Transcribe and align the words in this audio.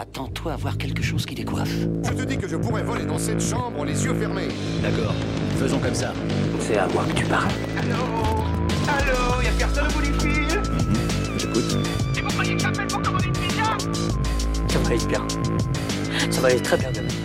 Attends-toi 0.00 0.52
à 0.52 0.56
voir 0.56 0.78
quelque 0.78 1.02
chose 1.02 1.26
qui 1.26 1.34
décoiffe. 1.34 1.74
Je 2.04 2.12
te 2.12 2.22
dis 2.22 2.38
que 2.38 2.46
je 2.46 2.54
pourrais 2.54 2.84
voler 2.84 3.04
dans 3.04 3.18
cette 3.18 3.40
chambre 3.40 3.84
les 3.84 4.04
yeux 4.04 4.14
fermés. 4.14 4.46
D'accord, 4.80 5.12
faisons 5.56 5.80
comme 5.80 5.94
ça. 5.94 6.12
C'est 6.60 6.78
à 6.78 6.86
moi 6.86 7.02
que 7.04 7.14
tu 7.14 7.24
parles. 7.24 7.50
Allô 7.76 7.96
Allô 8.86 9.42
Y'a 9.42 9.50
personne 9.58 9.88
au 9.88 9.92
bout 9.92 10.02
du 10.02 10.12
fil 10.20 10.62
J'écoute. 11.36 11.78
Et 12.16 12.20
vous 12.20 12.28
croyez 12.28 12.54
que 12.54 12.62
j'appelle 12.62 12.86
pour 12.86 13.02
commander 13.02 13.26
une 13.26 13.32
pizza 13.32 13.76
Ça 14.68 14.78
va 14.78 14.86
aller 14.86 15.04
bien. 15.04 15.26
Ça 16.30 16.40
va 16.42 16.46
aller 16.46 16.62
très 16.62 16.76
bien 16.76 16.92
demain. 16.92 17.17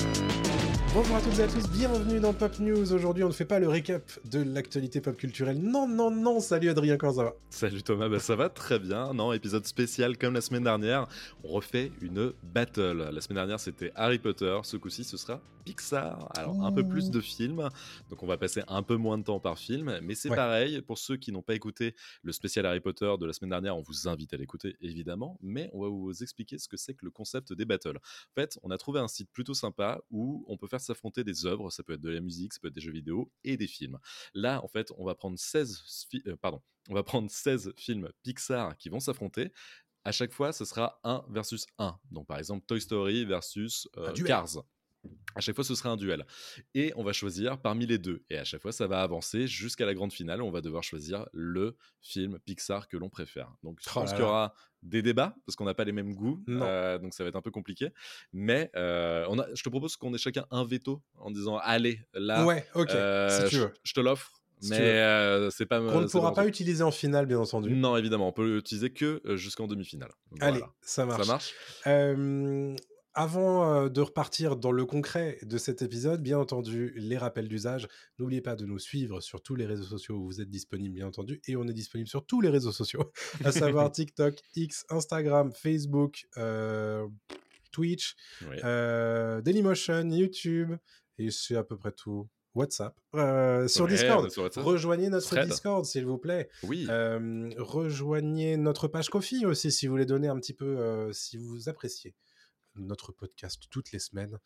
Bonjour 0.93 1.15
à 1.15 1.21
toutes 1.21 1.39
et 1.39 1.43
à 1.43 1.47
tous, 1.47 1.67
bienvenue 1.71 2.19
dans 2.19 2.33
Pop 2.33 2.59
News. 2.59 2.93
Aujourd'hui, 2.93 3.23
on 3.23 3.29
ne 3.29 3.33
fait 3.33 3.45
pas 3.45 3.57
le 3.59 3.67
récap 3.67 4.11
de 4.29 4.43
l'actualité 4.43 5.01
pop 5.01 5.17
culturelle. 5.17 5.57
Non, 5.59 5.87
non, 5.87 6.11
non, 6.11 6.39
salut 6.39 6.69
Adrien, 6.69 6.97
comment 6.97 7.13
ça 7.13 7.23
va? 7.23 7.33
Salut 7.49 7.81
Thomas, 7.81 8.09
bah 8.09 8.19
ça 8.19 8.35
va 8.35 8.49
très 8.49 8.77
bien. 8.77 9.11
Non, 9.13 9.33
épisode 9.33 9.65
spécial 9.65 10.19
comme 10.19 10.35
la 10.35 10.41
semaine 10.41 10.63
dernière. 10.63 11.07
On 11.43 11.47
refait 11.47 11.91
une 12.01 12.33
battle. 12.43 13.09
La 13.11 13.21
semaine 13.21 13.37
dernière, 13.37 13.59
c'était 13.59 13.91
Harry 13.95 14.19
Potter. 14.19 14.59
Ce 14.63 14.77
coup-ci, 14.77 15.03
ce 15.03 15.17
sera 15.17 15.41
Pixar. 15.65 16.29
Alors, 16.35 16.61
un 16.63 16.71
peu 16.73 16.85
plus 16.85 17.09
de 17.09 17.21
films. 17.21 17.69
Donc, 18.09 18.21
on 18.21 18.27
va 18.27 18.37
passer 18.37 18.61
un 18.67 18.83
peu 18.83 18.97
moins 18.97 19.17
de 19.17 19.23
temps 19.23 19.39
par 19.39 19.57
film. 19.57 19.97
Mais 20.03 20.13
c'est 20.13 20.29
Ouais. 20.29 20.35
pareil. 20.35 20.81
Pour 20.81 20.97
ceux 20.97 21.15
qui 21.15 21.31
n'ont 21.31 21.41
pas 21.41 21.55
écouté 21.55 21.95
le 22.21 22.33
spécial 22.33 22.65
Harry 22.65 22.81
Potter 22.81 23.11
de 23.19 23.25
la 23.25 23.31
semaine 23.33 23.51
dernière, 23.51 23.77
on 23.77 23.81
vous 23.81 24.09
invite 24.09 24.33
à 24.33 24.37
l'écouter, 24.37 24.75
évidemment. 24.81 25.39
Mais 25.41 25.69
on 25.73 25.81
va 25.81 25.87
vous 25.87 26.21
expliquer 26.21 26.57
ce 26.59 26.67
que 26.67 26.75
c'est 26.77 26.93
que 26.93 27.05
le 27.05 27.11
concept 27.11 27.53
des 27.53 27.63
battles. 27.65 27.95
En 27.97 28.35
fait, 28.41 28.59
on 28.61 28.71
a 28.71 28.77
trouvé 28.77 28.99
un 28.99 29.07
site 29.07 29.29
plutôt 29.31 29.53
sympa 29.53 30.01
où 30.11 30.43
on 30.49 30.57
peut 30.57 30.67
faire 30.67 30.81
s'affronter 30.83 31.23
des 31.23 31.45
œuvres. 31.45 31.69
Ça 31.71 31.83
peut 31.83 31.93
être 31.93 32.01
de 32.01 32.09
la 32.09 32.21
musique, 32.21 32.53
ça 32.53 32.59
peut 32.61 32.67
être 32.67 32.73
des 32.75 32.81
jeux 32.81 32.91
vidéo 32.91 33.31
et 33.43 33.57
des 33.57 33.67
films. 33.67 33.97
Là, 34.33 34.63
en 34.63 34.67
fait, 34.67 34.91
on 34.97 35.05
va 35.05 35.15
prendre 35.15 35.37
16, 35.39 35.81
fi- 36.09 36.21
euh, 36.27 36.35
pardon, 36.37 36.61
on 36.89 36.93
va 36.93 37.03
prendre 37.03 37.29
16 37.31 37.73
films 37.77 38.09
Pixar 38.23 38.77
qui 38.77 38.89
vont 38.89 38.99
s'affronter. 38.99 39.51
À 40.05 40.11
chaque 40.11 40.33
fois, 40.33 40.51
ce 40.51 40.65
sera 40.65 40.99
1 41.05 41.25
versus 41.29 41.65
1. 41.77 41.97
Donc, 42.11 42.27
par 42.27 42.37
exemple, 42.37 42.65
Toy 42.65 42.81
Story 42.81 43.23
versus 43.25 43.87
euh. 43.97 44.07
Cars. 44.27 44.63
À 45.35 45.41
chaque 45.41 45.55
fois, 45.55 45.63
ce 45.63 45.73
sera 45.75 45.89
un 45.89 45.97
duel. 45.97 46.25
Et 46.75 46.93
on 46.95 47.03
va 47.03 47.11
choisir 47.11 47.59
parmi 47.59 47.85
les 47.87 47.97
deux. 47.97 48.23
Et 48.29 48.37
à 48.37 48.43
chaque 48.43 48.61
fois, 48.61 48.71
ça 48.71 48.85
va 48.87 49.01
avancer 49.01 49.47
jusqu'à 49.47 49.85
la 49.85 49.93
grande 49.93 50.13
finale. 50.13 50.41
On 50.41 50.51
va 50.51 50.61
devoir 50.61 50.83
choisir 50.83 51.25
le 51.33 51.75
film 52.01 52.37
Pixar 52.45 52.87
que 52.87 52.97
l'on 52.97 53.09
préfère. 53.09 53.51
Donc, 53.63 53.79
je 53.81 53.89
Oh 53.89 53.93
pense 53.95 54.11
qu'il 54.11 54.19
y 54.21 54.23
aura 54.23 54.53
des 54.83 55.01
débats 55.01 55.35
parce 55.45 55.55
qu'on 55.55 55.65
n'a 55.65 55.73
pas 55.73 55.85
les 55.85 55.91
mêmes 55.91 56.13
goûts. 56.13 56.43
Euh, 56.49 56.99
donc, 56.99 57.13
ça 57.13 57.23
va 57.23 57.29
être 57.29 57.35
un 57.35 57.41
peu 57.41 57.51
compliqué. 57.51 57.89
Mais 58.31 58.69
euh, 58.75 59.25
on 59.29 59.39
a, 59.39 59.47
je 59.55 59.63
te 59.63 59.69
propose 59.69 59.95
qu'on 59.97 60.13
ait 60.13 60.17
chacun 60.19 60.45
un 60.51 60.63
veto 60.65 61.01
en 61.15 61.31
disant 61.31 61.57
Allez, 61.57 61.99
là, 62.13 62.45
Ouais, 62.45 62.65
ok, 62.75 62.91
euh, 62.91 63.29
si 63.43 63.49
tu 63.49 63.55
je- 63.55 63.61
veux. 63.63 63.73
je 63.83 63.93
te 63.93 63.99
l'offre. 63.99 64.31
Si 64.61 64.69
mais 64.69 64.77
tu 64.77 64.81
euh, 64.83 65.49
c'est 65.49 65.65
pas. 65.65 65.79
Qu'on 65.79 65.99
ne 66.01 66.07
pourra 66.07 66.33
pas 66.33 66.47
utiliser 66.47 66.83
en 66.83 66.91
finale, 66.91 67.25
bien 67.25 67.39
entendu. 67.39 67.71
Non, 67.71 67.97
évidemment, 67.97 68.29
on 68.29 68.31
peut 68.31 68.55
l'utiliser 68.57 68.91
que 68.91 69.21
euh, 69.25 69.35
jusqu'en 69.35 69.67
demi-finale. 69.67 70.11
Allez, 70.39 70.59
Voilà. 70.59 70.73
ça 70.81 71.05
marche. 71.05 71.21
Ça 71.25 71.31
marche? 71.33 71.53
Euh, 71.87 72.73
avant 73.15 73.87
de 73.89 74.01
repartir 74.01 74.55
dans 74.55 74.71
le 74.71 74.85
concret 74.85 75.37
de 75.43 75.57
cet 75.57 75.81
épisode, 75.81 76.21
bien 76.23 76.39
entendu, 76.39 76.93
les 76.95 77.17
rappels 77.17 77.47
d'usage. 77.47 77.87
N'oubliez 78.19 78.41
pas 78.41 78.55
de 78.55 78.65
nous 78.65 78.79
suivre 78.79 79.21
sur 79.21 79.41
tous 79.41 79.55
les 79.55 79.65
réseaux 79.65 79.83
sociaux 79.83 80.15
où 80.15 80.25
vous 80.25 80.41
êtes 80.41 80.49
disponible, 80.49 80.95
bien 80.95 81.07
entendu. 81.07 81.41
Et 81.47 81.55
on 81.55 81.67
est 81.67 81.73
disponible 81.73 82.09
sur 82.09 82.25
tous 82.25 82.41
les 82.41 82.49
réseaux 82.49 82.71
sociaux, 82.71 83.11
à 83.43 83.51
savoir 83.51 83.91
TikTok, 83.91 84.35
X, 84.55 84.85
Instagram, 84.89 85.51
Facebook, 85.51 86.25
euh, 86.37 87.07
Twitch, 87.71 88.15
Oui. 88.49 88.57
euh, 88.63 89.41
Dailymotion, 89.41 90.09
YouTube. 90.09 90.73
Et 91.19 91.29
c'est 91.29 91.55
à 91.55 91.63
peu 91.63 91.77
près 91.77 91.91
tout. 91.91 92.27
WhatsApp. 92.55 92.95
Euh, 93.15 93.67
sur 93.67 93.85
Ouais, 93.85 93.91
Discord. 93.91 94.29
sur 94.29 94.43
WhatsApp. 94.43 94.63
Rejoignez 94.63 95.09
notre 95.09 95.25
Thread. 95.27 95.49
Discord, 95.49 95.85
s'il 95.85 96.05
vous 96.05 96.19
plaît. 96.19 96.49
Oui. 96.61 96.85
Rejoignez 97.57 98.57
notre 98.57 98.87
page 98.87 99.09
Kofi 99.09 99.45
aussi 99.45 99.71
si 99.71 99.87
vous 99.87 99.93
voulez 99.93 100.05
donner 100.05 100.27
un 100.27 100.35
petit 100.39 100.53
peu, 100.53 101.09
si 101.13 101.37
vous 101.37 101.67
appréciez 101.69 102.13
notre 102.75 103.11
podcast 103.11 103.63
toutes 103.69 103.91
les 103.91 103.99
semaines. 103.99 104.37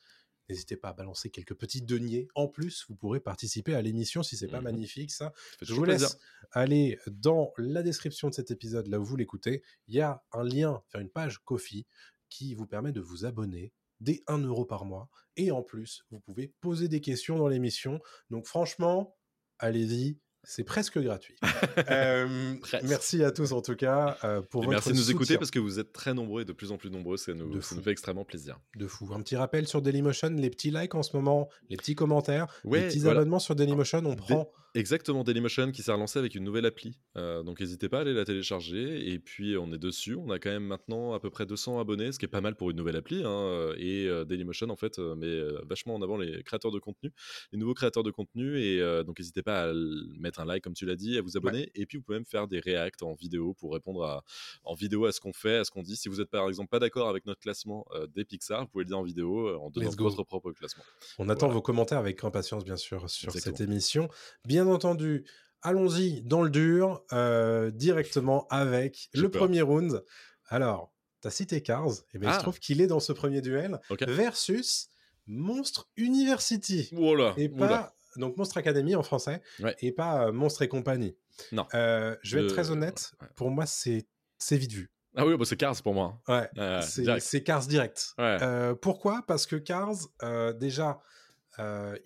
N'hésitez 0.50 0.78
pas 0.78 0.90
à 0.90 0.94
balancer 0.94 1.30
quelques 1.30 1.56
petits 1.56 1.82
deniers. 1.82 2.30
En 2.34 2.48
plus, 2.48 2.86
vous 2.88 2.96
pourrez 2.96 3.20
participer 3.20 3.74
à 3.76 3.82
l'émission 3.82 4.24
si 4.24 4.38
c'est 4.38 4.48
pas 4.48 4.60
Mhm. 4.60 4.64
magnifique 4.64 5.12
ça. 5.12 5.34
Ça 5.36 5.58
Je 5.62 5.74
vous 5.74 5.82
plaisir. 5.84 6.08
laisse 6.08 6.18
aller 6.52 6.98
dans 7.08 7.52
la 7.58 7.84
description 7.84 8.30
de 8.30 8.34
cet 8.34 8.50
épisode 8.52 8.88
là 8.88 9.00
où 9.00 9.04
vous 9.04 9.18
l'écoutez. 9.18 9.62
Il 9.88 9.96
y 9.96 10.02
a 10.02 10.24
un 10.32 10.44
lien 10.44 10.82
vers 10.94 11.02
une 11.02 11.10
page 11.10 11.40
Kofi 11.40 11.86
qui 12.30 12.54
vous 12.56 12.66
permet 12.66 12.94
de 12.94 13.02
vous 13.02 13.26
abonner 13.26 13.74
dès 14.00 14.24
1 14.28 14.38
euro 14.40 14.64
par 14.64 14.86
mois. 14.86 15.10
Et 15.36 15.52
en 15.52 15.64
plus, 15.64 16.06
vous 16.12 16.20
pouvez 16.22 16.48
poser 16.62 16.88
des 16.88 17.02
questions 17.02 17.38
dans 17.38 17.48
l'émission. 17.50 18.00
Donc 18.30 18.48
franchement, 18.48 19.18
allez-y, 19.60 20.18
c'est 20.48 20.64
presque 20.64 20.98
gratuit. 21.00 21.36
Euh, 21.90 22.56
Presque. 22.62 22.86
merci 22.88 23.24
à 23.24 23.32
tous 23.32 23.52
en 23.52 23.62
tout 23.62 23.76
cas 23.76 24.18
euh, 24.24 24.42
pour 24.42 24.62
votre 24.62 24.72
merci 24.72 24.92
de 24.92 24.96
nous 24.96 25.12
écouter 25.12 25.38
parce 25.38 25.52
que 25.52 25.60
vous 25.60 25.80
êtes 25.80 25.94
très 25.94 26.14
nombreux 26.14 26.42
et 26.42 26.46
de 26.46 26.54
plus 26.54 26.72
en 26.72 26.78
plus 26.78 26.90
nombreux. 26.90 27.18
Ça 27.18 27.34
nous, 27.34 27.62
ça 27.62 27.76
fait 27.82 27.92
extrêmement 27.92 28.26
plaisir. 28.26 28.60
de 28.76 28.88
fou. 28.88 29.08
Un 29.14 29.22
petit 29.22 29.36
rappel 29.36 29.68
sur 29.68 29.82
Dailymotion, 29.82 30.30
les 30.32 30.50
petits 30.50 30.72
likes 30.72 30.96
en 30.96 31.04
ce 31.04 31.16
moment, 31.16 31.50
les 31.70 31.78
petits 31.78 31.96
commentaires, 31.96 32.48
Ouais, 32.64 32.82
les 32.82 32.88
petits 32.88 33.00
voilà. 33.00 33.20
abonnements 33.20 33.40
sur 33.40 33.56
Dailymotion, 33.56 34.00
on 34.06 34.10
Dé- 34.10 34.16
prend 34.16 34.50
Exactement, 34.78 35.24
Dailymotion 35.24 35.72
qui 35.72 35.82
s'est 35.82 35.92
relancé 35.92 36.20
avec 36.20 36.36
une 36.36 36.44
nouvelle 36.44 36.68
appli. 36.68 37.00
Euh, 37.16 37.42
donc 37.42 37.60
n'hésitez 37.60 37.90
pas 37.90 37.98
à 37.98 38.02
aller 38.02 38.14
la 38.14 38.26
télécharger. 38.26 39.10
Et 39.12 39.18
puis 39.18 39.58
on 39.58 39.74
est 39.74 39.80
dessus. 39.80 40.14
On 40.14 40.30
a 40.30 40.38
quand 40.38 40.52
même 40.52 40.66
maintenant 40.66 41.14
à 41.14 41.20
peu 41.20 41.32
près 41.32 41.48
200 41.48 41.80
abonnés, 41.80 42.12
ce 42.12 42.20
qui 42.20 42.26
est 42.26 42.28
pas 42.28 42.42
mal 42.42 42.54
pour 42.56 42.70
une 42.70 42.78
nouvelle 42.78 42.96
appli. 42.96 43.24
hein. 43.26 43.72
Et 43.80 44.06
euh, 44.08 44.24
Dailymotion 44.24 44.70
en 44.70 44.76
fait 44.76 45.00
euh, 45.00 45.16
met 45.16 45.26
euh, 45.26 45.60
vachement 45.68 45.96
en 45.96 46.02
avant 46.04 46.16
les 46.16 46.44
créateurs 46.44 46.72
de 46.72 46.78
contenu, 46.78 47.12
les 47.52 47.58
nouveaux 47.58 47.74
créateurs 47.74 48.04
de 48.04 48.12
contenu. 48.12 48.60
Et 48.60 48.80
donc 49.04 49.18
n'hésitez 49.18 49.42
pas 49.42 49.72
à 49.72 49.74
mettre 50.20 50.42
un 50.42 50.46
like 50.46 50.64
comme 50.64 50.76
tu 50.76 50.86
l'as 50.86 50.96
dit, 50.96 51.18
à 51.18 51.24
vous 51.24 51.38
abonner. 51.38 51.72
Et 51.74 51.88
puis 51.88 51.98
vous 51.98 52.04
pouvez 52.04 52.20
même 52.20 52.26
faire 52.26 52.48
des 52.48 52.60
reacts 52.60 53.02
en 53.02 53.16
vidéo 53.16 53.56
pour 53.56 53.74
répondre 53.74 54.04
à, 54.04 54.24
en 54.64 54.76
vidéo 54.76 55.06
à 55.06 55.12
ce 55.12 55.20
qu'on 55.20 55.34
fait, 55.34 55.56
à 55.58 55.64
ce 55.64 55.72
qu'on 55.72 55.82
dit. 55.82 55.96
Si 55.96 56.08
vous 56.08 56.22
êtes 56.22 56.30
par 56.30 56.48
exemple 56.48 56.70
pas 56.70 56.78
d'accord 56.78 57.10
avec 57.10 57.26
notre 57.26 57.40
classement 57.40 57.88
des 58.14 58.26
Pixar, 58.26 58.62
vous 58.62 58.68
pouvez 58.68 58.84
le 58.84 58.90
dire 58.90 59.00
en 59.00 59.04
vidéo 59.04 59.58
en 59.60 59.72
donnant 59.72 59.90
votre 59.90 60.24
propre 60.24 60.52
classement. 60.52 60.84
On 61.18 61.30
attend 61.30 61.48
vos 61.48 61.64
commentaires 61.64 61.98
avec 61.98 62.24
impatience, 62.24 62.64
bien 62.64 62.78
sûr, 62.78 63.10
sur 63.10 63.32
cette 63.32 63.60
émission. 63.60 64.08
Bien 64.46 64.67
entendu, 64.72 65.26
allons-y 65.62 66.22
dans 66.24 66.42
le 66.44 66.50
dur, 66.50 67.04
euh, 67.14 67.72
directement 67.72 68.48
avec 68.50 69.10
le 69.14 69.30
peur. 69.30 69.42
premier 69.44 69.62
round. 69.62 70.04
Alors, 70.48 70.94
tu 71.22 71.28
as 71.28 71.32
cité 71.32 71.62
Cars, 71.62 71.92
et 72.14 72.20
bien 72.20 72.30
il 72.30 72.34
se 72.34 72.40
Ah. 72.40 72.42
trouve 72.42 72.60
qu'il 72.60 72.80
est 72.82 72.88
dans 72.88 73.00
ce 73.00 73.12
premier 73.14 73.42
duel, 73.42 73.80
versus 74.08 74.90
Monstre 75.26 75.90
University. 75.98 76.90
Voilà. 76.94 77.34
Et 77.38 77.50
pas, 77.50 77.96
donc 78.18 78.38
Monstre 78.38 78.58
Academy 78.58 78.96
en 78.96 79.04
français, 79.04 79.42
Ouais. 79.60 79.76
et 79.80 79.92
pas 79.92 80.28
euh, 80.28 80.32
Monstre 80.32 80.62
et 80.62 80.68
compagnie. 80.68 81.16
Non. 81.52 81.66
Euh, 81.74 82.16
je 82.24 82.38
vais 82.38 82.46
être 82.46 82.54
très 82.54 82.72
honnête, 82.72 83.12
pour 83.36 83.50
moi, 83.52 83.66
c'est 83.66 84.08
c'est 84.40 84.58
vite 84.58 84.72
vu. 84.72 84.92
Ah 85.16 85.26
oui, 85.26 85.36
bah 85.36 85.46
c'est 85.46 85.58
Cars 85.58 85.82
pour 85.82 85.96
moi. 85.96 86.22
Ouais, 86.28 86.48
Ouais, 86.56 87.20
c'est 87.20 87.44
Cars 87.44 87.66
direct. 87.66 88.14
Ouais. 88.20 88.38
Euh, 88.42 88.76
pourquoi? 88.76 89.24
Parce 89.28 89.48
que 89.48 89.56
Cars, 89.56 89.96
euh, 90.22 90.54
déjà, 90.54 91.00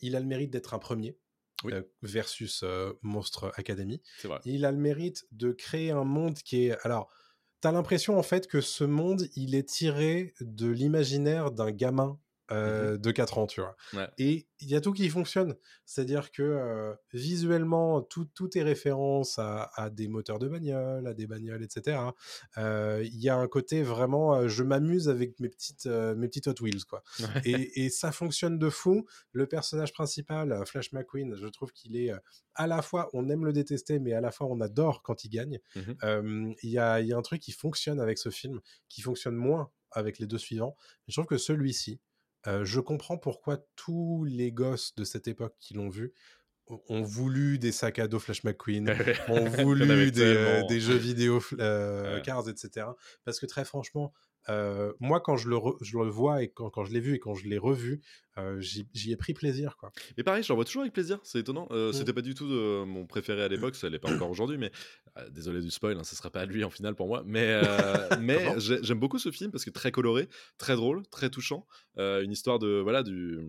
il 0.01 0.15
a 0.15 0.19
le 0.21 0.25
mérite 0.25 0.49
d'être 0.49 0.73
un 0.73 0.79
premier 0.79 1.17
Oui. 1.63 1.73
euh, 1.73 1.83
versus 2.01 2.63
euh, 2.63 2.93
Monstre 3.01 3.51
Academy. 3.55 4.01
Vrai. 4.23 4.39
Il 4.45 4.65
a 4.65 4.71
le 4.71 4.77
mérite 4.77 5.25
de 5.31 5.51
créer 5.51 5.91
un 5.91 6.03
monde 6.03 6.35
qui 6.39 6.67
est. 6.67 6.77
Alors, 6.83 7.09
t'as 7.61 7.71
l'impression 7.71 8.17
en 8.17 8.23
fait 8.23 8.47
que 8.47 8.61
ce 8.61 8.83
monde, 8.83 9.27
il 9.35 9.55
est 9.55 9.67
tiré 9.67 10.33
de 10.41 10.67
l'imaginaire 10.67 11.51
d'un 11.51 11.71
gamin. 11.71 12.19
Euh, 12.51 12.97
de 12.97 13.11
4 13.11 13.37
ans, 13.37 13.47
tu 13.47 13.61
vois. 13.61 13.75
Mmh 13.93 13.97
Ouais. 13.97 14.07
Et 14.17 14.47
il 14.59 14.69
y 14.69 14.75
a 14.75 14.81
tout 14.81 14.93
qui 14.93 15.09
fonctionne. 15.09 15.55
C'est-à-dire 15.85 16.31
que 16.31 16.43
euh, 16.43 16.93
visuellement, 17.13 18.01
tout, 18.01 18.25
tout 18.33 18.57
est 18.57 18.63
référence 18.63 19.37
à, 19.39 19.69
à 19.75 19.89
des 19.89 20.07
moteurs 20.07 20.39
de 20.39 20.47
bagnole, 20.47 21.07
à 21.07 21.13
des 21.13 21.27
bagnoles, 21.27 21.63
etc. 21.63 21.99
Euh, 22.57 23.01
Il 23.03 23.19
y 23.21 23.29
a 23.29 23.35
un 23.35 23.47
côté 23.47 23.83
vraiment, 23.83 24.47
je 24.47 24.63
m'amuse 24.63 25.09
avec 25.09 25.39
mes 25.39 25.49
petites, 25.49 25.85
mes 25.87 26.27
petites 26.27 26.47
Hot 26.47 26.55
Wheels, 26.61 26.85
quoi. 26.87 27.03
Et, 27.45 27.85
et 27.85 27.89
ça 27.89 28.11
fonctionne 28.11 28.59
de 28.59 28.69
fou. 28.69 29.05
Le 29.33 29.45
personnage 29.47 29.93
principal, 29.93 30.63
Flash 30.65 30.91
McQueen, 30.93 31.35
je 31.35 31.47
trouve 31.47 31.71
qu'il 31.73 31.95
est 31.97 32.11
à 32.55 32.67
la 32.67 32.81
fois, 32.81 33.09
on 33.13 33.29
aime 33.29 33.45
le 33.45 33.53
détester, 33.53 33.99
mais 33.99 34.13
à 34.13 34.21
la 34.21 34.31
fois 34.31 34.47
on 34.47 34.59
adore 34.61 35.01
quand 35.03 35.23
il 35.23 35.29
gagne. 35.29 35.59
Euh, 36.03 36.53
Il 36.63 36.69
y, 36.69 36.77
a, 36.77 36.99
il 36.99 37.07
y 37.07 37.13
a 37.13 37.17
un 37.17 37.21
truc 37.21 37.41
qui 37.41 37.51
fonctionne 37.51 37.99
avec 37.99 38.17
ce 38.17 38.29
film, 38.29 38.59
qui 38.89 39.01
fonctionne 39.01 39.35
moins 39.35 39.71
avec 39.91 40.19
les 40.19 40.25
deux 40.27 40.37
suivants. 40.37 40.75
Je 41.07 41.13
trouve 41.13 41.25
que 41.25 41.37
celui-ci, 41.37 41.99
euh, 42.47 42.65
je 42.65 42.79
comprends 42.79 43.17
pourquoi 43.17 43.57
tous 43.75 44.23
les 44.25 44.51
gosses 44.51 44.95
de 44.95 45.03
cette 45.03 45.27
époque 45.27 45.55
qui 45.59 45.73
l'ont 45.73 45.89
vu 45.89 46.13
ont- 46.89 47.01
voulu 47.01 47.59
des 47.59 47.71
sacs 47.73 47.99
à 47.99 48.07
dos 48.07 48.19
Flash 48.19 48.43
McQueen, 48.45 48.87
ont 49.27 49.45
voulu 49.49 50.11
des, 50.11 50.21
euh, 50.23 50.79
jeux 50.79 50.95
vidéo 50.95 51.41
euh, 51.59 52.15
Ouais. 52.15 52.21
Cars, 52.21 52.47
etc. 52.47 52.87
Parce 53.25 53.39
que 53.39 53.45
très 53.45 53.65
franchement, 53.65 54.13
euh, 54.49 54.93
moi 54.99 55.19
quand 55.21 55.37
je 55.37 55.49
le, 55.49 55.55
re- 55.55 55.77
je 55.81 55.97
le 55.97 56.09
vois 56.09 56.43
et 56.43 56.49
quand, 56.49 56.69
quand 56.69 56.83
je 56.85 56.91
l'ai 56.93 56.99
vu 56.99 57.15
et 57.15 57.19
quand 57.19 57.35
je 57.35 57.47
l'ai 57.47 57.57
revu, 57.57 58.01
euh, 58.37 58.59
j'y 58.61 59.11
ai 59.11 59.15
pris 59.15 59.33
plaisir. 59.33 59.77
Quoi. 59.77 59.91
Et 60.17 60.23
pareil, 60.23 60.43
j'en 60.43 60.55
vois 60.55 60.65
toujours 60.65 60.81
avec 60.81 60.93
plaisir, 60.93 61.19
c'est 61.23 61.39
étonnant. 61.39 61.67
Euh, 61.71 61.89
Mm. 61.89 61.93
C'était 61.93 62.13
pas 62.13 62.21
du 62.21 62.33
tout 62.33 62.45
mon 62.45 63.05
préféré 63.05 63.43
à 63.43 63.47
l'époque, 63.47 63.75
ça 63.75 63.89
l'est 63.89 63.99
pas 63.99 64.11
encore 64.13 64.29
aujourd'hui, 64.29 64.57
mais 64.57 64.71
euh, 65.17 65.29
désolé 65.29 65.61
du 65.61 65.69
spoil, 65.69 65.97
hein, 65.97 66.03
ce 66.03 66.15
sera 66.15 66.29
pas 66.29 66.45
lui 66.45 66.63
en 66.63 66.69
finale 66.69 66.95
pour 66.95 67.07
moi. 67.07 67.23
Mais, 67.25 67.59
mais 68.21 68.39
j'aime 68.59 68.99
beaucoup 68.99 69.19
ce 69.19 69.31
film 69.31 69.51
parce 69.51 69.65
que 69.65 69.69
très 69.69 69.91
coloré, 69.91 70.29
très 70.57 70.75
drôle, 70.75 71.05
très 71.07 71.29
touchant. 71.29 71.65
Une 71.97 72.31
histoire 72.31 72.59
de 72.59 72.79
voilà 72.81 73.03
du 73.03 73.39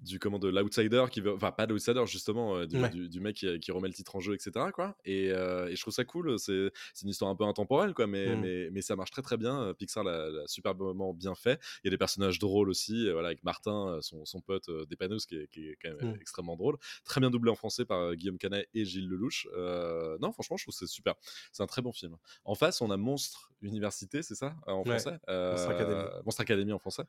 du 0.00 0.18
comment 0.20 0.38
de 0.38 0.48
l'outsider 0.48 1.04
qui 1.10 1.20
veut, 1.20 1.32
enfin 1.34 1.50
pas 1.50 1.66
de 1.66 1.72
l'outsider 1.72 2.04
justement, 2.06 2.56
euh, 2.56 2.66
du, 2.66 2.80
Ouais. 2.80 2.88
du- 2.90 3.08
du 3.08 3.20
mec 3.20 3.34
qui, 3.36 3.58
qui 3.58 3.72
remet 3.72 3.88
le 3.88 3.94
titre 3.94 4.14
en 4.14 4.20
jeu, 4.20 4.34
etc. 4.34 4.66
Quoi. 4.72 4.96
Et, 5.04 5.30
euh, 5.32 5.68
et 5.68 5.74
je 5.76 5.80
trouve 5.80 5.92
ça 5.92 6.04
cool. 6.04 6.38
C'est 6.38 6.70
une 7.02 7.08
histoire 7.08 7.30
un 7.30 7.34
peu 7.36 7.44
intemporelle, 7.44 7.94
quoi, 7.94 8.06
mais, 8.06 8.36
Mm. 8.36 8.40
mais, 8.40 8.70
mais 8.70 8.80
ça 8.82 8.94
marche 8.96 9.10
très 9.10 9.22
très 9.22 9.36
bien. 9.36 9.60
Euh, 9.62 9.74
Pixar 9.74 10.04
l'a 10.04 10.28
superbement 10.46 11.12
bien 11.14 11.34
fait. 11.34 11.60
Il 11.82 11.86
y 11.86 11.88
a 11.88 11.90
des 11.90 11.98
personnages 11.98 12.38
drôles 12.38 12.68
aussi, 12.70 13.08
euh, 13.08 13.12
voilà, 13.12 13.28
avec 13.28 13.42
Martin, 13.42 13.88
euh, 13.88 14.00
son, 14.02 14.24
son 14.24 14.40
pote 14.40 14.68
euh, 14.68 14.86
Dépanneuse, 14.86 15.26
qui 15.26 15.36
est, 15.36 15.48
qui 15.50 15.68
est 15.68 15.76
quand 15.82 15.90
même 15.94 16.12
Mm. 16.12 16.20
extrêmement 16.20 16.56
drôle. 16.56 16.76
Très 17.04 17.20
bien 17.20 17.30
doublé 17.30 17.50
en 17.50 17.56
français 17.56 17.84
par 17.84 17.98
euh, 17.98 18.14
Guillaume 18.14 18.38
Canet 18.38 18.68
et 18.74 18.84
Gilles 18.84 19.08
Lelouch. 19.08 19.48
Euh, 19.56 20.16
non, 20.20 20.30
franchement, 20.32 20.56
je 20.56 20.64
trouve 20.64 20.74
c'est 20.74 20.86
super. 20.86 21.14
C'est 21.52 21.62
un 21.62 21.66
très 21.66 21.82
bon 21.82 21.92
film. 21.92 22.16
En 22.44 22.54
face, 22.54 22.80
on 22.80 22.90
a 22.90 22.96
Monstre 22.96 23.50
Université, 23.62 24.22
c'est 24.22 24.36
ça, 24.36 24.54
euh, 24.68 24.72
en 24.72 24.84
Ouais, 24.84 24.98
français? 24.98 25.18
Monstre 25.28 25.70
Academy. 25.70 25.94
Euh, 26.00 26.22
Monstre 26.24 26.40
Academy 26.42 26.72
en 26.72 26.78
français 26.78 27.02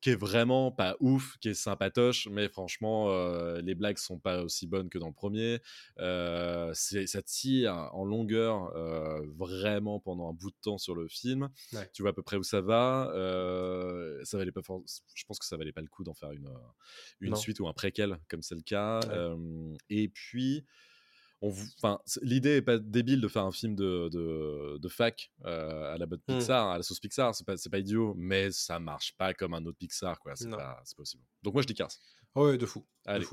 qui 0.00 0.10
est 0.10 0.14
vraiment 0.14 0.70
pas 0.70 0.96
ouf, 1.00 1.36
qui 1.40 1.48
est 1.48 1.54
sympatoche, 1.54 2.28
mais 2.30 2.48
franchement, 2.48 3.10
euh, 3.10 3.60
les 3.60 3.74
blagues 3.74 3.98
sont 3.98 4.18
pas 4.18 4.42
aussi 4.42 4.66
bonnes 4.66 4.88
que 4.88 4.98
dans 4.98 5.08
le 5.08 5.12
premier. 5.12 5.58
Euh, 5.98 6.70
c'est- 6.74 7.06
ça 7.06 7.20
tire 7.22 7.90
en 7.92 8.04
longueur 8.04 8.74
euh, 8.76 9.26
vraiment 9.36 9.98
pendant 9.98 10.30
un 10.30 10.32
bout 10.32 10.50
de 10.50 10.56
temps 10.62 10.78
sur 10.78 10.94
le 10.94 11.08
film. 11.08 11.48
Ouais. 11.72 11.90
Tu 11.92 12.02
vois 12.02 12.10
à 12.10 12.14
peu 12.14 12.22
près 12.22 12.36
où 12.36 12.42
ça 12.44 12.60
va. 12.60 13.10
Euh, 13.14 14.20
ça 14.24 14.38
valait 14.38 14.52
pas 14.52 14.60
Je 15.14 15.24
pense 15.26 15.38
que 15.38 15.44
ça 15.46 15.56
valait 15.56 15.72
pas 15.72 15.80
le 15.82 15.88
coup 15.88 16.04
d'en 16.04 16.14
faire 16.14 16.30
une, 16.32 16.48
une 17.20 17.30
Non. 17.30 17.36
suite 17.36 17.58
ou 17.60 17.66
un 17.68 17.72
préquel, 17.72 18.18
comme 18.28 18.42
c'est 18.42 18.54
le 18.54 18.62
cas. 18.62 19.00
Ouais. 19.00 19.76
Et 19.90 20.08
puis. 20.08 20.64
Enfin, 21.40 22.00
l'idée 22.22 22.56
est 22.56 22.62
pas 22.62 22.78
débile 22.78 23.20
de 23.20 23.28
faire 23.28 23.44
un 23.44 23.52
film 23.52 23.76
de, 23.76 24.08
de, 24.08 24.78
de 24.78 24.88
fac 24.88 25.30
euh, 25.44 25.94
à 25.94 25.96
la 25.98 26.06
botte 26.06 26.20
Hmm. 26.28 26.38
Pixar, 26.38 26.68
à 26.70 26.76
la 26.78 26.82
sauce 26.82 26.98
Pixar, 26.98 27.34
c'est 27.34 27.46
pas, 27.46 27.54
pas 27.70 27.78
idiot, 27.78 28.12
mais 28.16 28.50
ça 28.50 28.80
marche 28.80 29.14
pas 29.16 29.32
comme 29.34 29.54
un 29.54 29.64
autre 29.66 29.78
Pixar, 29.78 30.18
quoi. 30.18 30.34
C'est 30.34 30.50
pas, 30.50 30.82
possible. 30.96 31.22
Donc 31.42 31.54
moi 31.54 31.62
je 31.62 31.68
dis 31.68 31.74
Cars. 31.74 31.90
Oh, 32.34 32.46
ouais, 32.46 32.58
de 32.58 32.66
fou. 32.66 32.84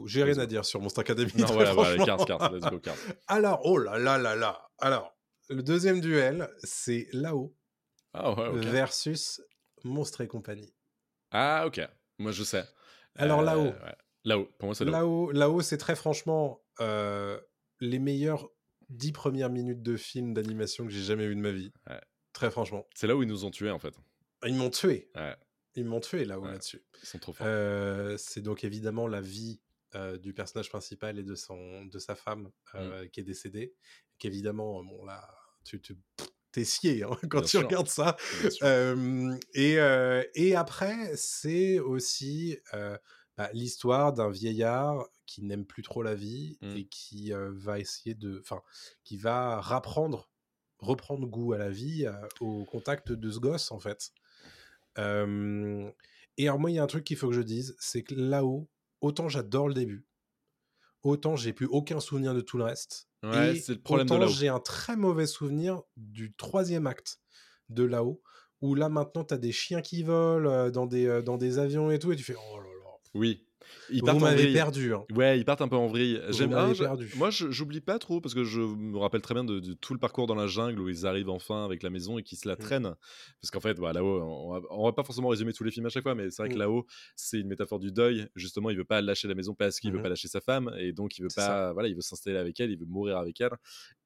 J'ai 0.05 0.23
rien 0.23 0.37
à 0.37 0.45
dire 0.45 0.63
sur 0.65 0.79
Monster 0.81 1.01
Academy. 1.01 1.31
Non, 1.37 1.45
voilà. 1.73 2.05
Cars, 2.05 2.25
Cars, 2.25 2.51
let's 2.53 2.69
go, 2.69 2.79
Cars. 2.79 2.95
Alors, 3.27 3.61
oh 3.65 3.77
là 3.77 3.97
là 3.97 4.17
là 4.17 4.35
là. 4.35 4.69
Alors, 4.77 5.15
le 5.49 5.61
deuxième 5.63 5.99
duel, 5.99 6.49
c'est 6.63 7.07
là-haut 7.11 7.55
Ah 8.13 8.33
ouais, 8.33 8.59
versus 8.69 9.41
Monstre 9.83 10.21
et 10.21 10.27
compagnie. 10.27 10.73
Ah 11.31 11.65
ok, 11.67 11.81
moi 12.19 12.31
je 12.31 12.43
sais. 12.43 12.63
Alors, 13.15 13.41
Euh, 13.41 13.43
là-haut. 13.43 13.63
ouais. 13.65 13.95
Là-haut, 14.23 14.45
pour 14.57 14.67
moi 14.67 14.75
c'est 14.75 14.85
là-haut. 14.85 14.93
Là-haut, 14.93 15.31
là-haut, 15.31 15.61
c'est 15.61 15.77
très 15.77 15.95
franchement 15.95 16.63
euh, 16.79 17.39
les 17.79 17.99
meilleures 17.99 18.49
dix 18.89 19.11
premières 19.11 19.49
minutes 19.49 19.81
de 19.81 19.97
film 19.97 20.33
d'animation 20.33 20.85
que 20.85 20.91
j'ai 20.91 21.01
jamais 21.03 21.27
vu 21.27 21.35
de 21.35 21.41
ma 21.41 21.51
vie. 21.51 21.71
Ouais. 21.89 21.99
Très 22.33 22.51
franchement. 22.51 22.85
C'est 22.93 23.07
là 23.07 23.15
où 23.15 23.23
ils 23.23 23.29
nous 23.29 23.45
ont 23.45 23.51
tués 23.51 23.71
en 23.71 23.79
fait. 23.79 23.93
Ils 24.45 24.55
m'ont 24.55 24.69
tué. 24.69 25.09
Ouais, 25.15 25.35
Ils 25.75 25.85
m'ont 25.85 25.99
tué 26.01 26.25
là-haut 26.25 26.43
Ouais. 26.43 26.51
là-dessus. 26.51 26.83
ils 27.01 27.07
sont 27.07 27.17
trop 27.19 27.33
forts. 27.33 27.47
Euh, 27.47 28.15
c'est 28.17 28.41
donc 28.41 28.63
évidemment 28.63 29.07
la 29.07 29.21
vie 29.21 29.59
euh, 29.95 30.17
du 30.17 30.33
personnage 30.33 30.69
principal 30.69 31.17
et 31.17 31.23
de, 31.23 31.35
son, 31.35 31.85
de 31.85 31.97
sa 31.99 32.13
femme 32.15 32.51
euh, 32.75 33.07
qui 33.07 33.21
est 33.21 33.23
décédée. 33.23 33.73
Qu'évidemment, 34.19 34.83
bon 34.83 35.03
là, 35.05 35.27
tu, 35.63 35.81
tu 35.81 35.97
t'es 36.51 36.65
scié 36.65 37.03
hein, 37.03 37.09
quand 37.29 37.39
Bien 37.39 37.41
tu 37.41 37.47
sûr. 37.47 37.61
regardes 37.61 37.87
ça. 37.87 38.17
Et, 39.53 39.77
et 40.35 40.55
après, 40.55 41.15
c'est 41.15 41.79
aussi 41.79 42.57
bah, 43.37 43.49
l'histoire 43.53 44.13
d'un 44.13 44.29
vieillard 44.29 45.07
qui 45.25 45.43
n'aime 45.43 45.65
plus 45.65 45.83
trop 45.83 46.03
la 46.03 46.15
vie 46.15 46.57
Mm. 46.61 46.77
et 46.77 46.85
qui 46.85 47.33
euh, 47.33 47.51
va 47.53 47.79
essayer 47.79 48.15
de, 48.15 48.39
enfin, 48.41 48.61
qui 49.03 49.17
va 49.17 49.59
rapprendre, 49.61 50.29
reprendre 50.79 51.27
goût 51.27 51.53
à 51.53 51.57
la 51.57 51.69
vie 51.69 52.07
au 52.39 52.65
contact 52.65 53.11
de 53.11 53.31
ce 53.31 53.39
gosse 53.39 53.71
en 53.71 53.79
fait. 53.79 54.11
Euh, 54.97 55.89
et 56.37 56.47
alors 56.47 56.59
moi, 56.59 56.71
il 56.71 56.75
y 56.75 56.79
a 56.79 56.83
un 56.83 56.87
truc 56.87 57.03
qu'il 57.03 57.17
faut 57.17 57.29
que 57.29 57.35
je 57.35 57.41
dise, 57.41 57.75
c'est 57.79 58.03
que 58.03 58.15
là-haut, 58.15 58.69
autant 59.01 59.29
j'adore 59.29 59.67
le 59.67 59.73
début, 59.73 60.05
autant 61.03 61.35
j'ai 61.35 61.53
plus 61.53 61.67
aucun 61.67 61.99
souvenir 61.99 62.33
de 62.33 62.41
tout 62.41 62.57
le 62.57 62.63
reste. 62.63 63.09
Ouais, 63.23 63.55
et 63.55 63.59
c'est 63.59 63.73
le 63.73 63.81
problème 63.81 64.07
de 64.07 64.13
autant 64.13 64.27
j'ai 64.27 64.47
un 64.49 64.59
très 64.59 64.95
mauvais 64.95 65.27
souvenir 65.27 65.81
du 65.97 66.33
troisième 66.33 66.87
acte 66.87 67.19
de 67.69 67.83
là-haut, 67.83 68.21
où 68.61 68.75
là 68.75 68.89
maintenant 68.89 69.23
tu 69.23 69.33
as 69.33 69.37
des 69.37 69.51
chiens 69.51 69.81
qui 69.81 70.03
volent 70.03 70.69
dans 70.69 70.85
des, 70.85 71.21
dans 71.23 71.37
des 71.37 71.57
avions 71.57 71.89
et 71.89 71.99
tout, 71.99 72.11
et 72.11 72.15
tu 72.15 72.23
fais 72.23 72.35
oh 72.35 72.57
là 72.59 72.63
là. 72.63 72.91
Oui. 73.13 73.44
Ils 73.89 73.99
Vous 73.99 74.05
partent 74.05 74.17
en 74.17 74.21
m'avez 74.21 74.43
vrille. 74.43 74.53
perdu. 74.53 74.93
hein. 74.93 75.05
Ouais, 75.15 75.39
ils 75.39 75.45
partent 75.45 75.61
un 75.61 75.67
peu 75.67 75.75
en 75.75 75.87
vrille. 75.87 76.21
J'aime- 76.29 76.53
ah, 76.53 76.71
perdu. 76.77 77.09
Moi, 77.15 77.29
j'oublie 77.31 77.81
pas 77.81 77.97
trop 77.99 78.19
parce 78.21 78.33
que 78.33 78.43
je 78.43 78.59
me 78.61 78.97
rappelle 78.97 79.21
très 79.21 79.33
bien 79.33 79.43
de, 79.43 79.59
de 79.59 79.73
tout 79.73 79.93
le 79.93 79.99
parcours 79.99 80.27
dans 80.27 80.35
la 80.35 80.47
jungle 80.47 80.79
où 80.79 80.89
ils 80.89 81.05
arrivent 81.07 81.29
enfin 81.29 81.65
avec 81.65 81.81
la 81.83 81.89
maison 81.89 82.17
et 82.17 82.23
qu'ils 82.23 82.37
se 82.37 82.47
la 82.47 82.55
Mm. 82.55 82.59
traînent. 82.59 82.95
Parce 83.41 83.51
qu'en 83.51 83.59
fait, 83.59 83.75
bah, 83.79 83.93
là-haut, 83.93 84.21
on 84.21 84.51
va, 84.53 84.61
on 84.71 84.85
va 84.85 84.93
pas 84.93 85.03
forcément 85.03 85.29
résumer 85.29 85.53
tous 85.53 85.63
les 85.63 85.71
films 85.71 85.85
à 85.85 85.89
chaque 85.89 86.03
fois, 86.03 86.15
mais 86.15 86.29
c'est 86.29 86.41
vrai 86.43 86.49
que 86.49 86.55
Mm. 86.55 86.59
là-haut, 86.59 86.85
c'est 87.15 87.39
une 87.39 87.47
métaphore 87.47 87.79
du 87.79 87.91
deuil. 87.91 88.27
Justement, 88.35 88.69
il 88.69 88.77
veut 88.77 88.85
pas 88.85 89.01
lâcher 89.01 89.27
la 89.27 89.35
maison 89.35 89.53
parce 89.55 89.79
qu'il 89.79 89.91
veut 89.91 89.97
Mhm. 89.97 90.03
pas 90.03 90.09
lâcher 90.09 90.27
sa 90.27 90.41
femme 90.41 90.71
et 90.77 90.91
donc 90.93 91.17
il 91.17 91.21
veut 91.23 91.29
pas, 91.35 91.73
voilà, 91.73 91.87
il 91.89 91.95
veut 91.95 92.01
s'installer 92.01 92.37
avec 92.37 92.59
elle, 92.59 92.71
il 92.71 92.77
veut 92.79 92.85
mourir 92.85 93.17
avec 93.17 93.39
elle 93.41 93.51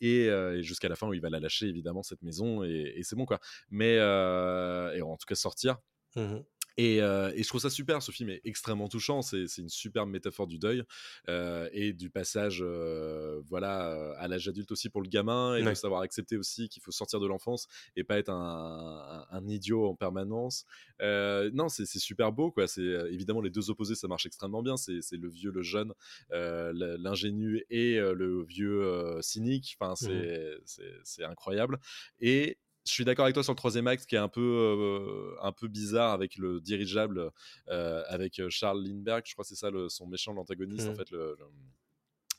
et, 0.02 0.30
euh, 0.30 0.58
et 0.58 0.64
jusqu'à 0.64 0.90
la 0.90 0.96
fin 0.96 1.08
où 1.08 1.14
il 1.14 1.22
va 1.22 1.30
la 1.30 1.40
lâcher 1.40 1.68
évidemment 1.68 2.04
cette 2.04 2.22
maison 2.22 2.64
et, 2.64 2.94
et 2.96 3.04
c'est 3.04 3.16
bon 3.16 3.26
quoi. 3.26 3.40
Mais 3.70 3.98
euh, 4.00 4.94
et 4.96 5.02
en 5.02 5.16
tout 5.18 5.26
cas 5.28 5.36
sortir. 5.36 5.78
Mhm. 6.16 6.44
Et, 6.82 7.02
euh, 7.02 7.30
et 7.36 7.44
je 7.44 7.48
trouve 7.50 7.60
ça 7.60 7.70
super, 7.70 8.02
ce 8.02 8.12
film 8.12 8.30
est 8.30 8.40
extrêmement 8.46 8.88
touchant, 8.88 9.22
c'est 9.22 9.58
une 9.58 9.68
superbe 9.68 10.10
métaphore 10.10 10.48
du 10.48 10.58
deuil 10.60 10.84
euh, 11.28 11.68
et 11.74 11.92
du 11.92 12.10
passage 12.10 12.60
euh, 12.62 13.42
voilà, 13.48 14.14
à 14.18 14.30
l'âge 14.30 14.48
adulte 14.48 14.72
aussi 14.72 14.88
pour 14.90 15.02
le 15.02 15.10
gamin 15.10 15.56
et 15.58 15.62
de 15.62 15.66
Ouais. 15.68 15.76
savoir 15.76 16.02
accepter 16.02 16.38
aussi 16.38 16.70
qu'il 16.70 16.82
faut 16.82 16.92
sortir 16.92 17.20
de 17.20 17.28
l'enfance 17.28 17.68
et 17.98 18.06
pas 18.06 18.18
être 18.18 18.30
un, 18.30 19.26
un- 19.30 19.38
un 19.38 19.48
idiot 19.50 19.88
en 19.90 19.96
permanence. 19.96 20.64
Non, 21.02 21.68
c'est 21.68 21.86
super 21.86 22.32
beau, 22.32 22.50
quoi. 22.50 22.66
Évidemment 23.12 23.42
les 23.42 23.50
deux 23.50 23.70
opposés, 23.70 23.96
ça 23.96 24.08
marche 24.08 24.26
extrêmement 24.26 24.64
bien. 24.64 24.78
C'est 24.78 25.02
le 25.18 25.28
vieux, 25.30 25.52
le 25.52 25.64
jeune, 25.64 25.94
l'ingénu 26.32 27.66
et 27.70 27.96
le 28.00 28.44
vieux 28.44 29.18
cynique. 29.22 29.76
Enfin, 29.80 29.96
c'est 29.96 30.58
c'est- 30.66 31.00
c'est 31.04 31.24
incroyable. 31.26 31.78
Et 32.22 32.58
je 32.90 32.94
suis 32.96 33.06
d'accord 33.06 33.26
avec 33.26 33.36
toi 33.36 33.44
sur 33.44 33.54
le 33.54 33.58
troisième 33.58 33.86
acte 33.88 34.06
qui 34.08 34.16
est 34.16 34.20
un 34.20 34.28
peu, 34.28 34.42
euh, 34.42 35.36
un 35.42 35.52
peu 35.52 35.68
bizarre 35.68 36.12
avec 36.12 36.38
le 36.38 36.60
dirigeable, 36.60 37.32
euh, 37.70 38.04
avec 38.08 38.40
euh, 38.40 38.50
Charles 38.50 38.84
Lindbergh, 38.84 39.24
je 39.28 39.34
crois 39.34 39.44
que 39.44 39.50
c'est 39.50 39.56
ça 39.56 39.70
le- 39.70 39.90
son 39.90 40.08
méchant, 40.08 40.34
l'antagoniste, 40.34 40.88
en 40.88 40.92
Mhm. 40.92 40.98
fait, 40.98 41.12
le, 41.12 41.36
le- 41.40 41.46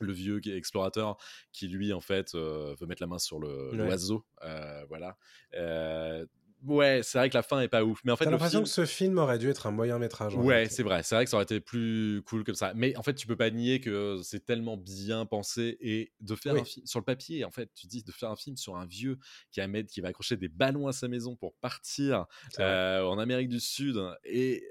le 0.01 0.13
vieux 0.13 0.41
explorateur 0.47 1.15
qui 1.53 1.67
lui 1.67 1.93
en 1.93 2.01
fait 2.01 2.33
euh, 2.35 2.75
veut 2.79 2.87
mettre 2.87 3.01
la 3.03 3.07
main 3.07 3.19
sur 3.19 3.39
le- 3.39 3.69
Ouais. 3.71 3.77
l'oiseau, 3.77 4.25
euh, 4.43 4.83
voilà. 4.89 5.15
Euh, 5.53 6.25
ouais, 6.65 7.01
c'est 7.03 7.17
vrai 7.17 7.29
que 7.29 7.35
la 7.37 7.43
fin 7.43 7.59
est 7.61 7.67
pas 7.67 7.83
ouf, 7.83 7.99
mais 8.03 8.11
en 8.11 8.15
fait 8.15 8.25
le 8.25 8.31
l'impression 8.31 8.59
film- 8.59 8.63
que 8.63 8.69
ce 8.69 8.85
film 8.85 9.17
aurait 9.17 9.37
dû 9.39 9.49
être 9.49 9.67
un 9.67 9.71
moyen 9.71 9.97
métrage. 9.99 10.35
Ouais, 10.35 10.67
c'est 10.69 10.83
vrai. 10.83 11.03
C'est 11.03 11.15
vrai 11.15 11.25
que 11.25 11.29
ça 11.31 11.37
aurait 11.37 11.43
été 11.43 11.59
plus 11.59 12.21
cool 12.25 12.43
comme 12.43 12.55
ça. 12.55 12.73
Mais 12.75 12.95
en 12.97 13.03
fait, 13.03 13.13
tu 13.15 13.27
peux 13.27 13.35
pas 13.35 13.49
nier 13.49 13.79
que 13.81 14.19
c'est 14.23 14.45
tellement 14.45 14.77
bien 14.77 15.25
pensé 15.25 15.77
et 15.81 16.11
de 16.19 16.35
faire 16.35 16.53
Oui. 16.53 16.61
un 16.61 16.65
film 16.65 16.85
sur 16.85 16.99
le 16.99 17.05
papier. 17.05 17.43
En 17.45 17.51
fait, 17.51 17.69
tu 17.73 17.87
dis 17.87 18.03
de 18.03 18.11
faire 18.11 18.29
un 18.29 18.35
film 18.35 18.57
sur 18.57 18.77
un 18.77 18.85
vieux 18.85 19.17
qui, 19.51 19.61
a 19.61 19.67
qui 19.83 20.01
va 20.01 20.09
accrocher 20.09 20.37
des 20.37 20.49
ballons 20.49 20.87
à 20.87 20.93
sa 20.93 21.07
maison 21.07 21.35
pour 21.35 21.53
partir 21.55 22.25
euh, 22.59 23.01
en 23.03 23.17
Amérique 23.19 23.49
du 23.49 23.59
Sud 23.59 23.97
et 24.23 24.63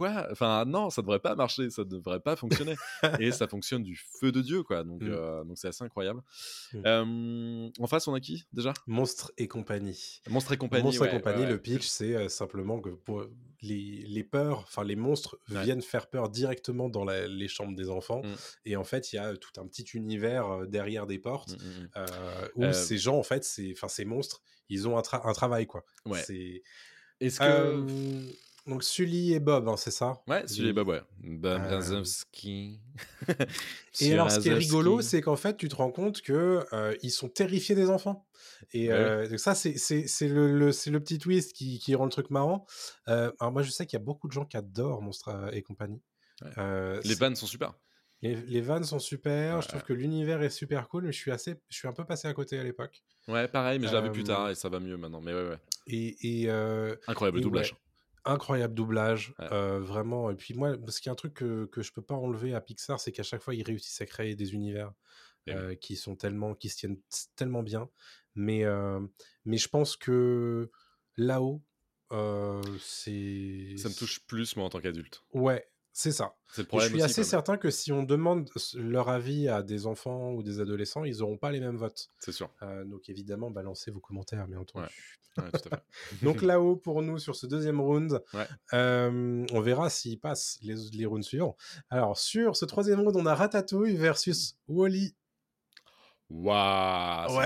quoi? 0.00 0.26
Enfin, 0.32 0.64
non, 0.64 0.90
ça 0.90 1.02
devrait 1.02 1.20
pas 1.20 1.34
marcher. 1.36 1.70
Ça 1.70 1.84
devrait 1.84 2.20
pas 2.20 2.34
fonctionner. 2.36 2.74
et 3.20 3.30
ça 3.32 3.46
fonctionne 3.46 3.82
du 3.82 3.96
feu 4.18 4.32
de 4.32 4.40
dieu, 4.40 4.62
quoi. 4.62 4.82
Donc, 4.82 5.02
Mm. 5.02 5.08
euh, 5.12 5.44
donc 5.44 5.58
c'est 5.58 5.68
assez 5.68 5.84
incroyable. 5.84 6.20
Mm. 6.72 6.82
Euh, 6.86 7.68
en 7.78 7.86
face, 7.86 8.08
on 8.08 8.14
a 8.14 8.20
qui 8.20 8.44
déjà? 8.52 8.72
Monstre 8.86 9.30
et 9.38 9.46
compagnie. 9.46 10.20
Monstre 10.28 10.52
et 10.52 10.56
compagnie. 10.56 10.84
Monstre 10.84 11.04
et 11.06 11.10
compagnie, 11.10 11.40
ouais, 11.42 11.44
ouais. 11.46 11.52
le 11.52 11.60
pitch, 11.60 11.86
c'est 11.86 12.14
euh, 12.16 12.28
simplement 12.28 12.80
que 12.80 12.88
pour 12.90 13.24
les, 13.62 14.04
les 14.08 14.24
peurs, 14.24 14.60
enfin 14.60 14.84
les 14.84 14.96
monstres 14.96 15.38
viennent 15.48 15.82
faire 15.82 16.06
peur 16.08 16.30
directement 16.30 16.88
dans 16.88 17.04
la- 17.04 17.26
les 17.28 17.46
chambres 17.48 17.76
des 17.76 17.90
enfants. 17.90 18.22
Mm. 18.24 18.34
Et 18.64 18.76
en 18.76 18.84
fait, 18.84 19.12
il 19.12 19.16
y 19.16 19.18
a 19.18 19.36
tout 19.36 19.60
un 19.60 19.66
petit 19.66 19.82
univers 19.94 20.46
euh, 20.50 20.66
derrière 20.66 21.06
des 21.06 21.18
portes 21.18 21.56
euh, 21.96 22.06
où 22.54 22.64
Euh, 22.64 22.72
ces 22.72 22.96
gens, 22.96 23.18
en 23.18 23.22
fait, 23.22 23.44
c'est- 23.44 23.72
enfin 23.76 23.88
ces 23.88 24.06
monstres, 24.06 24.40
ils 24.70 24.88
ont 24.88 24.96
un, 24.96 25.02
tra- 25.02 25.28
un 25.28 25.32
travail, 25.34 25.66
quoi. 25.66 25.84
Ouais. 26.06 26.22
C'est 26.22 26.62
Est-ce 27.20 27.38
que. 27.40 27.44
Donc 28.66 28.84
Sully 28.84 29.32
et 29.32 29.40
Bob, 29.40 29.68
hein, 29.68 29.76
c'est 29.76 29.90
ça? 29.90 30.22
Ouais, 30.28 30.46
celui 30.46 30.66
Les- 30.68 30.72
Bob, 30.72 30.88
ouais. 30.88 31.00
Bob 31.18 31.60
Euh, 31.62 31.68
Razowski. 31.76 32.80
Et 34.00 34.12
alors, 34.12 34.30
ce 34.30 34.40
qui 34.40 34.48
est 34.48 34.54
rigolo, 34.54 35.00
c'est 35.00 35.20
qu'en 35.22 35.36
fait, 35.36 35.56
tu 35.56 35.68
te 35.68 35.74
rends 35.76 35.90
compte 35.90 36.20
que 36.22 36.64
euh, 36.72 36.94
ils 37.02 37.10
sont 37.10 37.28
terrifiés 37.28 37.74
des 37.74 37.88
enfants. 37.90 38.26
Et 38.72 38.88
Ouais. 38.88 38.94
euh, 38.94 39.28
donc 39.28 39.38
ça, 39.38 39.54
c'est 39.54 39.74
le, 40.28 40.56
le- 40.58 40.72
c'est 40.72 40.90
le 40.90 41.00
petit 41.00 41.18
twist 41.18 41.52
qui, 41.54 41.78
qui 41.78 41.94
rend 41.94 42.04
le 42.04 42.10
truc 42.10 42.30
marrant. 42.30 42.66
Euh, 43.08 43.32
alors 43.40 43.52
moi, 43.52 43.62
je 43.62 43.70
sais 43.70 43.86
qu'il 43.86 43.98
y 43.98 44.02
a 44.02 44.04
beaucoup 44.04 44.28
de 44.28 44.32
gens 44.32 44.44
qui 44.44 44.56
adorent 44.56 45.02
Monstre 45.02 45.28
euh, 45.28 45.50
et 45.52 45.62
compagnie. 45.62 46.00
Ouais. 46.56 47.00
Les 47.04 47.14
vannes 47.14 47.36
sont 47.36 47.46
super. 47.46 47.74
les, 48.22 48.34
les 48.34 48.60
vannes 48.60 48.84
sont 48.84 48.98
super. 48.98 49.56
Ouais. 49.56 49.62
Je 49.62 49.68
trouve 49.68 49.82
que 49.82 49.92
l'univers 49.92 50.42
est 50.42 50.50
super 50.50 50.88
cool, 50.88 51.04
mais 51.04 51.12
je 51.12 51.18
suis 51.18 51.32
assez, 51.32 51.56
je 51.68 51.76
suis 51.76 51.88
un 51.88 51.92
peu 51.92 52.04
passé 52.04 52.28
à 52.28 52.34
côté 52.34 52.58
à 52.58 52.62
l'époque. 52.64 53.02
Ouais, 53.28 53.48
pareil, 53.48 53.78
mais 53.78 53.88
je 53.88 53.94
l'avais 53.94 54.10
plus 54.10 54.24
tard 54.24 54.50
et 54.50 54.54
ça 54.54 54.68
va 54.68 54.80
mieux 54.80 54.96
maintenant. 54.96 55.20
Mais 55.20 55.32
ouais, 55.34 55.48
ouais. 55.48 55.58
Et, 55.86 56.42
et, 56.42 56.50
euh, 56.50 56.94
Incroyable 57.08 57.38
et 57.38 57.42
doublage. 57.42 57.72
ouais, 57.72 57.78
incroyable 58.24 58.74
doublage, 58.74 59.34
Ouais. 59.38 59.48
euh, 59.52 59.80
vraiment. 59.80 60.30
Et 60.30 60.34
puis 60.34 60.54
moi, 60.54 60.76
parce 60.78 61.00
qu'il 61.00 61.08
y 61.08 61.10
a 61.10 61.12
un 61.12 61.16
truc 61.16 61.34
que, 61.34 61.66
que 61.66 61.82
je 61.82 61.92
peux 61.92 62.02
pas 62.02 62.14
enlever 62.14 62.54
à 62.54 62.60
Pixar, 62.60 63.00
c'est 63.00 63.12
qu'à 63.12 63.22
chaque 63.22 63.42
fois, 63.42 63.54
ils 63.54 63.62
réussissent 63.62 64.00
à 64.00 64.06
créer 64.06 64.34
des 64.36 64.54
univers 64.54 64.92
euh, 65.48 65.74
qui 65.74 65.96
sont 65.96 66.14
tellement, 66.16 66.54
qui 66.54 66.68
se 66.68 66.76
tiennent 66.76 66.98
tellement 67.34 67.62
bien. 67.62 67.88
Mais, 68.36 68.64
euh, 68.64 69.00
mais 69.44 69.56
je 69.56 69.68
pense 69.68 69.96
que 69.96 70.70
là-haut, 71.16 71.62
c'est. 72.80 73.74
Ça 73.78 73.88
me 73.88 73.94
touche 73.98 74.20
plus, 74.26 74.56
moi, 74.56 74.66
en 74.66 74.70
tant 74.70 74.80
qu'adulte. 74.80 75.22
Ouais. 75.32 75.66
C'est 75.92 76.12
ça. 76.12 76.34
C'est 76.52 76.70
le 76.72 76.78
je 76.80 76.84
suis 76.86 76.94
aussi, 76.94 77.02
assez 77.04 77.24
certain 77.24 77.56
que 77.56 77.70
si 77.70 77.92
on 77.92 78.02
demande 78.02 78.48
leur 78.74 79.08
avis 79.08 79.48
à 79.48 79.62
des 79.62 79.86
enfants 79.86 80.32
ou 80.32 80.42
des 80.42 80.60
adolescents, 80.60 81.04
ils 81.04 81.18
n'auront 81.18 81.36
pas 81.36 81.50
les 81.50 81.60
mêmes 81.60 81.76
votes. 81.76 82.08
C'est 82.18 82.32
sûr. 82.32 82.50
Euh, 82.62 82.84
donc 82.84 83.08
évidemment, 83.08 83.50
balancez 83.50 83.90
vos 83.90 84.00
commentaires, 84.00 84.46
bien 84.46 84.58
entendu. 84.60 84.86
Ouais, 85.36 85.50
tout 85.52 85.68
à 85.70 85.76
fait. 85.76 86.24
Donc 86.24 86.42
là-haut 86.42 86.76
pour 86.76 87.02
nous 87.02 87.18
sur 87.18 87.34
ce 87.36 87.46
deuxième 87.46 87.80
round, 87.80 88.22
Ouais. 88.34 88.46
euh, 88.72 89.44
on 89.52 89.60
verra 89.60 89.90
s'ils 89.90 90.18
passent 90.20 90.58
les, 90.62 90.74
les 90.92 91.06
rounds 91.06 91.26
suivants. 91.26 91.56
Alors 91.90 92.18
sur 92.18 92.56
ce 92.56 92.64
troisième 92.64 93.00
round, 93.00 93.16
on 93.16 93.26
a 93.26 93.34
Ratatouille 93.34 93.96
versus 93.96 94.56
Wally. 94.68 95.14
Waouh, 96.30 97.40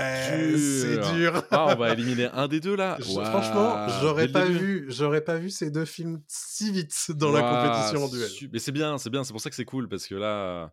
c'est 0.57 0.99
dur. 1.15 1.43
Ah, 1.51 1.67
on 1.69 1.75
va 1.75 1.93
éliminer 1.93 2.25
un 2.33 2.47
des 2.47 2.59
deux 2.59 2.75
là. 2.75 2.97
Franchement, 3.01 3.87
j'aurais 4.01 4.27
pas 4.27 4.45
vu, 4.45 4.85
j'aurais 4.89 5.21
pas 5.21 5.37
vu 5.37 5.49
ces 5.49 5.71
deux 5.71 5.85
films 5.85 6.21
si 6.27 6.71
vite 6.71 7.11
dans 7.11 7.31
la 7.31 7.41
compétition 7.41 8.05
en 8.05 8.07
duel. 8.09 8.29
Mais 8.53 8.59
c'est 8.59 8.71
bien, 8.71 8.97
c'est 8.99 9.09
bien, 9.09 9.23
c'est 9.23 9.33
pour 9.33 9.41
ça 9.41 9.49
que 9.49 9.55
c'est 9.55 9.65
cool 9.65 9.89
parce 9.89 10.05
que 10.07 10.13
là, 10.15 10.71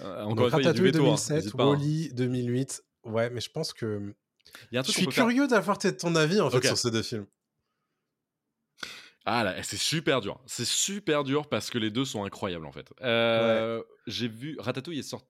euh, 0.00 0.22
encore 0.24 0.46
une 0.46 0.50
fois, 0.52 0.62
il 0.62 0.64
y 0.64 0.68
a 0.68 0.72
du 0.72 0.80
Ratatouille 0.80 0.86
veto. 0.92 0.98
hein, 1.02 1.04
2007, 1.04 1.36
n'hésite 1.36 1.56
pas, 1.56 1.64
hein. 1.64 1.70
Wally 1.70 2.12
2008. 2.14 2.82
Ouais, 3.04 3.28
mais 3.30 3.40
je 3.42 3.50
pense 3.50 3.74
que 3.74 4.14
Il 4.72 4.74
y 4.74 4.78
a 4.78 4.80
un 4.80 4.82
je 4.82 4.90
suis 4.92 5.04
faire. 5.04 5.12
curieux 5.12 5.46
d'avoir 5.46 5.76
ton 5.78 6.14
avis 6.16 6.40
en 6.40 6.48
fait 6.48 6.56
Ok. 6.56 6.64
sur 6.64 6.78
ces 6.78 6.90
deux 6.90 7.02
films. 7.02 7.26
Ah 9.26 9.42
là, 9.44 9.62
c'est 9.62 9.76
super 9.78 10.20
dur. 10.20 10.40
C'est 10.46 10.66
super 10.66 11.24
dur 11.24 11.48
parce 11.48 11.70
que 11.70 11.78
les 11.78 11.90
deux 11.90 12.04
sont 12.04 12.24
incroyables 12.24 12.66
en 12.66 12.72
fait. 12.72 12.86
Euh, 13.02 13.82
J'ai 14.06 14.28
vu 14.28 14.56
Ratatouille 14.58 14.98
est 14.98 15.02
sorti 15.02 15.26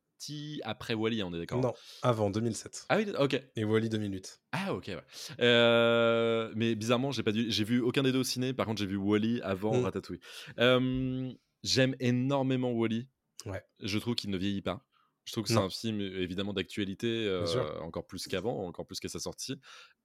après 0.64 0.95
Wally, 0.95 1.23
on 1.23 1.33
est 1.35 1.38
d'accord. 1.38 1.61
Non, 1.61 1.73
avant 2.02 2.31
2007 2.31 2.87
Ah 2.88 2.97
oui, 2.99 3.07
ok. 3.19 3.43
et 3.57 3.64
Wally 3.64 3.88
2008. 3.88 4.40
Ah 4.52 4.73
ok. 4.75 4.87
Ouais. 4.88 4.99
Euh, 5.40 6.52
mais 6.57 6.75
bizarrement, 6.75 7.11
j'ai 7.12 7.23
pas 7.23 7.33
dû, 7.33 7.50
j'ai 7.50 7.64
vu 7.64 7.81
aucun 7.81 8.02
des 8.02 8.12
deux 8.12 8.21
au 8.21 8.25
ciné. 8.25 8.52
Par 8.52 8.66
contre, 8.66 8.81
j'ai 8.81 8.87
vu 8.87 8.97
Wally 8.97 9.40
avant 9.43 9.75
Mm. 9.76 9.85
Ratatouille. 9.85 10.21
Euh, 10.59 11.33
J'aime 11.62 11.97
énormément 11.99 12.73
Wally. 12.73 13.09
Ouais. 13.47 13.62
Je 13.83 13.99
trouve 13.99 14.14
qu'il 14.14 14.31
ne 14.31 14.37
vieillit 14.37 14.61
pas. 14.62 14.85
Je 15.25 15.33
trouve 15.33 15.45
que 15.45 15.49
c'est 15.50 15.57
un 15.57 15.71
film 15.71 16.02
évidemment 16.02 16.52
d'actualité, 16.52 17.07
euh, 17.26 17.47
encore 17.81 18.07
plus 18.07 18.26
qu'avant, 18.28 18.66
encore 18.66 18.85
plus 18.87 19.00
qu'à 19.00 19.09
sa 19.09 19.19
sortie. 19.19 19.59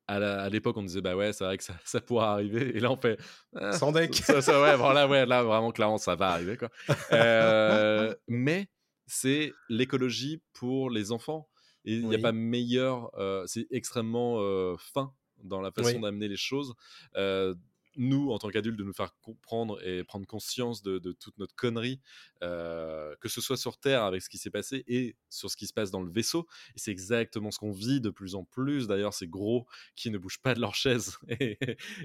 À 0.08 0.50
l'époque, 0.50 0.76
on 0.78 0.82
disait 0.84 1.02
bah 1.02 1.16
ouais, 1.18 1.34
c'est 1.34 1.44
vrai 1.44 1.58
que 1.58 1.64
ça, 1.64 1.74
ça 1.86 2.00
pourra 2.02 2.32
arriver. 2.32 2.76
Et 2.76 2.80
là, 2.80 2.90
on 2.90 2.96
fait 2.98 3.20
ah, 3.56 3.74
Sans 3.74 3.92
deck. 3.92 4.16
ça, 4.16 4.42
ça, 4.42 4.62
ouais, 4.62 4.78
bon, 4.78 4.90
là, 4.92 5.08
ouais, 5.08 5.26
là, 5.26 5.44
vraiment, 5.44 5.72
clairement, 5.72 5.98
ça 5.98 6.16
va 6.16 6.30
arriver, 6.30 6.56
quoi. 6.58 6.70
Euh, 7.12 8.16
mais 8.30 8.70
c'est 9.10 9.54
l'écologie 9.70 10.42
pour 10.54 10.90
les 10.90 11.12
enfants. 11.12 11.50
Et 11.86 11.96
il 11.96 12.08
n'y 12.08 12.16
a 12.16 12.20
pas 12.20 12.32
meilleur. 12.32 13.10
euh, 13.18 13.44
c'est 13.48 13.68
extrêmement 13.72 14.40
euh, 14.42 14.76
fin 14.78 15.14
dans 15.44 15.62
la 15.62 15.72
façon 15.72 15.96
Oui. 15.96 16.02
d'amener 16.02 16.28
les 16.28 16.38
choses. 16.38 16.74
Euh, 17.16 17.56
nous, 18.00 18.32
en 18.32 18.40
tant 18.40 18.50
qu'adultes, 18.50 18.78
de 18.78 18.84
nous 18.84 18.94
faire 18.94 19.14
comprendre 19.22 19.86
et 19.86 20.04
prendre 20.04 20.26
conscience 20.26 20.82
de, 20.82 20.98
de 21.00 21.12
toute 21.12 21.38
notre 21.38 21.54
connerie, 21.56 22.00
euh, 22.42 23.16
que 23.20 23.30
ce 23.30 23.42
soit 23.42 23.58
sur 23.58 23.78
Terre 23.78 24.04
avec 24.04 24.22
ce 24.22 24.30
qui 24.30 24.38
s'est 24.38 24.50
passé 24.50 24.84
et 24.88 25.16
sur 25.30 25.52
ce 25.52 25.58
qui 25.58 25.68
se 25.68 25.74
passe 25.74 25.92
dans 25.92 26.02
le 26.02 26.12
vaisseau. 26.12 26.48
Et 26.76 26.80
c'est 26.80 26.92
exactement 26.92 27.52
ce 27.52 27.60
qu'on 27.60 27.72
vit 27.72 28.02
de 28.02 28.10
plus 28.10 28.36
en 28.36 28.46
plus. 28.46 28.88
D'ailleurs, 28.88 29.14
ces 29.14 29.28
gros 29.28 29.68
qui 29.96 30.10
ne 30.10 30.18
bougent 30.18 30.42
pas 30.42 30.56
de 30.56 30.62
leur 30.62 30.76
chaise 30.76 31.18
et, 31.28 31.58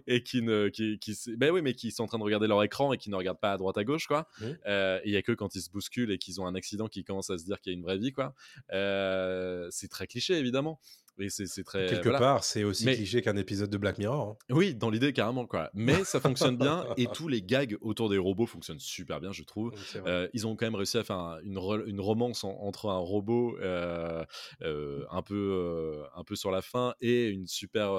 et 0.07 0.23
qui 0.23 0.43
ne, 0.43 0.69
qui, 0.69 0.99
qui, 0.99 1.15
ben 1.37 1.51
oui, 1.51 1.63
mais 1.63 1.75
qui 1.75 1.93
sont 1.93 2.05
en 2.05 2.09
train 2.09 2.19
de 2.19 2.25
regarder 2.25 2.47
leur 2.47 2.63
écran 2.63 2.93
et 2.93 2.99
qui 2.99 3.09
ne 3.09 3.17
regardent 3.17 3.41
pas 3.41 3.53
à 3.53 3.57
droite 3.57 3.79
à 3.79 3.85
gauche, 3.85 4.07
quoi. 4.07 4.29
Euh, 4.67 4.99
et 5.05 5.09
il 5.09 5.13
y 5.13 5.17
a 5.17 5.23
que 5.23 5.33
quand 5.33 5.55
ils 5.55 5.63
se 5.63 5.71
bousculent 5.71 6.11
et 6.11 6.19
qu'ils 6.19 6.41
ont 6.41 6.47
un 6.47 6.55
accident 6.55 6.89
qu'ils 6.89 7.05
commencent 7.05 7.31
à 7.31 7.39
se 7.39 7.45
dire 7.45 7.61
qu'il 7.61 7.73
y 7.73 7.77
a 7.77 7.79
une 7.79 7.85
vraie 7.85 7.99
vie, 7.99 8.13
quoi. 8.13 8.35
Euh, 8.73 9.69
c'est 9.71 9.89
très 9.89 10.07
cliché, 10.07 10.35
évidemment. 10.35 10.81
Et 11.19 11.29
c'est 11.29 11.63
très. 11.65 11.87
Quelque 11.87 12.03
voilà. 12.05 12.19
part, 12.19 12.45
c'est 12.45 12.65
aussi 12.65 12.85
Mais- 12.87 12.97
cliché 12.97 13.23
qu'un 13.23 13.37
épisode 13.37 13.71
de 13.71 13.79
Black 13.79 13.99
Mirror. 13.99 14.31
hein. 14.31 14.37
Oui, 14.55 14.75
dans 14.75 14.91
l'idée, 14.91 15.13
carrément, 15.13 15.47
quoi. 15.47 15.71
Mais 15.73 16.03
ça 16.05 16.21
fonctionne 16.21 16.57
bien 16.57 16.85
et 16.97 17.07
tous 17.07 17.29
les 17.29 17.41
gags 17.41 17.77
autour 17.81 18.09
des 18.09 18.19
robots 18.19 18.47
fonctionnent 18.47 18.81
super 18.81 19.21
bien, 19.21 19.31
je 19.31 19.45
trouve. 19.45 19.73
Euh, 20.07 20.29
ils 20.35 20.47
ont 20.47 20.57
quand 20.57 20.67
même 20.67 20.75
réussi 20.75 20.99
à 20.99 21.05
faire 21.05 21.17
un- 21.19 21.41
une, 21.43 22.01
romance 22.01 22.43
en- 22.43 22.57
entre 22.61 22.89
un 22.89 22.99
robot 22.99 23.57
euh, 23.61 24.25
euh, 24.63 25.05
un, 25.11 25.23
peu, 25.23 26.03
un 26.17 26.25
peu 26.25 26.35
sur 26.35 26.51
la 26.51 26.63
fin 26.63 26.95
et, 27.01 27.29
une 27.29 27.47
super, 27.47 27.91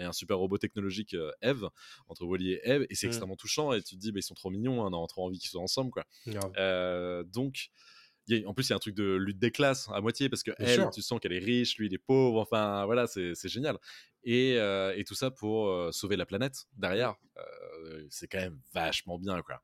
et 0.00 0.04
un 0.04 0.12
super 0.12 0.38
robot 0.38 0.58
technologique, 0.58 1.14
Eve, 1.42 1.68
entre 2.08 2.24
Wally 2.24 2.52
et 2.54 2.60
Eve. 2.64 2.86
Et 2.90 2.94
c'est 2.96 3.06
Mm. 3.06 3.10
extrêmement 3.10 3.36
touchant. 3.36 3.72
Et 3.72 3.82
tu 3.82 3.94
te 3.94 4.00
dis, 4.00 4.10
bah, 4.12 4.18
ils 4.18 4.22
sont 4.24 4.34
trop 4.34 4.50
mignons, 4.50 4.84
hein, 4.84 4.90
on 4.92 5.04
a 5.04 5.06
trop 5.06 5.24
envie 5.24 5.38
qu'ils 5.38 5.50
soient 5.50 5.62
ensemble. 5.62 5.90
Quoi. 5.92 6.04
Donc, 7.24 7.70
y 8.28 8.44
a- 8.44 8.48
en 8.48 8.54
plus, 8.54 8.66
il 8.68 8.70
y 8.70 8.72
a 8.72 8.76
un 8.76 8.80
truc 8.80 8.94
de 8.94 9.14
lutte 9.16 9.38
des 9.38 9.50
classes 9.50 9.88
à 9.92 10.00
moitié 10.00 10.28
parce 10.28 10.42
que 10.42 10.50
Bien 10.58 10.66
elle, 10.68 10.74
sûr. 10.80 10.90
tu 10.90 11.02
sens 11.02 11.18
qu'elle 11.20 11.32
est 11.32 11.38
riche, 11.38 11.76
lui, 11.78 11.86
il 11.86 11.94
est 11.94 11.98
pauvre. 11.98 12.40
Enfin, 12.40 12.84
voilà, 12.86 13.06
c'est 13.06 13.34
génial. 13.48 13.76
Et, 14.24 14.56
euh, 14.58 14.92
et 14.96 15.04
tout 15.04 15.14
ça 15.14 15.30
pour 15.30 15.68
euh, 15.68 15.90
sauver 15.92 16.16
la 16.16 16.26
planète 16.26 16.66
derrière. 16.76 17.14
Euh, 17.38 18.06
c'est 18.10 18.26
quand 18.28 18.38
même 18.40 18.60
vachement 18.74 19.18
bien, 19.18 19.40
quoi. 19.42 19.62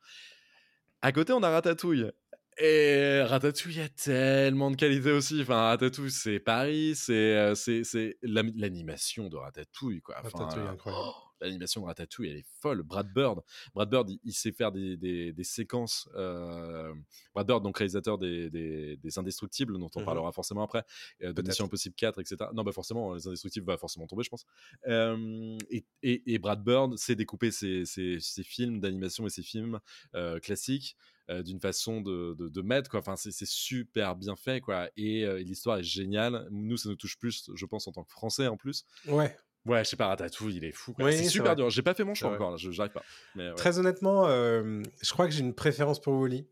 À 1.03 1.13
côté, 1.13 1.33
on 1.33 1.43
a 1.43 1.51
Ratatouille. 1.51 2.11
Et 2.59 3.21
Ratatouille 3.27 3.81
a 3.81 3.89
tellement 3.89 4.71
de 4.71 4.77
qualité 4.77 5.11
aussi. 5.11 5.43
Enfin, 5.43 5.61
Ratatouille, 5.65 6.13
c'est 6.13 6.39
Paris, 6.39 6.95
c'est 6.95 8.17
l'animation 8.23 9.29
de 9.29 9.37
Ratatouille, 9.37 10.01
quoi. 10.01 10.17
Enfin, 10.25 10.45
Ratatouille, 10.45 10.69
incroyable. 10.69 11.05
oh, 11.05 11.15
L'animation 11.45 11.81
de 11.83 11.87
Ratatouille, 11.87 12.29
elle 12.31 12.37
est 12.39 12.47
folle. 12.61 12.83
Brad 12.83 13.13
Bird, 13.13 13.41
Brad 13.75 13.89
Bird, 13.91 14.11
il, 14.11 14.19
il 14.25 14.33
sait 14.33 14.53
faire 14.53 14.73
des, 14.73 14.97
des, 14.97 15.33
des 15.33 15.45
séquences. 15.45 16.09
euh, 16.15 16.93
Brad 17.35 17.47
Bird, 17.47 17.63
donc 17.63 17.79
réalisateur 17.79 18.19
des, 18.19 18.51
des, 18.51 18.97
des 18.97 19.19
Indestructibles, 19.19 19.79
dont 19.79 19.91
on 19.95 20.01
Mhm. 20.01 20.05
parlera 20.07 20.33
forcément 20.33 20.63
après, 20.63 20.85
euh, 21.23 21.33
de. 21.33 21.43
Mission 21.43 21.67
Impossible 21.67 21.95
4, 21.95 22.21
etc. 22.21 22.51
Non, 22.55 22.63
bah 22.65 22.73
forcément, 22.73 23.15
les 23.15 23.27
Indestructibles 23.27 23.67
va 23.67 23.77
forcément 23.77 24.07
tomber, 24.07 24.23
je 24.25 24.31
pense. 24.31 24.45
Euh, 24.87 25.57
et, 25.71 25.85
et, 26.03 26.35
et 26.35 26.39
Brad 26.39 26.63
Bird 26.63 26.97
sait 26.99 27.15
découper 27.17 27.51
ses, 27.51 27.85
ses, 27.85 28.19
ses 28.21 28.43
films 28.43 28.81
d'animation 28.81 29.27
et 29.27 29.31
ses 29.31 29.43
films 29.43 29.81
euh, 30.15 30.39
classiques 30.41 30.97
euh, 31.31 31.43
d'une 31.43 31.59
façon 31.61 32.01
de, 32.03 32.35
de, 32.39 32.49
de 32.51 32.61
mettre 32.63 32.91
quoi 32.91 33.01
enfin 33.01 33.17
c'est 33.17 33.31
c'est 33.31 33.49
super 33.49 34.15
bien 34.15 34.37
fait 34.37 34.61
quoi 34.61 34.91
et 34.97 35.25
euh, 35.25 35.39
l'histoire 35.39 35.79
est 35.79 35.83
géniale 35.83 36.47
nous 36.51 36.77
ça 36.77 36.91
nous 36.91 36.97
touche 36.97 37.19
plus 37.19 37.51
je 37.55 37.65
pense 37.67 37.89
en 37.89 37.93
tant 37.93 38.05
que 38.05 38.11
français 38.13 38.47
en 38.47 38.59
plus 38.59 38.85
Ouais. 39.07 39.35
Ouais 39.67 39.85
je 39.85 39.91
sais 39.91 39.97
pas 39.97 40.09
Ratatouille 40.09 40.57
il 40.57 40.65
est 40.65 40.73
fou. 40.73 40.95
Oui, 40.99 41.13
c'est 41.13 41.25
super 41.25 41.47
vrai. 41.53 41.57
dur 41.57 41.71
j'ai 41.71 41.83
pas 41.83 41.95
fait 41.95 42.05
mon 42.05 42.15
choix 42.15 42.33
encore 42.33 42.51
là 42.51 42.57
je 42.57 42.71
j'arrive 42.71 42.93
pas 42.93 43.05
mais 43.35 43.49
ouais. 43.49 43.55
Très 43.55 43.79
honnêtement, 43.79 44.27
euh, 44.29 44.83
je 45.03 45.11
crois 45.13 45.27
que 45.27 45.33
j'ai 45.33 45.41
une 45.41 45.55
préférence 45.55 46.01
pour 46.01 46.15
Wally. 46.15 46.49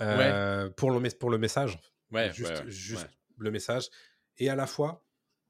Euh, 0.00 0.70
pour, 0.70 0.92
le, 0.92 1.08
pour 1.18 1.30
le 1.30 1.38
message. 1.38 1.78
ouais 2.12 2.32
juste 2.32 2.50
ouais, 2.50 2.60
ouais, 2.60 2.70
juste 2.70 3.02
ouais. 3.02 3.10
le 3.38 3.50
message. 3.50 3.88
Et 4.36 4.48
à 4.48 4.54
la 4.54 4.66
fois, 4.68 5.04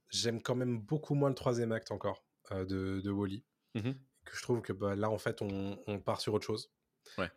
j'aime 0.08 0.40
quand 0.40 0.54
même 0.54 0.78
beaucoup 0.80 1.14
moins 1.14 1.28
le 1.28 1.34
troisième 1.34 1.72
acte 1.72 1.90
encore 1.92 2.24
euh, 2.52 2.64
de, 2.64 3.02
de 3.02 3.10
Wally. 3.10 3.44
Mhm. 3.74 3.94
Que 4.24 4.36
je 4.36 4.42
trouve 4.42 4.62
que 4.62 4.72
bah, 4.72 4.94
là, 4.96 5.10
en 5.10 5.18
fait, 5.18 5.42
on, 5.42 5.78
on 5.86 6.00
part 6.00 6.22
sur 6.22 6.32
autre 6.32 6.46
chose. 6.46 6.70
Ouais. 7.18 7.30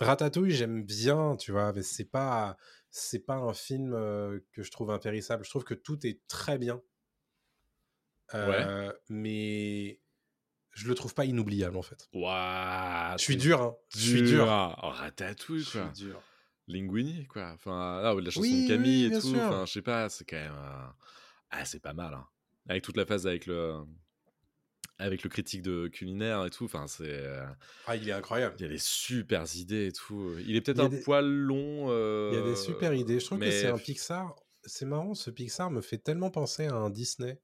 Ratatouille, 0.00 0.52
j'aime 0.52 0.82
bien, 0.84 1.36
tu 1.36 1.52
vois, 1.52 1.72
mais 1.74 1.82
c'est 1.82 2.04
pas, 2.10 2.56
c'est 2.90 3.24
pas 3.24 3.36
un 3.36 3.52
film 3.52 3.92
que 4.52 4.62
je 4.62 4.70
trouve 4.70 4.90
impérissable. 4.90 5.44
Je 5.44 5.50
trouve 5.50 5.64
que 5.64 5.74
tout 5.74 6.06
est 6.06 6.20
très 6.28 6.56
bien. 6.58 6.80
Euh, 8.34 8.92
Mais 9.08 10.00
je 10.72 10.86
le 10.88 10.94
trouve 10.94 11.14
pas 11.14 11.24
inoubliable, 11.24 11.76
en 11.76 11.82
fait. 11.82 12.08
Ouah, 12.12 13.16
je 13.18 13.22
suis 13.22 13.36
dur, 13.36 13.60
hein. 13.62 13.74
Je 13.94 13.98
suis 13.98 14.22
dur. 14.22 14.44
Oh, 14.82 14.88
Ratatouille 14.90 15.60
Je 15.64 15.70
quoi 15.72 15.90
suis 15.94 16.04
dur. 16.06 16.22
Linguini 16.70 17.26
quoi 17.26 17.52
enfin 17.54 18.02
la 18.02 18.30
chanson 18.30 18.40
Oui, 18.42 18.64
de 18.64 18.68
Camille 18.68 19.06
oui, 19.08 19.14
et 19.16 19.18
tout 19.18 19.28
sûr. 19.28 19.40
enfin 19.40 19.64
je 19.64 19.72
sais 19.72 19.80
pas 19.80 20.10
c'est 20.10 20.26
quand 20.26 20.36
même 20.36 20.52
euh, 20.52 20.86
ah 21.48 21.64
c'est 21.64 21.80
pas 21.80 21.94
mal 21.94 22.12
hein. 22.12 22.26
avec 22.68 22.84
toute 22.84 22.98
la 22.98 23.06
phase 23.06 23.26
avec 23.26 23.46
le 23.46 23.78
avec 24.98 25.22
le 25.22 25.30
critique 25.30 25.62
de 25.62 25.88
culinaire 25.88 26.44
et 26.44 26.50
tout 26.50 26.66
enfin 26.66 26.86
c'est 26.86 27.04
euh, 27.08 27.46
Ah, 27.86 27.96
il 27.96 28.06
est 28.06 28.12
incroyable. 28.12 28.54
Il 28.58 28.62
y 28.64 28.66
a 28.66 28.68
des 28.68 28.76
super 28.76 29.44
idées 29.56 29.86
et 29.86 29.92
tout. 29.92 30.34
Il 30.46 30.56
est 30.56 30.60
peut-être 30.60 30.80
un 30.80 30.90
des- 30.90 31.00
poil 31.00 31.24
long. 31.24 31.88
Il 32.32 32.36
y 32.36 32.38
a 32.38 32.44
des 32.44 32.56
super 32.56 32.92
idées. 32.92 33.18
Je 33.18 33.24
trouve 33.24 33.38
que 33.38 33.50
c'est 33.50 33.68
un 33.68 33.78
Pixar. 33.78 34.36
C'est 34.64 34.84
marrant, 34.84 35.14
ce 35.14 35.30
Pixar 35.30 35.70
me 35.70 35.80
fait 35.80 35.96
tellement 35.96 36.30
penser 36.30 36.66
à 36.66 36.74
un 36.74 36.90
Disney 36.90 37.40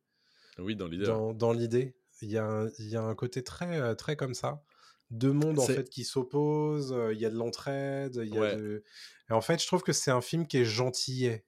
Oui, 0.58 0.76
dans 0.76 0.86
l'idée. 0.88 1.06
dans, 1.06 1.32
dans 1.32 1.52
l'idée. 1.52 1.94
Il 2.22 2.30
y, 2.30 2.38
a 2.38 2.44
un, 2.44 2.68
il 2.78 2.88
y 2.88 2.96
a 2.96 3.02
un 3.02 3.14
côté 3.14 3.42
très, 3.42 3.80
euh, 3.80 3.94
très 3.94 4.16
comme 4.16 4.34
ça. 4.34 4.62
Deux 5.10 5.32
mondes 5.32 5.58
en 5.58 5.66
fait 5.66 5.90
qui 5.90 6.04
s'opposent. 6.04 6.92
euh, 6.92 7.12
Il 7.12 7.20
y 7.20 7.26
a 7.26 7.30
de 7.30 7.34
l'entraide. 7.36 8.20
Il 8.24 8.32
y 8.32 8.38
a 8.38 8.40
Ouais. 8.40 8.56
de... 8.56 8.82
Et 9.28 9.32
en 9.32 9.40
fait, 9.40 9.60
je 9.60 9.66
trouve 9.66 9.82
que 9.82 9.92
c'est 9.92 10.10
un 10.10 10.20
film 10.20 10.46
qui 10.46 10.58
est 10.58 10.64
gentillet. 10.64 11.44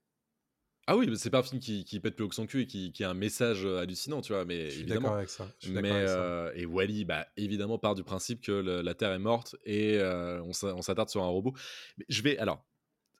Ah 0.88 0.96
oui, 0.96 1.10
c'est 1.16 1.30
pas 1.30 1.38
un 1.38 1.42
film 1.42 1.60
qui, 1.60 1.84
qui 1.84 1.98
pète 1.98 2.14
plus 2.14 2.24
haut 2.24 2.28
que 2.28 2.34
son 2.34 2.46
cul 2.46 2.62
et 2.62 2.66
qui, 2.66 2.92
qui 2.92 3.02
a 3.04 3.10
un 3.10 3.14
message 3.14 3.64
euh, 3.64 3.78
hallucinant, 3.78 4.20
tu 4.22 4.32
vois. 4.32 4.44
Mais 4.44 4.66
Je 4.66 4.70
suis 4.70 4.80
évidemment. 4.82 5.00
d'accord 5.02 5.16
avec 5.16 5.30
ça. 5.30 5.48
Je 5.58 5.66
suis 5.66 5.74
Mais 5.74 5.90
avec 5.90 6.08
ça. 6.08 6.14
euh, 6.22 6.52
et 6.54 6.64
Wally, 6.66 7.04
bah 7.04 7.26
évidemment 7.36 7.78
part 7.78 7.94
du 7.96 8.04
principe 8.04 8.40
que 8.40 8.52
le- 8.52 8.82
la 8.82 8.94
Terre 8.94 9.12
est 9.12 9.18
morte 9.18 9.56
et 9.64 9.96
euh, 9.98 10.40
on 10.42 10.52
s'attarde 10.52 11.08
sur 11.08 11.22
un 11.24 11.28
robot. 11.28 11.54
Mais 11.98 12.04
je 12.08 12.22
vais 12.22 12.38
alors, 12.38 12.64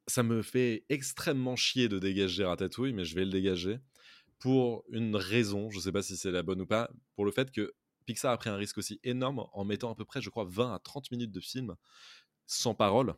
ça 0.06 0.22
me 0.22 0.42
fait 0.42 0.84
extrêmement 0.90 1.56
chier 1.56 1.88
de 1.88 1.98
dégager 1.98 2.44
Ratatouille, 2.44 2.92
mais 2.92 3.04
je 3.04 3.16
vais 3.16 3.24
le 3.24 3.30
dégager 3.32 3.78
pour 4.38 4.84
une 4.90 5.16
raison. 5.16 5.70
Je 5.70 5.80
sais 5.80 5.92
pas 5.92 6.02
si 6.02 6.16
c'est 6.16 6.30
la 6.30 6.42
bonne 6.42 6.60
ou 6.60 6.66
pas. 6.66 6.90
Pour 7.14 7.24
le 7.24 7.30
fait 7.32 7.50
que 7.50 7.74
Pixar 8.04 8.32
a 8.32 8.38
pris 8.38 8.50
un 8.50 8.56
risque 8.56 8.78
aussi 8.78 9.00
énorme 9.02 9.46
en 9.52 9.64
mettant 9.64 9.90
à 9.90 9.94
peu 9.94 10.04
près, 10.04 10.20
je 10.20 10.30
crois, 10.30 10.44
20 10.48 10.74
à 10.74 10.78
30 10.78 11.10
minutes 11.10 11.32
de 11.32 11.40
film 11.40 11.74
sans 12.46 12.74
parole, 12.74 13.14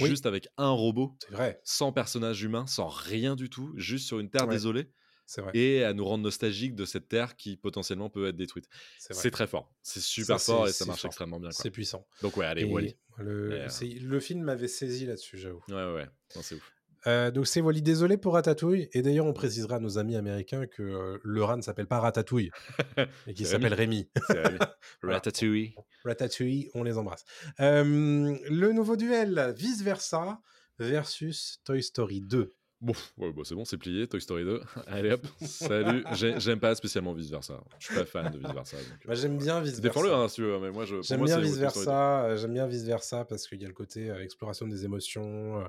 Oui. 0.00 0.08
juste 0.08 0.26
avec 0.26 0.48
un 0.56 0.70
robot 0.70 1.16
C'est 1.22 1.30
vrai. 1.32 1.60
sans 1.64 1.92
personnage 1.92 2.42
humain, 2.42 2.66
sans 2.66 2.88
rien 2.88 3.36
du 3.36 3.48
tout, 3.48 3.72
juste 3.76 4.06
sur 4.06 4.18
une 4.18 4.28
terre 4.30 4.46
Ouais. 4.48 4.54
désolée. 4.54 4.90
Vrai. 5.38 5.50
et 5.54 5.82
à 5.82 5.92
nous 5.92 6.04
rendre 6.04 6.22
nostalgiques 6.22 6.76
de 6.76 6.84
cette 6.84 7.08
terre 7.08 7.34
qui 7.34 7.56
potentiellement 7.56 8.08
peut 8.08 8.28
être 8.28 8.36
détruite. 8.36 8.68
C'est 8.96 9.32
très 9.32 9.48
fort. 9.48 9.74
C'est 9.82 9.98
super 10.00 10.38
Ça, 10.38 10.52
fort 10.52 10.64
c'est- 10.66 10.70
et 10.70 10.72
ça 10.72 10.84
marche 10.84 11.00
fort. 11.00 11.08
extrêmement 11.08 11.40
bien. 11.40 11.50
C'est 11.50 11.72
puissant. 11.72 12.06
Donc 12.22 12.36
ouais, 12.36 12.46
allez, 12.46 12.62
Wally. 12.62 12.96
le, 13.18 13.66
euh, 13.66 14.20
film 14.20 14.42
m'avait 14.44 14.68
saisi 14.68 15.04
là-dessus, 15.04 15.36
j'avoue. 15.36 15.64
Ouais, 15.68 15.92
ouais, 15.94 16.06
c'est 16.42 16.54
ouf. 16.54 16.72
Euh, 17.06 17.30
donc 17.30 17.46
c'est 17.46 17.60
Wally, 17.60 17.82
désolé 17.82 18.16
pour 18.16 18.34
Ratatouille. 18.34 18.88
Et 18.92 19.02
d'ailleurs, 19.02 19.26
on 19.26 19.32
précisera 19.32 19.76
à 19.76 19.80
nos 19.80 19.98
amis 19.98 20.16
américains 20.16 20.66
que 20.66 20.82
euh, 20.82 21.18
le 21.22 21.44
rat 21.44 21.56
ne 21.56 21.62
s'appelle 21.62 21.86
pas 21.86 22.00
Ratatouille, 22.00 22.50
et 23.26 23.34
qu'il 23.34 23.46
s'appelle 23.46 23.74
Rémi. 23.74 24.10
Ratatouille. 25.02 25.74
Ratatouille, 26.04 26.70
on 26.74 26.82
les 26.82 26.98
embrasse. 26.98 27.24
Euh, 27.60 28.36
le 28.50 28.72
nouveau 28.72 28.96
duel, 28.96 29.54
Vice 29.56 29.82
Versa 29.82 30.40
versus 30.78 31.60
Toy 31.64 31.82
Story 31.82 32.20
2. 32.20 32.55
Bon, 32.80 32.92
ouais, 33.16 33.32
bah, 33.32 33.42
c'est 33.44 33.54
bon, 33.54 33.64
c'est 33.64 33.78
plié. 33.78 34.06
Toy 34.06 34.20
Story 34.20 34.44
2. 34.44 34.60
Allez 34.86 35.10
hop, 35.12 35.26
salut. 35.40 36.04
J'ai- 36.12 36.38
J'aime 36.38 36.60
pas 36.60 36.74
spécialement 36.74 37.14
vice 37.14 37.30
versa. 37.30 37.58
Je 37.78 37.86
suis 37.86 37.94
pas 37.94 38.04
fan 38.04 38.30
de 38.30 38.38
vice 38.38 38.52
versa. 38.52 38.76
donc, 38.76 38.86
euh, 38.86 39.08
Bah, 39.08 39.14
j'aime 39.14 39.38
bien 39.38 39.60
Vice 39.60 39.80
Défends-le 39.80 40.08
Versa. 40.10 40.22
hein, 40.24 40.28
si 40.28 40.34
tu 40.36 40.42
veux, 40.42 40.58
mais 40.60 40.70
moi, 40.70 40.84
je. 40.84 40.96
pour 40.96 41.02
J'aime 41.04 41.24
bien 41.24 41.38
vice 41.40 41.58
Toy 41.58 41.70
Story 41.70 41.86
2. 41.86 41.90
versa. 41.90 42.24
euh, 42.26 42.36
J'aime 42.36 42.52
bien 42.52 42.66
vice 42.66 42.82
versa 42.84 43.24
parce 43.24 43.48
qu'il 43.48 43.62
y 43.62 43.64
a 43.64 43.68
le 43.68 43.74
côté 43.74 44.10
euh, 44.10 44.22
exploration 44.22 44.66
des 44.68 44.84
émotions, 44.84 45.60
euh, 45.60 45.64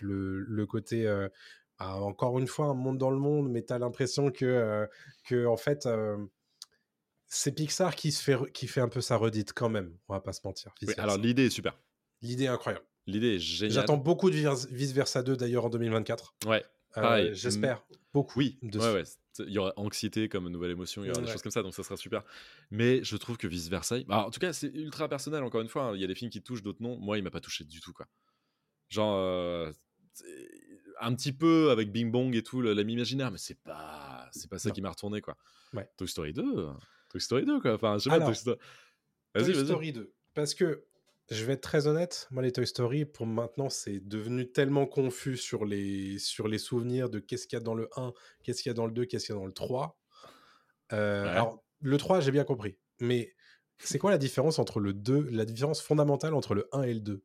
le, 0.00 0.40
le 0.40 0.66
côté 0.66 1.06
euh, 1.08 1.28
ah, 1.78 2.00
encore 2.00 2.38
une 2.38 2.46
fois 2.46 2.66
un 2.66 2.74
monde 2.74 2.98
dans 2.98 3.10
le 3.10 3.18
monde, 3.18 3.50
mais 3.50 3.62
t'as 3.62 3.78
l'impression 3.80 4.30
que 4.30 4.44
euh, 4.44 4.86
que 5.24 5.46
en 5.46 5.56
fait 5.56 5.86
euh, 5.86 6.16
c'est 7.26 7.52
Pixar 7.52 7.96
qui 7.96 8.12
se 8.12 8.22
fait 8.22 8.34
re- 8.36 8.52
qui 8.52 8.68
fait 8.68 8.80
un 8.80 8.88
peu 8.88 9.00
sa 9.00 9.16
redite 9.16 9.52
quand 9.52 9.68
même. 9.68 9.96
On 10.08 10.14
va 10.14 10.20
pas 10.20 10.32
se 10.32 10.40
mentir. 10.44 10.72
Oui, 10.86 10.94
alors 10.98 11.18
l'idée 11.18 11.46
est 11.46 11.50
super. 11.50 11.76
l'idée 12.22 12.44
est 12.44 12.48
incroyable. 12.48 12.84
L'idée 13.06 13.34
est 13.36 13.38
géniale. 13.38 13.74
J'attends 13.74 13.96
beaucoup 13.98 14.30
de 14.30 14.36
vice 14.70 14.92
versa 14.92 15.22
2 15.22 15.36
d'ailleurs 15.36 15.66
en 15.66 15.70
2024. 15.70 16.34
Ouais, 16.46 16.64
Euh. 16.96 17.30
J'espère 17.34 17.84
beaucoup. 18.12 18.38
oui. 18.38 18.58
Ouais, 18.62 18.92
ouais. 18.92 19.02
Il 19.40 19.50
y 19.52 19.58
aura 19.58 19.72
anxiété 19.76 20.28
comme 20.28 20.48
nouvelle 20.48 20.70
émotion, 20.70 21.02
il 21.02 21.08
y 21.08 21.10
aura 21.10 21.20
des 21.20 21.26
choses 21.26 21.42
comme 21.42 21.50
ça, 21.52 21.62
donc 21.62 21.74
ça 21.74 21.82
sera 21.82 21.96
super. 21.96 22.22
Mais 22.70 23.02
je 23.02 23.16
trouve 23.16 23.36
que 23.36 23.48
vice 23.48 23.68
versa. 23.68 23.96
bah, 24.06 24.24
en 24.26 24.30
tout 24.30 24.38
cas, 24.38 24.52
c'est 24.52 24.68
ultra 24.68 25.08
personnel, 25.08 25.42
encore 25.42 25.60
une 25.60 25.68
fois. 25.68 25.86
hein. 25.86 25.92
Il 25.96 26.00
y 26.00 26.04
a 26.04 26.06
des 26.06 26.14
films 26.14 26.30
qui 26.30 26.40
touchent, 26.40 26.62
d'autres 26.62 26.80
non. 26.82 26.96
Moi, 26.98 27.18
il 27.18 27.24
m'a 27.24 27.32
pas 27.32 27.40
touché 27.40 27.64
du 27.64 27.80
tout, 27.80 27.92
quoi. 27.92 28.06
Genre. 28.88 29.16
euh, 29.18 29.72
un 31.00 31.12
petit 31.16 31.32
peu 31.32 31.70
avec 31.72 31.90
Bing 31.90 32.10
Bong 32.12 32.34
et 32.36 32.42
tout, 32.44 32.60
l'ami 32.62 32.92
imaginaire, 32.92 33.32
mais 33.32 33.38
c'est 33.38 33.60
pas, 33.62 34.28
c'est 34.32 34.48
pas 34.48 34.58
ça 34.60 34.68
Non. 34.68 34.74
qui 34.74 34.80
m'a 34.80 34.90
retourné, 34.90 35.20
quoi. 35.20 35.36
Ouais. 35.72 35.90
Toy 35.96 36.06
Story 36.06 36.32
2, 36.32 36.68
Toy 37.10 37.20
Story 37.20 37.44
2, 37.44 37.60
quoi. 37.60 37.74
Enfin, 37.74 37.98
je 37.98 38.04
sais 38.04 38.10
pas, 38.10 38.14
Alors, 38.16 38.28
Toy 38.28 38.36
Story. 38.36 38.56
Toy 38.58 39.42
Vas-y, 39.42 39.52
vas-y. 39.54 39.64
Story 39.64 39.92
2. 39.92 40.14
Parce 40.34 40.54
que 40.54 40.84
je 41.30 41.44
vais 41.44 41.54
être 41.54 41.62
très 41.62 41.86
honnête, 41.86 42.28
moi 42.30 42.42
les 42.42 42.52
Toy 42.52 42.66
Story, 42.66 43.04
pour 43.06 43.26
maintenant, 43.26 43.70
c'est 43.70 44.00
devenu 44.00 44.50
tellement 44.52 44.86
confus 44.86 45.36
sur 45.36 45.64
les, 45.64 46.18
sur 46.18 46.48
les 46.48 46.58
souvenirs 46.58 47.08
de 47.10 47.18
qu'est-ce 47.18 47.46
qu'il 47.46 47.56
y 47.56 47.60
a 47.60 47.64
dans 47.64 47.74
le 47.74 47.88
1, 47.96 48.12
qu'est-ce 48.42 48.62
qu'il 48.62 48.70
y 48.70 48.72
a 48.72 48.74
dans 48.74 48.86
le 48.86 48.92
2, 48.92 49.04
qu'est-ce 49.06 49.26
qu'il 49.26 49.34
y 49.34 49.38
a 49.38 49.40
dans 49.40 49.46
le 49.46 49.52
3. 49.52 49.98
Euh, 50.92 51.24
Ouais. 51.24 51.30
Alors, 51.30 51.64
le 51.80 51.96
3, 51.96 52.20
j'ai 52.20 52.30
bien 52.30 52.44
compris. 52.44 52.76
Mais 53.00 53.34
c'est 53.78 53.98
quoi 53.98 54.10
la 54.10 54.18
différence 54.18 54.58
entre 54.58 54.80
le 54.80 54.92
2, 54.92 55.28
la 55.30 55.44
différence 55.44 55.80
fondamentale 55.80 56.34
entre 56.34 56.54
le 56.54 56.68
1 56.72 56.82
et 56.82 56.94
le 56.94 57.00
2 57.00 57.24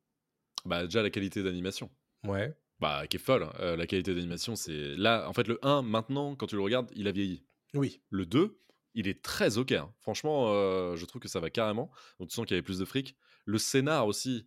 Bah, 0.65 0.83
déjà, 0.85 1.01
la 1.03 1.09
qualité 1.09 1.43
d'animation. 1.43 1.89
Ouais. 2.23 2.55
Bah, 2.79 3.05
qui 3.07 3.17
est 3.17 3.19
folle. 3.19 3.43
hein. 3.43 3.53
Euh, 3.59 3.75
la 3.75 3.85
qualité 3.87 4.15
d'animation, 4.15 4.55
c'est. 4.55 4.95
Là, 4.95 5.27
en 5.29 5.33
fait, 5.33 5.47
le 5.47 5.59
1, 5.65 5.81
maintenant, 5.81 6.35
quand 6.35 6.47
tu 6.47 6.55
le 6.55 6.61
regardes, 6.61 6.89
il 6.95 7.07
a 7.07 7.11
vieilli. 7.11 7.45
Oui. 7.73 8.01
Le 8.09 8.25
2, 8.25 8.59
il 8.95 9.07
est 9.07 9.21
très 9.21 9.57
ok. 9.57 9.73
hein. 9.73 9.93
Franchement, 9.99 10.47
euh, 10.53 10.95
je 10.95 11.05
trouve 11.05 11.21
que 11.21 11.27
ça 11.27 11.39
va 11.41 11.49
carrément. 11.49 11.91
Donc, 12.19 12.29
tu 12.29 12.35
sens 12.35 12.45
qu'il 12.45 12.55
y 12.55 12.57
avait 12.57 12.63
plus 12.65 12.79
de 12.79 12.85
fric. 12.85 13.15
Le 13.49 13.57
scénar 13.57 14.05
aussi. 14.07 14.45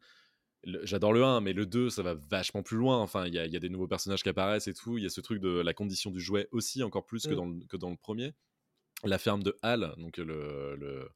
J'adore 0.84 1.12
le 1.12 1.24
1, 1.24 1.40
mais 1.40 1.52
le 1.54 1.66
2, 1.66 1.90
ça 1.90 2.02
va 2.04 2.14
vachement 2.14 2.62
plus 2.62 2.76
loin. 2.76 2.98
Enfin, 3.00 3.26
il 3.26 3.34
y, 3.34 3.38
a- 3.40 3.46
il 3.46 3.52
y 3.52 3.56
a 3.56 3.60
des 3.60 3.68
nouveaux 3.68 3.88
personnages 3.88 4.22
qui 4.22 4.28
apparaissent 4.28 4.68
et 4.68 4.74
tout. 4.74 4.96
Il 4.98 5.02
y 5.04 5.06
a 5.06 5.10
ce 5.10 5.20
truc 5.20 5.40
de 5.40 5.60
la 5.60 5.74
condition 5.74 6.10
du 6.12 6.20
jouet 6.20 6.48
aussi, 6.52 6.82
encore 6.84 7.04
plus 7.06 7.26
que, 7.26 7.34
Mm. 7.34 7.36
dans 7.36 7.46
le, 7.46 7.60
que 7.68 7.76
dans 7.76 7.90
le 7.90 7.96
premier. 7.96 8.32
La 9.04 9.18
ferme 9.18 9.42
de 9.42 9.58
Hal, 9.62 9.94
donc 9.98 10.16
le, 10.18 10.76
le- 10.76 11.08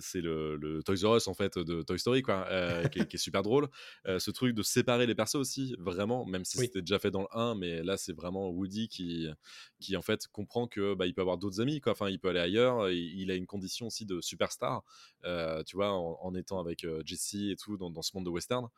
c'est 0.00 0.22
le, 0.22 0.56
le 0.56 0.82
Toys 0.82 1.04
R 1.06 1.16
Us 1.16 1.28
en 1.28 1.34
fait 1.34 1.58
de 1.58 1.82
Toy 1.82 1.98
Story, 1.98 2.22
quoi, 2.22 2.46
euh, 2.50 2.86
qui, 2.86 3.00
est, 3.00 3.06
qui 3.06 3.16
est 3.16 3.18
super 3.18 3.42
drôle. 3.42 3.68
Euh, 4.06 4.18
ce 4.18 4.30
truc 4.30 4.54
de 4.54 4.62
séparer 4.62 5.06
les 5.06 5.14
persos 5.14 5.34
aussi, 5.34 5.76
vraiment, 5.78 6.24
même 6.24 6.46
si 6.46 6.56
Oui. 6.56 6.62
c'était 6.62 6.80
déjà 6.80 6.98
fait 6.98 7.10
dans 7.10 7.20
le 7.22 7.28
1, 7.38 7.54
mais 7.54 7.82
là 7.82 7.98
c'est 7.98 8.14
vraiment 8.14 8.48
Woody 8.48 8.88
qui, 8.88 9.28
qui 9.80 9.98
en 9.98 10.02
fait 10.02 10.26
comprend 10.28 10.66
que 10.66 10.94
bah, 10.94 11.06
il 11.06 11.12
peut 11.12 11.20
avoir 11.20 11.36
d'autres 11.36 11.60
amis, 11.60 11.82
quoi. 11.82 11.92
Enfin, 11.92 12.08
il 12.08 12.18
peut 12.18 12.28
aller 12.30 12.40
ailleurs. 12.40 12.88
il 12.90 13.30
a 13.30 13.34
une 13.34 13.46
condition 13.46 13.88
aussi 13.88 14.06
de 14.06 14.22
superstar, 14.22 14.82
euh, 15.24 15.62
tu 15.62 15.76
vois, 15.76 15.90
en, 15.92 16.18
en 16.22 16.34
étant 16.34 16.58
avec 16.58 16.86
Jesse 17.04 17.34
et 17.34 17.56
tout 17.56 17.76
dans, 17.76 17.90
dans 17.90 18.00
ce 18.02 18.12
monde 18.14 18.24
de 18.24 18.30
western. 18.30 18.68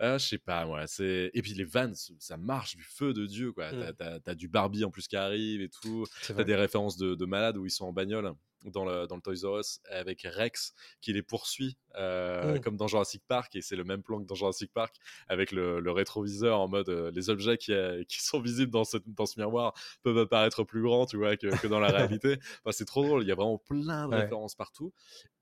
Euh, 0.00 0.18
je 0.18 0.26
sais 0.26 0.38
pas, 0.38 0.66
moi. 0.66 0.86
C'est 0.86 1.30
et 1.32 1.42
puis 1.42 1.54
les 1.54 1.64
vannes, 1.64 1.94
ça 1.94 2.36
marche 2.36 2.76
du 2.76 2.82
feu 2.82 3.14
de 3.14 3.26
dieu, 3.26 3.52
quoi. 3.52 3.72
Mm. 3.72 4.20
T'as- 4.24 4.34
du 4.34 4.48
Barbie 4.48 4.84
en 4.84 4.90
plus 4.90 5.08
qui 5.08 5.16
arrive 5.16 5.60
et 5.62 5.68
tout. 5.68 6.04
T'as 6.26 6.44
des 6.44 6.54
références 6.54 6.96
de, 6.96 7.14
de 7.14 7.24
malades 7.24 7.56
où 7.56 7.64
ils 7.64 7.70
sont 7.70 7.86
en 7.86 7.92
bagnole 7.92 8.32
dans 8.64 8.84
le, 8.84 9.06
dans 9.06 9.16
le 9.16 9.22
Toys 9.22 9.44
R 9.48 9.58
Us 9.60 9.80
avec 9.90 10.22
Rex 10.22 10.74
qui 11.00 11.12
les 11.12 11.22
poursuit 11.22 11.76
euh, 11.96 12.58
Mm. 12.58 12.58
comme 12.58 12.76
dans 12.76 12.88
Jurassic 12.88 13.22
Park 13.26 13.54
et 13.56 13.62
c'est 13.62 13.76
le 13.76 13.84
même 13.84 14.02
plan 14.02 14.20
que 14.20 14.26
dans 14.26 14.34
Jurassic 14.34 14.72
Park 14.72 14.96
avec 15.28 15.52
le, 15.52 15.80
le 15.80 15.90
rétroviseur 15.92 16.60
en 16.60 16.68
mode 16.68 16.88
euh, 16.88 17.10
les 17.14 17.30
objets 17.30 17.58
qui, 17.58 17.72
euh, 17.72 18.02
qui 18.08 18.22
sont 18.22 18.40
visibles 18.40 18.72
dans 18.72 18.84
ce, 18.84 18.98
dans 19.06 19.26
ce 19.26 19.38
miroir 19.38 19.72
peuvent 20.02 20.18
apparaître 20.18 20.64
plus 20.64 20.82
grands 20.82 21.06
tu 21.06 21.16
vois 21.16 21.36
que, 21.36 21.54
que 21.56 21.66
dans 21.66 21.80
la 21.80 21.90
réalité 21.92 22.38
enfin, 22.64 22.72
c'est 22.72 22.84
trop 22.86 23.02
drôle 23.04 23.22
il 23.22 23.28
y 23.28 23.32
a 23.32 23.34
vraiment 23.34 23.58
plein 23.58 24.08
de 24.08 24.10
Ouais. 24.10 24.16
références 24.16 24.54
partout 24.54 24.92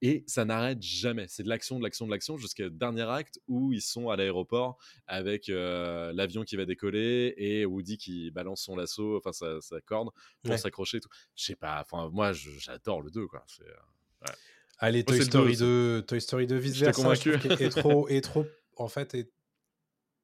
et 0.03 0.24
ça 0.27 0.44
n'arrête 0.44 0.83
jamais 0.83 1.27
c'est 1.29 1.42
de 1.42 1.48
l'action 1.48 1.79
de 1.79 1.83
l'action 1.85 2.07
de 2.07 2.11
l'action 2.11 2.37
jusqu'au 2.37 2.68
dernier 2.68 3.03
acte 3.03 3.40
où 3.48 3.72
ils 3.72 3.81
sont 3.83 4.11
à 4.11 4.16
l'aéroport 4.16 4.77
avec 5.07 5.48
l'avion 5.48 6.44
qui 6.44 6.57
va 6.57 6.64
décoller 6.64 7.35
et 7.37 7.64
Woody 7.64 7.96
qui 7.98 8.31
balance 8.31 8.62
son 8.62 8.77
lasso 8.77 9.16
enfin 9.16 9.33
sa, 9.33 9.61
sa 9.61 9.81
corde 9.81 10.11
pour 10.42 10.59
Ouais. 10.59 10.59
s'accrocher 10.59 10.98
et 10.98 11.00
tout 11.00 11.09
je 11.35 11.44
sais 11.44 11.57
pas 11.57 11.81
enfin 11.81 12.11
moi 12.12 12.33
j'adore 12.33 13.03
le 13.03 13.11
2 13.14 13.27
quoi 13.27 13.44
c'est 13.46 13.62
euh, 13.62 14.33
Allez, 14.79 15.05
Toy 15.05 15.22
Story 15.24 15.57
deux, 15.57 16.00
2, 16.00 16.07
Toy 16.07 16.20
Story 16.20 16.46
2, 16.46 16.57
vice 16.57 16.74
Je 16.74 16.85
versa, 16.85 17.14
je 17.14 17.22
convaincu. 17.31 17.38
qu'il 17.38 17.62
est 17.62 17.70
trop, 17.70 18.09
est 18.09 18.20
trop, 18.20 18.44
en 18.77 18.88
fait, 18.88 19.14
est 19.14 19.33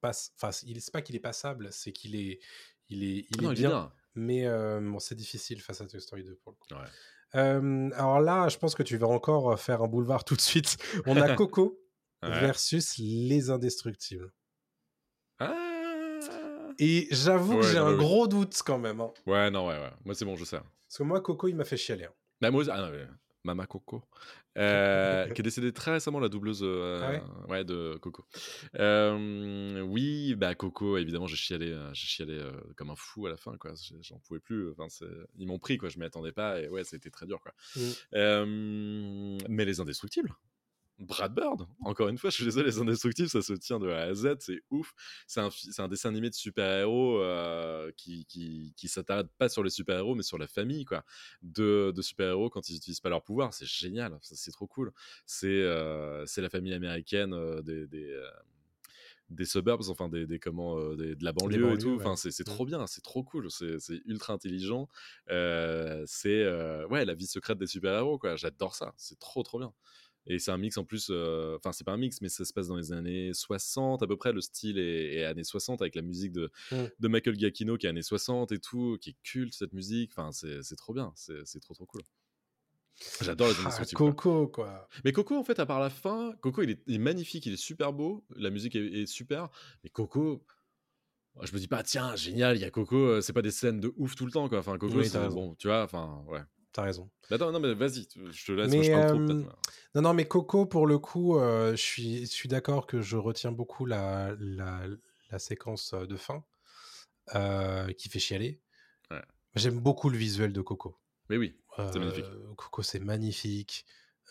passe, 0.01 0.33
enfin, 0.37 0.51
il 0.67 0.81
c'est 0.83 0.93
pas 0.93 1.03
qu'il 1.03 1.15
est 1.17 1.21
passable, 1.21 1.69
c'est 1.73 1.93
qu'il 1.93 2.17
est, 2.17 2.41
il 2.89 3.05
est, 3.05 3.27
il 3.31 3.37
Ah 3.39 3.43
non, 3.43 3.51
est 3.51 3.55
il 3.55 3.59
est 3.59 3.61
bien, 3.63 3.69
bien. 3.71 3.93
mais 4.17 4.47
euh, 4.47 4.81
bon, 4.81 4.99
c'est 4.99 5.15
difficile 5.15 5.61
face 5.61 5.81
à 5.81 5.87
Toy 5.87 6.01
Story 6.01 6.25
2 6.25 6.35
pour 6.37 6.53
le 6.53 6.57
coup. 6.57 6.83
Ouais. 6.83 6.89
Euh, 7.37 7.91
alors 7.95 8.21
là, 8.21 8.49
je 8.49 8.59
pense 8.59 8.75
que 8.75 8.83
tu 8.83 8.97
vas 8.97 9.07
encore 9.07 9.59
faire 9.61 9.83
un 9.83 9.89
boulevard 9.89 10.25
tout 10.25 10.35
de 10.35 10.41
suite. 10.41 10.77
On 11.07 11.17
a 11.21 11.35
Coco 11.37 11.79
Ouais. 12.23 12.39
versus 12.41 12.99
Les 12.99 13.49
Indestructibles. 13.51 14.31
Ah 15.39 15.55
Et 16.79 17.09
j'avoue 17.11 17.59
que 17.61 17.67
j'ai 17.67 17.79
un 17.79 17.93
oui. 17.93 17.99
gros 17.99 18.27
doute 18.29 18.61
quand 18.65 18.79
même. 18.79 19.01
hein. 19.01 19.13
Ouais, 19.27 19.51
non, 19.51 19.69
ouais, 19.69 19.79
ouais. 19.79 19.91
Moi, 20.05 20.15
c'est 20.15 20.25
bon, 20.25 20.37
je 20.37 20.45
sais. 20.45 20.59
Parce 20.59 20.99
que 20.99 21.03
moi, 21.03 21.21
Coco, 21.21 21.49
il 21.49 21.57
m'a 21.57 21.65
fait 21.65 21.77
chialer. 21.77 22.05
hein. 22.05 22.13
Bah, 22.41 22.51
moi 22.51 22.61
aussi- 22.63 22.71
ah, 22.73 22.91
non. 22.91 23.07
Mama 23.43 23.65
Coco, 23.67 24.03
euh, 24.59 25.27
qui 25.35 25.41
est 25.41 25.43
décédée 25.43 25.73
très 25.73 25.93
récemment, 25.93 26.21
la 26.21 26.29
doubleuse 26.29 26.61
euh, 26.63 27.19
Ah 27.23 27.49
ouais? 27.49 27.65
de 27.65 27.97
Coco. 27.97 28.27
Euh, 28.79 29.81
oui, 29.81 30.35
bah 30.35 30.55
Coco, 30.55 30.99
évidemment, 30.99 31.27
j'ai 31.27 31.37
chialé, 31.37 31.75
j'ai 31.95 32.07
chialé 32.07 32.39
comme 32.77 32.91
un 32.91 32.97
fou 32.97 33.27
à 33.27 33.31
la 33.31 33.39
fin, 33.39 33.57
quoi. 33.57 33.73
J'en 34.03 34.19
pouvais 34.19 34.41
plus. 34.41 34.71
Enfin, 34.73 34.89
ils 35.39 35.47
m'ont 35.47 35.59
pris, 35.59 35.79
quoi. 35.79 35.89
Je 35.89 35.99
m'y 35.99 36.05
attendais 36.05 36.33
pas, 36.33 36.61
et 36.61 36.69
ouais, 36.69 36.85
c'était 36.85 37.09
très 37.09 37.25
dur, 37.25 37.41
quoi. 37.41 37.53
Mm. 37.77 37.81
Euh, 38.15 39.39
mais 39.49 39.65
les 39.65 39.81
indestructibles. 39.81 40.35
Brad 41.01 41.35
Bird, 41.35 41.67
encore 41.83 42.09
une 42.09 42.19
fois, 42.19 42.29
je 42.31 42.37
suis 42.37 42.45
désolé, 42.45 42.67
les 42.67 42.79
indestructibles, 42.79 43.29
ça 43.31 43.41
se 43.41 43.55
tient 43.55 43.79
de 43.79 43.89
A 43.89 44.03
à 44.03 44.15
Z, 44.15 44.37
c'est 44.41 44.61
ouf. 44.71 44.93
C'est 45.27 45.41
un, 45.41 45.89
dessin 45.89 46.11
animé 46.11 46.29
de 46.29 46.35
super-héros 46.35 47.21
euh, 47.23 47.91
qui, 47.97 48.27
qui, 48.27 48.75
qui 48.77 48.87
s'attarde 48.89 49.29
pas 49.39 49.49
sur 49.49 49.63
les 49.65 49.71
super-héros, 49.71 50.15
mais 50.15 50.23
sur 50.23 50.37
la 50.37 50.47
famille, 50.47 50.85
quoi. 50.85 51.05
De, 51.43 51.91
de 51.95 52.03
super-héros 52.03 52.51
quand 52.51 52.69
ils 52.69 52.77
utilisent 52.77 53.01
pas 53.01 53.09
leur 53.09 53.23
pouvoir, 53.23 53.55
c'est 53.55 53.67
génial, 53.67 54.19
c'est 54.21 54.53
trop 54.53 54.67
cool. 54.67 54.93
C'est 55.25 55.47
euh, 55.49 56.27
c'est 56.27 56.43
la 56.43 56.51
famille 56.51 56.75
américaine 56.75 57.33
euh, 57.33 57.63
des. 57.63 57.87
des 57.87 58.15
des 59.29 59.45
suburbs, 59.45 59.89
enfin 59.91 60.09
des, 60.09 60.27
des 60.27 60.39
comment, 60.41 60.77
euh, 60.79 60.97
des- 60.97 61.15
de 61.15 61.25
la 61.25 61.33
banlieue, 61.33 61.75
et 61.75 61.79
tout. 61.79 61.91
ouais. 61.91 61.97
Enfin, 61.99 62.17
c'est 62.17 62.33
c'est 62.33 62.43
Mm. 62.47 62.51
trop 62.51 62.67
bien, 62.67 62.87
c'est 62.89 63.01
trop 63.03 63.23
cool, 63.23 63.49
c'est 63.51 63.79
c'est 63.79 64.01
ultra 64.07 64.33
intelligent. 64.33 64.89
Euh, 65.31 66.03
c'est 66.07 66.43
euh, 66.43 66.87
ouais 66.89 67.05
la 67.05 67.15
vie 67.15 67.27
secrète 67.27 67.59
des 67.59 67.69
super 67.69 67.95
héros 67.95 68.19
quoi. 68.19 68.35
J'adore 68.37 68.75
ça, 68.75 68.93
c'est 68.97 69.19
trop 69.21 69.43
trop 69.45 69.59
bien. 69.61 69.73
Et 70.27 70.39
c'est 70.39 70.51
un 70.51 70.59
mix 70.59 70.77
en 70.77 70.85
plus, 70.85 71.09
euh, 71.11 71.57
enfin 71.57 71.73
c'est 71.73 71.85
pas 71.85 71.93
un 71.93 71.97
mix, 71.97 72.21
mais 72.21 72.29
ça 72.29 72.45
se 72.45 72.53
passe 72.53 72.69
dans 72.69 72.77
les 72.77 72.93
années 72.93 73.33
60 73.33 74.03
à 74.03 74.07
peu 74.07 74.17
près. 74.17 74.33
Le 74.33 74.41
style 74.41 74.79
est, 74.79 75.15
est 75.17 75.25
années 75.25 75.45
60 75.45 75.81
avec 75.83 75.95
la 75.95 76.03
musique 76.03 76.33
de, 76.33 76.51
Mm. 76.71 76.77
de 76.99 77.09
Michael 77.09 77.39
Giacchino 77.39 77.77
qui 77.79 77.87
est 77.87 77.89
années 77.91 78.03
60 78.03 78.53
et 78.53 78.59
tout, 78.59 78.99
qui 79.01 79.11
est 79.11 79.17
culte 79.23 79.55
cette 79.55 79.73
musique. 79.73 80.13
Enfin 80.13 80.31
c'est 80.33 80.77
trop 80.77 80.93
bien, 80.95 81.13
c'est 81.17 81.45
c'est 81.45 81.61
trop 81.61 81.75
trop 81.75 81.87
cool. 81.87 82.03
J'adore 83.23 83.49
les 83.49 83.55
Ah, 83.55 83.61
indestructibles, 83.63 83.99
quoi. 83.99 84.13
Coco, 84.13 84.49
quoi. 84.49 84.89
Mais 85.05 85.13
Coco, 85.13 85.37
en 85.39 85.45
fait, 85.45 85.59
à 85.59 85.65
part 85.65 85.81
la 85.81 85.89
fin, 85.89 86.35
Coco, 86.43 86.61
il 86.63 86.71
est, 86.71 86.83
il 86.87 86.97
est 86.97 86.99
magnifique, 86.99 87.47
il 87.47 87.55
est 87.55 87.57
super 87.57 87.95
beau, 87.95 88.27
la 88.37 88.51
musique 88.51 88.77
est, 88.77 88.85
est 89.03 89.07
super. 89.07 89.49
Mais 89.83 89.89
Coco, 89.89 90.45
je 91.41 91.53
me 91.55 91.59
dis 91.59 91.69
pas, 91.69 91.83
tiens, 91.83 92.15
génial, 92.15 92.57
il 92.57 92.61
y 92.61 92.65
a 92.65 92.71
Coco, 92.71 92.97
euh, 92.97 93.21
c'est 93.23 93.33
pas 93.33 93.41
des 93.41 93.53
scènes 93.53 93.81
de 93.81 93.91
ouf 93.97 94.17
tout 94.17 94.27
le 94.27 94.33
temps, 94.33 94.51
quoi. 94.51 94.59
Enfin, 94.59 94.77
Coco, 94.77 94.93
Oui, 94.99 95.09
bon, 95.31 95.55
tu 95.55 95.69
vois, 95.69 95.83
enfin, 95.85 96.23
ouais. 96.29 96.43
T'as 96.73 96.83
raison. 96.83 97.11
Attends, 97.31 97.51
non, 97.51 97.59
mais 97.59 97.75
vas-y, 97.75 98.07
je 98.15 98.47
te 98.47 98.53
laisse, 98.53 98.71
Mais, 98.71 98.77
moi, 98.77 98.85
je 98.85 98.91
parle 98.93 99.07
trop 99.07 99.19
euh, 99.19 99.27
peut-être. 99.27 99.57
Non, 99.95 100.03
non, 100.03 100.15
mais 100.15 100.27
Coco, 100.27 100.67
pour 100.67 100.87
le 100.87 100.99
coup, 100.99 101.37
euh, 101.37 101.73
je 101.73 101.83
suis, 101.83 102.21
je 102.21 102.31
suis 102.31 102.49
d'accord 102.49 102.87
que 102.87 103.01
je 103.01 103.17
retiens 103.17 103.51
beaucoup 103.51 103.87
la, 103.87 104.37
la, 104.39 104.83
la 105.31 105.39
séquence 105.39 105.93
euh, 105.95 106.07
de 106.07 106.17
fin 106.17 106.45
euh, 107.35 107.93
qui 107.93 108.09
fait 108.09 108.21
chialer. 108.21 108.61
Ouais. 109.11 109.23
J'aime 109.57 109.81
beaucoup 109.81 110.11
le 110.11 110.19
visuel 110.19 110.53
de 110.53 110.61
Coco. 110.61 110.97
Mais 111.29 111.37
oui, 111.37 111.59
c'est 111.77 111.99
magnifique. 111.99 112.27
Coco, 112.57 112.83
c'est 112.83 113.01
magnifique. 113.01 113.85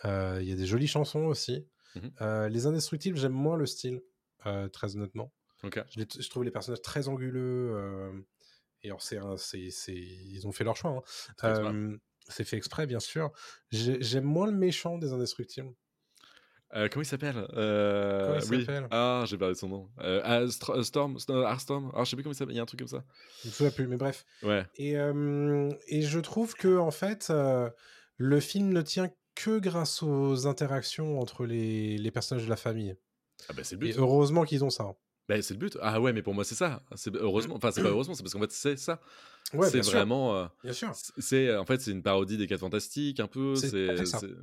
Il 0.06 0.44
y 0.44 0.52
a 0.52 0.56
des 0.56 0.66
jolies 0.66 0.88
chansons 0.88 1.26
aussi. 1.26 1.68
Euh, 2.22 2.48
les 2.48 2.68
Indestructibles, 2.68 3.18
j'aime 3.18 3.34
moins 3.34 3.58
le 3.58 3.66
style, 3.66 4.02
très 4.72 4.96
honnêtement. 4.96 5.34
Ok. 5.64 5.82
Je, 5.90 6.30
trouve 6.30 6.46
les 6.46 6.52
personnages 6.52 6.82
très 6.82 7.10
anguleux. 7.10 8.24
et 8.82 8.88
alors, 8.88 9.02
c'est, 9.02 9.18
un- 9.18 9.36
c'est, 9.36 9.72
c'est- 9.72 9.94
ils 9.94 10.48
ont 10.48 10.54
fait 10.54 10.64
leur 10.64 10.78
choix. 10.78 11.04
hein. 11.44 11.98
C'est 12.30 12.44
fait 12.46 12.58
exprès, 12.58 12.88
bien 12.88 13.00
sûr. 13.00 13.32
J'ai- 13.72 14.02
J'aime 14.02 14.24
moins 14.24 14.46
le 14.48 14.54
méchant 14.54 14.98
des 14.98 15.12
Indestructibles. 15.14 15.74
Euh, 16.76 16.88
comment 16.92 17.02
il 17.02 17.06
s'appelle? 17.08 17.48
Euh, 17.56 18.28
Comment 18.28 18.40
il 18.40 18.50
oui. 18.60 18.66
s'appelle? 18.66 18.88
Ah, 18.92 19.24
j'ai 19.28 19.38
perdu 19.38 19.56
son 19.56 19.70
nom. 19.70 19.90
Euh, 20.02 20.22
Astr- 20.46 20.78
euh, 20.78 20.84
Storm, 20.84 21.18
St- 21.18 21.44
Arstorm. 21.44 21.92
Ah, 21.96 22.04
je 22.04 22.12
sais 22.12 22.16
plus 22.16 22.22
comment 22.24 22.34
il 22.34 22.38
s'appelle. 22.38 22.54
Il 22.54 22.58
y 22.58 22.60
a 22.60 22.64
un 22.64 22.68
truc 22.68 22.80
comme 22.80 22.88
ça. 22.88 23.04
Je 23.44 23.48
me 23.48 23.54
souviens 23.54 23.72
plus, 23.72 23.88
mais 23.88 23.98
bref. 23.98 24.24
Ouais. 24.44 24.66
Et, 24.76 24.94
et 25.88 26.02
je 26.04 26.20
trouve 26.20 26.54
que 26.54 26.78
en 26.78 26.92
fait, 26.92 27.34
le 28.18 28.40
film 28.40 28.72
ne 28.72 28.82
tient 28.84 29.10
que 29.36 29.58
grâce 29.58 30.04
aux 30.04 30.46
interactions 30.46 31.20
entre 31.20 31.46
les, 31.46 31.98
les 31.98 32.12
personnages 32.12 32.44
de 32.46 32.50
la 32.50 32.56
famille. 32.58 32.96
Ah 33.48 33.54
bah 33.54 33.64
c'est 33.64 33.78
le 33.78 33.88
Et 33.88 33.94
heureusement 33.98 34.44
qu'ils 34.44 34.64
ont 34.66 34.70
ça. 34.70 34.94
Bah, 35.30 35.42
c'est 35.42 35.54
le 35.54 35.60
but. 35.60 35.78
Ah 35.82 36.02
ouais, 36.02 36.12
mais 36.12 36.22
pour 36.24 36.34
moi 36.34 36.44
c'est 36.44 36.56
ça. 36.56 36.82
C'est 36.96 37.16
heureusement. 37.16 37.56
Enfin, 37.56 37.72
c'est 37.72 37.82
pas 37.84 37.90
heureusement, 37.90 38.16
c'est 38.16 38.24
parce 38.24 38.34
qu'en 38.34 38.42
fait 38.42 38.52
c'est 38.52 38.76
ça. 38.78 39.00
Ouais, 39.54 39.68
c'est 39.70 39.80
vraiment. 39.82 40.36
euh, 40.36 40.46
Bien 40.64 40.74
sûr. 40.74 40.94
c'est- 40.94 41.12
c'est 41.18 41.56
en 41.58 41.66
fait 41.66 41.82
c'est 41.82 41.90
une 41.92 42.04
parodie 42.04 42.38
des 42.38 42.46
4 42.46 42.60
fantastiques 42.60 43.20
un 43.20 43.28
peu. 43.28 43.56
C'est 43.56 43.96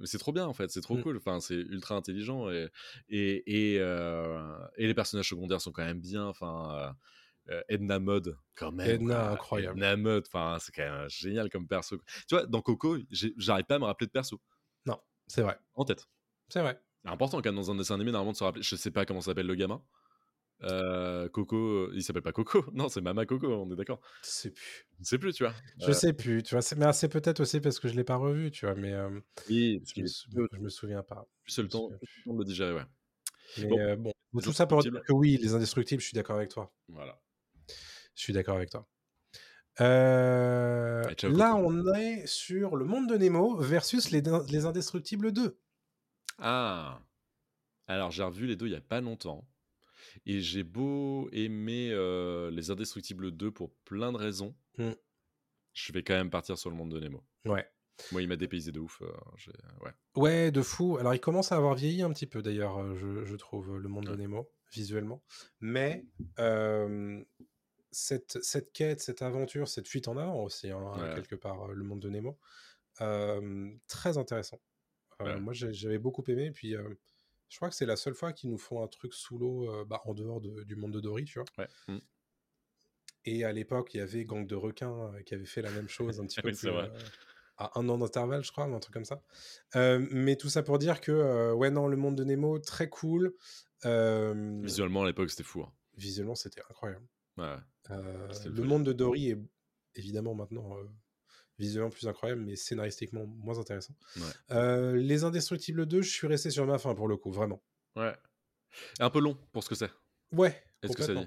C'est 0.04 0.18
trop 0.18 0.32
bien 0.32 0.46
en 0.46 0.52
fait. 0.54 0.68
C'est 0.70 0.80
trop 0.80 0.96
Mm. 0.96 1.02
cool. 1.02 1.16
Enfin, 1.18 1.38
c'est 1.40 1.54
ultra 1.54 1.94
intelligent 1.94 2.50
et 2.50 2.68
et 3.08 3.74
et, 3.74 3.78
euh, 3.80 4.56
et 4.76 4.86
les 4.88 4.94
personnages 4.94 5.28
secondaires 5.28 5.60
sont 5.60 5.70
quand 5.72 5.84
même 5.84 6.00
bien. 6.00 6.24
Enfin. 6.24 6.74
euh, 6.74 6.90
euh, 7.54 7.62
Edna 7.68 8.00
Mode, 8.00 8.36
quand 8.56 8.72
même. 8.72 8.88
Edna, 8.90 9.30
incroyable. 9.30 9.78
Edna 9.78 9.96
Mode, 9.96 10.24
enfin, 10.26 10.58
c'est 10.60 10.72
quand 10.74 10.82
même 10.82 11.08
génial 11.08 11.48
comme 11.50 11.68
perso. 11.68 11.96
Tu 12.28 12.34
vois, 12.34 12.44
dans 12.44 12.60
Coco, 12.60 12.96
j'arrive 13.36 13.66
pas 13.66 13.76
à 13.76 13.78
me 13.78 13.84
rappeler 13.84 14.08
de 14.08 14.12
perso 14.12 14.40
Non, 14.84 14.98
c'est 15.28 15.42
vrai. 15.42 15.56
en 15.74 15.84
tête. 15.84 16.08
C'est 16.48 16.60
vrai. 16.60 16.80
C'est 17.04 17.10
important 17.12 17.36
quand 17.36 17.44
même 17.50 17.54
dans 17.54 17.70
un 17.70 17.76
dessin 17.76 17.94
animé 17.94 18.10
normalement 18.10 18.32
de 18.32 18.36
se 18.36 18.42
rappeler. 18.42 18.62
Je 18.64 18.74
sais 18.74 18.90
pas 18.90 19.06
comment 19.06 19.20
s'appelle 19.20 19.46
le 19.46 19.54
gamin. 19.54 19.80
Euh, 20.62 21.28
Coco, 21.28 21.56
euh, 21.56 21.92
il 21.94 22.02
s'appelle 22.02 22.22
pas 22.22 22.32
Coco. 22.32 22.64
Non, 22.72 22.88
c'est 22.88 23.00
Mama 23.02 23.26
Coco, 23.26 23.46
on 23.52 23.70
est 23.72 23.76
d'accord. 23.76 24.00
Je 24.22 24.28
sais 24.30 24.50
plus. 24.50 24.86
Je 25.00 25.04
sais 25.04 25.18
plus, 25.18 25.32
tu 25.34 25.44
vois. 25.44 25.54
Je 25.86 25.92
sais 25.92 26.12
plus. 26.14 26.42
Tu 26.42 26.54
vois, 26.54 26.62
c'est, 26.62 26.76
mais 26.76 26.90
c'est 26.94 27.08
peut-être 27.08 27.40
aussi 27.40 27.60
parce 27.60 27.78
que 27.78 27.88
je 27.88 27.94
l'ai 27.94 28.04
pas 28.04 28.16
revu, 28.16 28.50
tu 28.50 28.64
vois. 28.66 28.74
Mais 28.74 28.92
euh, 28.94 29.20
Oui, 29.50 29.82
je, 29.94 30.00
me 30.00 30.06
sou- 30.06 30.28
je 30.52 30.58
me 30.58 30.68
souviens 30.70 31.02
pas. 31.02 31.26
plus 31.44 31.58
le 31.58 31.68
temps, 31.68 31.88
de 31.90 31.98
le 32.38 32.44
digérer, 32.44 32.72
ouais. 32.72 32.84
Mais 33.58 33.66
Bon, 33.66 33.78
euh, 33.78 33.96
bon, 33.96 34.12
tout 34.42 34.52
ça 34.52 34.66
pour 34.66 34.80
dire 34.82 34.92
que 35.06 35.12
oui, 35.12 35.36
les 35.40 35.54
indestructibles, 35.54 36.00
je 36.00 36.06
suis 36.06 36.14
d'accord 36.14 36.36
avec 36.36 36.48
toi. 36.50 36.72
Voilà. 36.88 37.20
Je 38.14 38.22
suis 38.22 38.32
d'accord 38.32 38.56
avec 38.56 38.70
toi. 38.70 38.88
Euh, 39.82 41.02
Allez, 41.04 41.14
ciao, 41.16 41.30
là, 41.32 41.50
Coco. 41.52 41.66
on 41.70 41.94
est 41.94 42.26
sur 42.26 42.76
le 42.76 42.86
monde 42.86 43.08
de 43.10 43.16
Nemo 43.16 43.56
versus 43.58 44.10
les, 44.10 44.22
les 44.48 44.64
Indestructibles 44.64 45.32
2. 45.32 45.58
Ah. 46.38 47.02
Alors 47.86 48.10
j'ai 48.10 48.22
revu 48.24 48.46
les 48.46 48.56
deux 48.56 48.66
il 48.66 48.72
y 48.72 48.76
a 48.76 48.80
pas 48.80 49.00
longtemps 49.00 49.46
et 50.24 50.40
j'ai 50.40 50.62
beau 50.62 51.28
aimer 51.32 51.90
euh, 51.92 52.50
les 52.50 52.70
Indestructibles 52.70 53.30
2 53.32 53.50
pour 53.50 53.70
plein 53.84 54.12
de 54.12 54.16
raisons. 54.18 54.54
Mm. 54.78 54.92
Je 55.74 55.92
vais 55.92 56.02
quand 56.02 56.14
même 56.14 56.30
partir 56.30 56.56
sur 56.56 56.70
le 56.70 56.76
monde 56.76 56.90
de 56.92 57.00
Nemo. 57.00 57.22
Ouais. 57.44 57.66
Moi, 58.12 58.22
il 58.22 58.28
m'a 58.28 58.36
dépaysé 58.36 58.72
de 58.72 58.80
ouf. 58.80 59.00
euh, 59.02 59.10
j'ai- 59.36 59.52
ouais. 59.84 59.92
Ouais, 60.16 60.50
de 60.50 60.62
fou. 60.62 60.96
Alors, 60.98 61.14
il 61.14 61.20
commence 61.20 61.52
à 61.52 61.56
avoir 61.56 61.74
vieilli 61.74 62.02
un 62.02 62.10
petit 62.12 62.26
peu, 62.26 62.42
d'ailleurs, 62.42 62.78
euh, 62.78 62.94
je, 62.94 63.24
je 63.24 63.36
trouve, 63.36 63.76
le 63.78 63.88
monde 63.88 64.06
de. 64.06 64.14
Nemo, 64.16 64.50
visuellement. 64.72 65.22
Mais 65.60 66.04
euh, 66.38 67.22
cette, 67.90 68.42
cette 68.42 68.72
quête, 68.72 69.00
cette 69.00 69.22
aventure, 69.22 69.68
cette 69.68 69.88
fuite 69.88 70.08
en 70.08 70.16
avant 70.18 70.42
aussi, 70.44 70.70
hein, 70.70 70.92
Ouais. 70.98 71.14
quelque 71.14 71.34
part, 71.36 71.70
euh, 71.70 71.72
le 71.74 71.84
monde 71.84 72.00
de 72.00 72.10
Nemo, 72.10 72.38
très 73.88 74.18
intéressant. 74.18 74.60
Euh. 75.22 75.38
Moi, 75.40 75.52
j'avais 75.54 75.98
beaucoup 75.98 76.24
aimé. 76.28 76.50
Puis, 76.50 76.74
je 77.48 77.56
crois 77.56 77.68
que 77.68 77.74
c'est 77.74 77.86
la 77.86 77.96
seule 77.96 78.14
fois 78.14 78.32
qu'ils 78.32 78.50
nous 78.50 78.58
font 78.58 78.82
un 78.82 78.88
truc 78.88 79.14
sous 79.14 79.38
l'eau, 79.38 79.70
euh, 79.70 79.84
bah, 79.84 80.00
en 80.04 80.14
dehors 80.14 80.40
de- 80.40 80.64
du 80.64 80.76
monde 80.76 80.92
de 80.92 81.00
Dory, 81.00 81.24
tu 81.24 81.38
vois. 81.38 81.46
Ouais. 81.58 81.68
Mm. 81.88 81.98
Et 83.28 83.44
à 83.44 83.52
l'époque, 83.52 83.92
il 83.94 83.98
y 83.98 84.00
avait 84.00 84.24
Gang 84.24 84.46
de 84.46 84.54
requins 84.54 85.12
euh, 85.14 85.22
qui 85.22 85.34
avait 85.34 85.46
fait 85.46 85.62
la 85.62 85.70
même 85.70 85.88
chose 85.88 86.20
un 86.20 86.26
petit 86.26 86.40
peu 86.42 86.48
Oui, 86.48 86.54
c'est 86.54 86.68
plus, 86.68 86.76
vrai. 86.76 86.90
euh, 86.94 86.98
à 87.58 87.78
un 87.78 87.88
an 87.88 87.98
d'intervalle, 87.98 88.44
je 88.44 88.52
crois, 88.52 88.64
un 88.64 88.78
truc 88.80 88.92
comme 88.92 89.04
ça. 89.04 89.22
Euh, 89.76 90.06
mais 90.10 90.36
tout 90.36 90.48
ça 90.48 90.62
pour 90.62 90.78
dire 90.78 91.00
que, 91.00 91.10
euh, 91.12 91.54
ouais, 91.54 91.70
non, 91.70 91.88
le 91.88 91.96
monde 91.96 92.14
de 92.16 92.22
Nemo, 92.24 92.58
très 92.58 92.88
cool. 92.88 93.34
Visuellement, 93.84 95.02
à 95.02 95.06
l'époque, 95.06 95.30
c'était 95.30 95.42
fou. 95.42 95.62
hein. 95.62 95.72
visuellement, 95.94 96.34
c'était 96.34 96.60
incroyable. 96.68 97.06
Ouais. 97.38 97.56
Le 97.88 98.62
monde 98.62 98.84
de 98.84 98.92
Dory 98.92 99.30
est 99.30 99.38
évidemment 99.94 100.34
maintenant 100.34 100.76
visuellement 101.58 101.90
plus 101.90 102.06
incroyable, 102.08 102.42
mais 102.42 102.56
scénaristiquement 102.56 103.26
moins 103.26 103.58
intéressant. 103.58 103.94
Ouais. 104.16 104.22
Euh, 104.52 104.96
Les 104.96 105.24
Indestructibles 105.24 105.86
2, 105.86 106.02
je 106.02 106.10
suis 106.10 106.26
resté 106.26 106.50
sur 106.50 106.66
ma 106.66 106.78
fin 106.78 106.94
pour 106.94 107.08
le 107.08 107.16
coup, 107.16 107.30
vraiment. 107.30 107.62
Ouais. 107.96 108.14
Un 109.00 109.10
peu 109.10 109.20
long 109.20 109.36
pour 109.52 109.64
ce 109.64 109.68
que 109.70 109.74
c'est. 109.74 109.90
Ouais, 110.32 110.62
Est-ce 110.82 110.96
que 110.96 111.02
ça 111.02 111.14
dit 111.14 111.26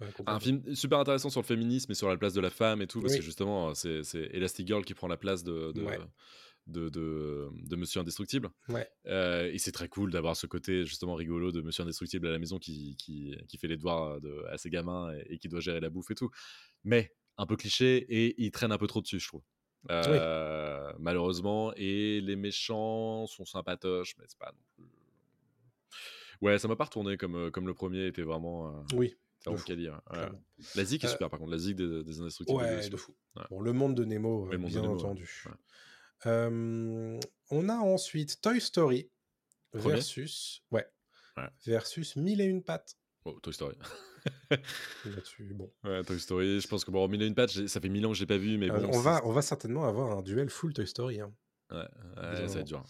Ouais, 0.00 0.08
Un 0.26 0.40
film 0.40 0.74
super 0.74 0.98
intéressant 0.98 1.28
sur 1.30 1.40
le 1.42 1.46
féminisme 1.46 1.92
et 1.92 1.94
sur 1.94 2.08
la 2.08 2.16
place 2.16 2.32
de 2.32 2.40
la 2.40 2.48
femme 2.50 2.80
et 2.82 2.86
tout, 2.86 3.00
parce 3.00 3.12
Oui. 3.12 3.18
que 3.18 3.24
justement, 3.24 3.74
c'est 3.74 4.02
c'est 4.02 4.30
Elastic 4.32 4.66
Girl 4.66 4.82
qui 4.84 4.94
prend 4.94 5.08
la 5.08 5.18
place 5.18 5.44
de, 5.44 5.72
de, 5.72 5.82
Ouais. 5.82 5.98
de, 6.66 6.88
de- 6.88 7.48
de 7.52 7.76
Monsieur 7.76 8.00
Indestructible. 8.00 8.48
Ouais. 8.70 8.88
Euh, 9.06 9.52
et 9.52 9.58
c'est 9.58 9.72
très 9.72 9.88
cool 9.88 10.10
d'avoir 10.10 10.36
ce 10.36 10.46
côté 10.46 10.84
justement 10.86 11.14
rigolo 11.14 11.52
de 11.52 11.60
Monsieur 11.60 11.82
Indestructible 11.82 12.26
à 12.28 12.30
la 12.32 12.38
maison 12.38 12.58
qui, 12.58 12.96
qui, 12.96 13.36
qui 13.46 13.58
fait 13.58 13.68
les 13.68 13.76
devoirs 13.76 14.20
de, 14.22 14.42
à 14.50 14.56
ses 14.56 14.70
gamins 14.70 15.12
et, 15.14 15.34
et 15.34 15.38
qui 15.38 15.48
doit 15.48 15.60
gérer 15.60 15.80
la 15.80 15.90
bouffe 15.90 16.10
et 16.10 16.14
tout. 16.14 16.30
Mais 16.82 17.14
un 17.36 17.44
peu 17.46 17.56
cliché 17.56 17.98
et 18.08 18.34
il 18.42 18.50
traîne 18.52 18.72
un 18.72 18.78
peu 18.78 18.86
trop 18.86 19.02
dessus, 19.02 19.20
je 19.20 19.28
trouve. 19.28 19.42
Euh, 19.90 20.92
Malheureusement. 20.98 21.72
Et 21.76 22.20
les 22.20 22.36
méchants 22.36 23.26
sont 23.26 23.44
sympatoches, 23.44 24.16
mais 24.18 24.24
c'est 24.28 24.38
pas 24.38 24.52
non 24.52 24.62
plus. 24.74 24.84
Ouais, 26.42 26.58
ça 26.58 26.68
m'a 26.68 26.76
pas 26.76 26.84
retourné 26.84 27.16
comme, 27.16 27.36
euh, 27.36 27.50
comme 27.50 27.66
le 27.66 27.74
premier 27.74 28.06
était 28.06 28.22
vraiment. 28.22 28.68
euh, 28.68 28.82
Oui, 28.94 29.14
vraiment 29.44 29.58
fou, 29.58 29.64
quali, 29.66 29.88
ouais. 29.88 29.94
Ouais. 30.12 30.28
La 30.74 30.84
zik 30.84 31.04
est 31.04 31.06
Euh, 31.06 31.10
super 31.10 31.30
par 31.30 31.38
contre, 31.38 31.50
la 31.52 31.58
zik 31.58 31.76
des, 31.76 32.02
des 32.02 32.20
Indestructibles. 32.20 32.62
est 32.62 32.76
Ouais, 32.76 32.88
de 32.88 32.96
fou. 32.96 33.14
Ouais. 33.36 33.42
Bon, 33.50 33.60
le 33.60 33.72
monde 33.72 33.94
de 33.94 34.04
Nemo, 34.04 34.48
de 34.50 34.56
bien 34.56 34.82
Nemo, 34.82 34.94
entendu. 34.94 35.44
On 36.24 37.68
a 37.68 37.74
ensuite 37.76 38.40
Toy 38.40 38.60
Story 38.60 39.10
Premier 39.72 39.94
versus, 39.94 40.62
ouais, 40.70 40.86
Ouais. 41.36 41.48
versus 41.64 42.16
Mille 42.16 42.40
et 42.40 42.44
une 42.44 42.62
pattes. 42.62 42.96
Oh, 43.26 43.32
Toy 43.42 43.52
Story. 43.52 43.76
Là-dessus, 45.04 45.52
bon. 45.54 45.70
ouais, 45.84 46.02
Toy 46.04 46.18
Story, 46.18 46.60
je 46.60 46.68
pense 46.68 46.84
que 46.84 46.90
bon, 46.90 47.06
mille 47.08 47.22
et 47.22 47.26
une 47.26 47.34
pattes, 47.34 47.66
ça 47.66 47.80
fait 47.80 47.88
mille 47.88 48.04
ans 48.06 48.10
que 48.10 48.16
je 48.16 48.20
l'ai 48.22 48.26
pas 48.26 48.36
vu, 48.38 48.58
mais 48.58 48.70
Euh, 48.70 48.80
bon. 48.80 48.90
on, 48.94 49.00
va, 49.00 49.20
on 49.24 49.32
va 49.32 49.42
certainement 49.42 49.86
avoir 49.86 50.16
un 50.16 50.22
duel 50.22 50.48
full 50.50 50.72
Toy 50.72 50.86
Story. 50.86 51.20
hein. 51.20 51.32
Ouais, 51.70 51.78
ouais, 51.78 52.48
ça 52.48 52.54
va 52.54 52.60
être 52.60 52.66
dur. 52.66 52.82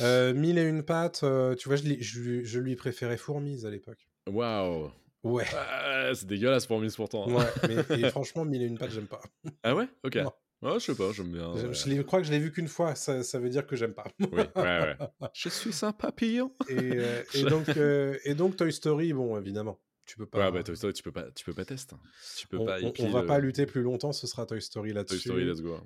Euh, 0.00 0.32
Mille 0.34 0.56
et 0.58 0.62
une 0.62 0.84
pattes, 0.84 1.22
euh, 1.24 1.56
tu 1.56 1.68
vois, 1.68 1.76
je, 1.76 1.82
je, 2.00 2.20
lui- 2.20 2.44
je 2.44 2.58
lui 2.60 2.76
préférais 2.76 3.16
Fourmise 3.16 3.66
à 3.66 3.70
l'époque. 3.70 4.08
Waouh! 4.28 4.90
Ouais. 5.24 5.44
Ouais, 5.44 6.12
c'est 6.14 6.26
dégueulasse 6.26 6.66
pour 6.66 6.80
Miss 6.80 6.94
pourtant. 6.96 7.28
hein. 7.28 7.34
Ouais, 7.34 7.44
mais 7.90 7.98
et 7.98 8.08
franchement, 8.10 8.44
Mille 8.44 8.62
et 8.62 8.66
une 8.66 8.78
pattes, 8.78 8.92
j'aime 8.92 9.08
pas. 9.08 9.20
Ah 9.64 9.74
ouais? 9.74 9.88
Ok. 10.04 10.16
Non. 10.16 10.32
Ouais, 10.62 10.74
je 10.74 10.84
sais 10.86 10.94
pas, 10.94 11.10
j'aime 11.12 11.32
bien. 11.32 11.54
Je, 11.56 11.72
je 11.72 12.02
crois 12.02 12.20
que 12.20 12.26
je 12.26 12.32
l'ai 12.32 12.38
vu 12.38 12.52
qu'une 12.52 12.68
fois, 12.68 12.94
ça, 12.94 13.22
ça 13.22 13.38
veut 13.38 13.48
dire 13.48 13.66
que 13.66 13.76
j'aime 13.76 13.94
pas. 13.94 14.04
Oui, 14.20 14.28
ouais, 14.32 14.46
ouais. 14.56 14.96
je 15.32 15.48
suis 15.48 15.86
un 15.86 15.92
papillon. 15.92 16.54
Et, 16.68 16.98
euh, 16.98 17.22
et 17.32 17.44
donc, 17.44 17.68
euh, 17.70 18.18
et 18.24 18.34
donc, 18.34 18.56
Toy 18.56 18.70
Story, 18.72 19.14
bon, 19.14 19.38
évidemment, 19.38 19.80
tu 20.04 20.16
peux 20.18 20.26
pas. 20.26 20.38
Ouais, 20.38 20.52
bah 20.52 20.62
Toy 20.62 20.76
Story, 20.76 20.92
tu 20.92 21.02
peux 21.02 21.12
pas, 21.12 21.30
tu 21.30 21.44
peux 21.44 21.54
pas 21.54 21.64
tester. 21.64 21.96
Tu 22.36 22.46
peux 22.46 22.58
on, 22.58 22.66
pas. 22.66 22.78
on- 22.82 23.10
va 23.10 23.22
le- 23.22 23.26
pas 23.26 23.38
lutter 23.38 23.64
plus 23.64 23.80
longtemps, 23.82 24.12
ce 24.12 24.26
sera 24.26 24.44
Toy 24.44 24.60
Story 24.60 24.92
là-dessus. 24.92 25.16
Toy 25.16 25.22
Story, 25.22 25.44
let's 25.44 25.62
go. 25.62 25.78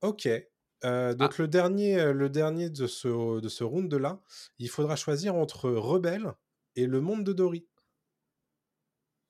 Ok. 0.00 0.28
Euh, 0.84 1.14
donc 1.14 1.38
le 1.38 1.46
dernier, 1.46 2.12
le 2.12 2.28
dernier 2.28 2.68
de 2.68 2.88
ce, 2.88 3.40
de 3.40 3.48
ce 3.48 3.62
round 3.62 3.94
là, 3.94 4.20
il 4.58 4.68
faudra 4.68 4.96
choisir 4.96 5.36
entre 5.36 5.70
Rebelle 5.70 6.32
et 6.74 6.86
le 6.86 7.00
monde 7.00 7.22
de 7.22 7.32
Dory. 7.32 7.68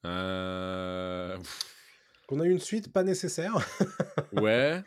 Euh... 0.07 1.02
On 2.31 2.41
a 2.41 2.47
une 2.47 2.59
suite 2.61 2.93
pas 2.93 3.03
nécessaire 3.03 3.55
Ouais. 4.33 4.83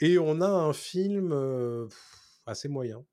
et 0.00 0.18
on 0.18 0.40
a 0.40 0.48
un 0.48 0.72
film 0.72 1.30
euh, 1.32 1.88
assez 2.46 2.68
moyen 2.68 3.04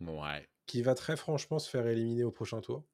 Ouais. 0.00 0.48
qui 0.66 0.82
va 0.82 0.94
très 0.94 1.16
franchement 1.16 1.58
se 1.58 1.68
faire 1.68 1.86
éliminer 1.86 2.24
au 2.24 2.30
prochain 2.30 2.60
tour. 2.60 2.84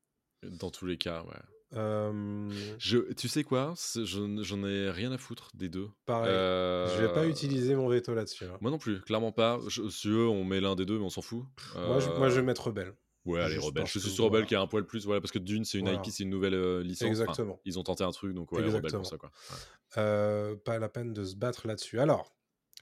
Dans 0.42 0.70
tous 0.70 0.87
les 0.87 0.98
cas, 0.98 1.22
ouais. 1.22 1.40
Euh, 1.74 2.48
Je, 2.79 2.98
tu 3.14 3.29
sais 3.29 3.42
quoi? 3.44 3.74
Je- 3.94 4.40
J'en 4.42 4.64
ai 4.66 4.90
rien 4.90 5.12
à 5.12 5.18
foutre 5.18 5.50
des 5.55 5.68
deux. 5.68 5.88
pareil, 6.07 6.31
je 6.31 7.02
vais 7.02 7.12
pas 7.12 7.24
Euh, 7.24 7.29
utiliser 7.29 7.74
mon 7.74 7.88
veto 7.88 8.14
là-dessus. 8.14 8.44
hein. 8.44 8.57
Moi 8.61 8.70
non 8.70 8.79
plus, 8.79 9.00
clairement 9.02 9.33
pas. 9.33 9.59
Je, 9.68 9.88
si 9.88 10.09
eux, 10.09 10.26
on 10.29 10.44
met 10.44 10.61
l'un 10.61 10.74
des 10.76 10.87
deux, 10.87 10.98
mais 10.98 11.05
on 11.05 11.11
s'en 11.11 11.22
fout. 11.22 11.44
Moi, 11.74 11.98
je, 12.00 12.09
moi, 12.11 12.29
je 12.29 12.35
vais 12.37 12.40
Euh, 12.40 12.44
mettre 12.44 12.66
Rebelle. 12.68 12.94
Ouais, 13.26 13.40
allez, 13.42 13.58
Rebelle. 13.58 13.86
Je 13.86 13.98
suis 13.98 14.00
sur 14.10 14.24
Rebelle 14.24 14.30
voilà. 14.40 14.46
qui 14.46 14.54
a 14.54 14.60
un 14.60 14.66
poil 14.66 14.84
plus, 14.86 15.04
voilà, 15.04 15.20
parce 15.20 15.32
que 15.32 15.38
Dune, 15.38 15.64
c'est 15.64 15.78
une 15.78 15.86
Voilà. 15.86 15.98
IP, 15.98 16.12
c'est 16.12 16.22
une 16.22 16.30
nouvelle 16.30 16.54
euh, 16.54 16.82
licence. 16.82 17.02
Enfin, 17.08 17.22
Exactement. 17.22 17.60
ils 17.64 17.78
ont 17.78 17.82
tenté 17.82 18.04
un 18.04 18.10
truc, 18.12 18.34
donc 18.34 18.52
ouais, 18.52 18.62
Rebelle 18.62 18.92
pour 18.92 19.06
ça, 19.06 19.16
quoi. 19.18 19.30
Ouais. 19.50 19.56
Euh, 19.98 20.54
pas 20.56 20.78
la 20.78 20.88
peine 20.88 21.12
de 21.12 21.24
se 21.24 21.34
battre 21.36 21.66
là-dessus. 21.66 21.98
Alors, 21.98 22.32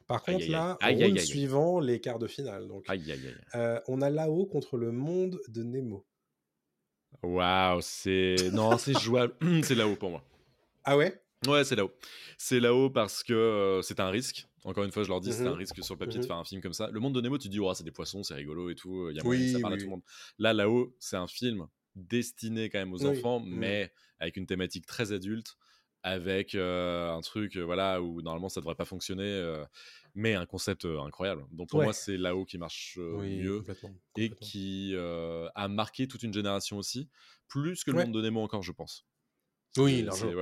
par 0.07 0.22
Aïe, 0.26 0.35
contre, 0.35 0.44
aïe, 0.44 0.50
là, 0.50 0.76
aïe. 0.83 1.02
Round 1.04 1.18
suivant, 1.18 1.80
les 1.80 2.00
quarts 2.00 2.18
de 2.18 2.26
finale. 2.26 2.68
Donc, 2.68 2.85
Aïe, 2.88 3.11
aïe, 3.11 3.20
aïe. 3.26 3.35
euh, 3.54 3.80
on 3.88 4.02
a 4.02 4.11
là-haut 4.11 4.44
contre 4.46 4.76
le 4.76 4.92
monde 4.92 5.40
de 5.48 5.62
Nemo. 5.62 6.04
Waouh, 7.22 7.80
c'est. 7.80 8.37
Non, 8.52 8.76
c'est 8.76 8.98
jouable. 8.98 9.35
c'est 9.62 9.74
là-haut 9.74 9.96
pour 9.96 10.11
moi. 10.11 10.22
Ah 10.85 10.96
ouais? 10.96 11.22
Ouais, 11.46 11.64
c'est 11.64 11.76
là-haut. 11.76 11.92
C'est 12.37 12.61
là-haut 12.61 12.90
parce 12.90 13.22
que 13.22 13.33
euh, 13.33 13.83
c'est 13.83 14.00
un 14.00 14.11
risque. 14.11 14.46
Encore 14.64 14.85
une 14.85 14.92
fois, 14.92 15.03
je 15.05 15.09
leur 15.11 15.20
dis, 15.20 15.33
c'est 15.35 15.46
un 15.48 15.55
Mhm. 15.55 15.57
risque 15.57 15.83
sur 15.85 15.94
le 15.94 15.98
papier 15.98 16.20
de 16.20 16.24
Mhm. 16.24 16.27
faire 16.27 16.37
un 16.37 16.44
film 16.44 16.62
comme 16.62 16.72
ça. 16.72 16.88
Le 16.90 16.98
monde 17.00 17.14
de 17.14 17.20
Nemo, 17.20 17.37
tu 17.38 17.48
dis, 17.48 17.61
oh, 17.61 17.72
c'est 17.74 17.85
des 17.85 17.90
poissons, 17.90 18.22
c'est 18.22 18.35
rigolo 18.35 18.70
et 18.70 18.74
tout. 18.74 19.11
Il 19.11 19.16
y 19.16 19.20
a 19.20 19.22
Oui, 19.22 19.24
moyen 19.24 19.44
que 19.44 19.50
ça 19.50 19.61
parle 19.61 19.74
à 19.74 19.77
oui, 19.77 19.79
tout 19.79 19.88
le 19.88 19.90
oui. 19.90 19.96
monde. 19.96 20.03
Là, 20.38 20.53
là-haut, 20.55 20.96
c'est 21.00 21.16
un 21.16 21.27
film 21.27 21.66
destiné 21.94 22.70
quand 22.70 22.79
même 22.79 22.92
aux 22.94 23.05
Oui. 23.05 23.07
enfants, 23.07 23.40
mais 23.40 23.92
avec 24.18 24.37
une 24.37 24.46
thématique 24.46 24.87
très 24.87 25.12
adulte, 25.12 25.57
avec 26.03 26.55
euh, 26.55 27.11
un 27.12 27.20
truc, 27.20 27.57
euh, 27.57 27.62
voilà, 27.64 28.03
où 28.03 28.22
normalement 28.22 28.48
ça 28.48 28.61
devrait 28.61 28.74
pas 28.74 28.85
fonctionner, 28.87 29.22
euh, 29.24 29.64
mais 30.14 30.35
un 30.35 30.46
concept 30.46 30.87
incroyable. 30.87 31.44
Donc 31.53 31.68
pour 31.68 31.81
Ouais. 31.81 31.83
moi, 31.83 31.92
c'est 31.92 32.16
là-haut 32.16 32.46
qui 32.46 32.57
marche 32.59 32.98
Oui, 33.11 33.50
mieux 33.50 33.64
complètement. 33.64 33.98
et 34.16 34.35
qui 34.35 34.94
a 34.96 35.68
marqué 35.68 36.09
toute 36.09 36.22
une 36.22 36.33
génération 36.33 36.79
aussi, 36.79 37.11
plus 37.48 37.85
que 37.85 37.90
le 37.90 37.96
Ouais. 37.96 38.07
monde 38.07 38.14
de 38.14 38.22
Nemo 38.22 38.40
encore, 38.42 38.62
je 38.62 38.72
pense. 38.72 39.07
Oui, 39.77 40.03
largement. 40.03 40.35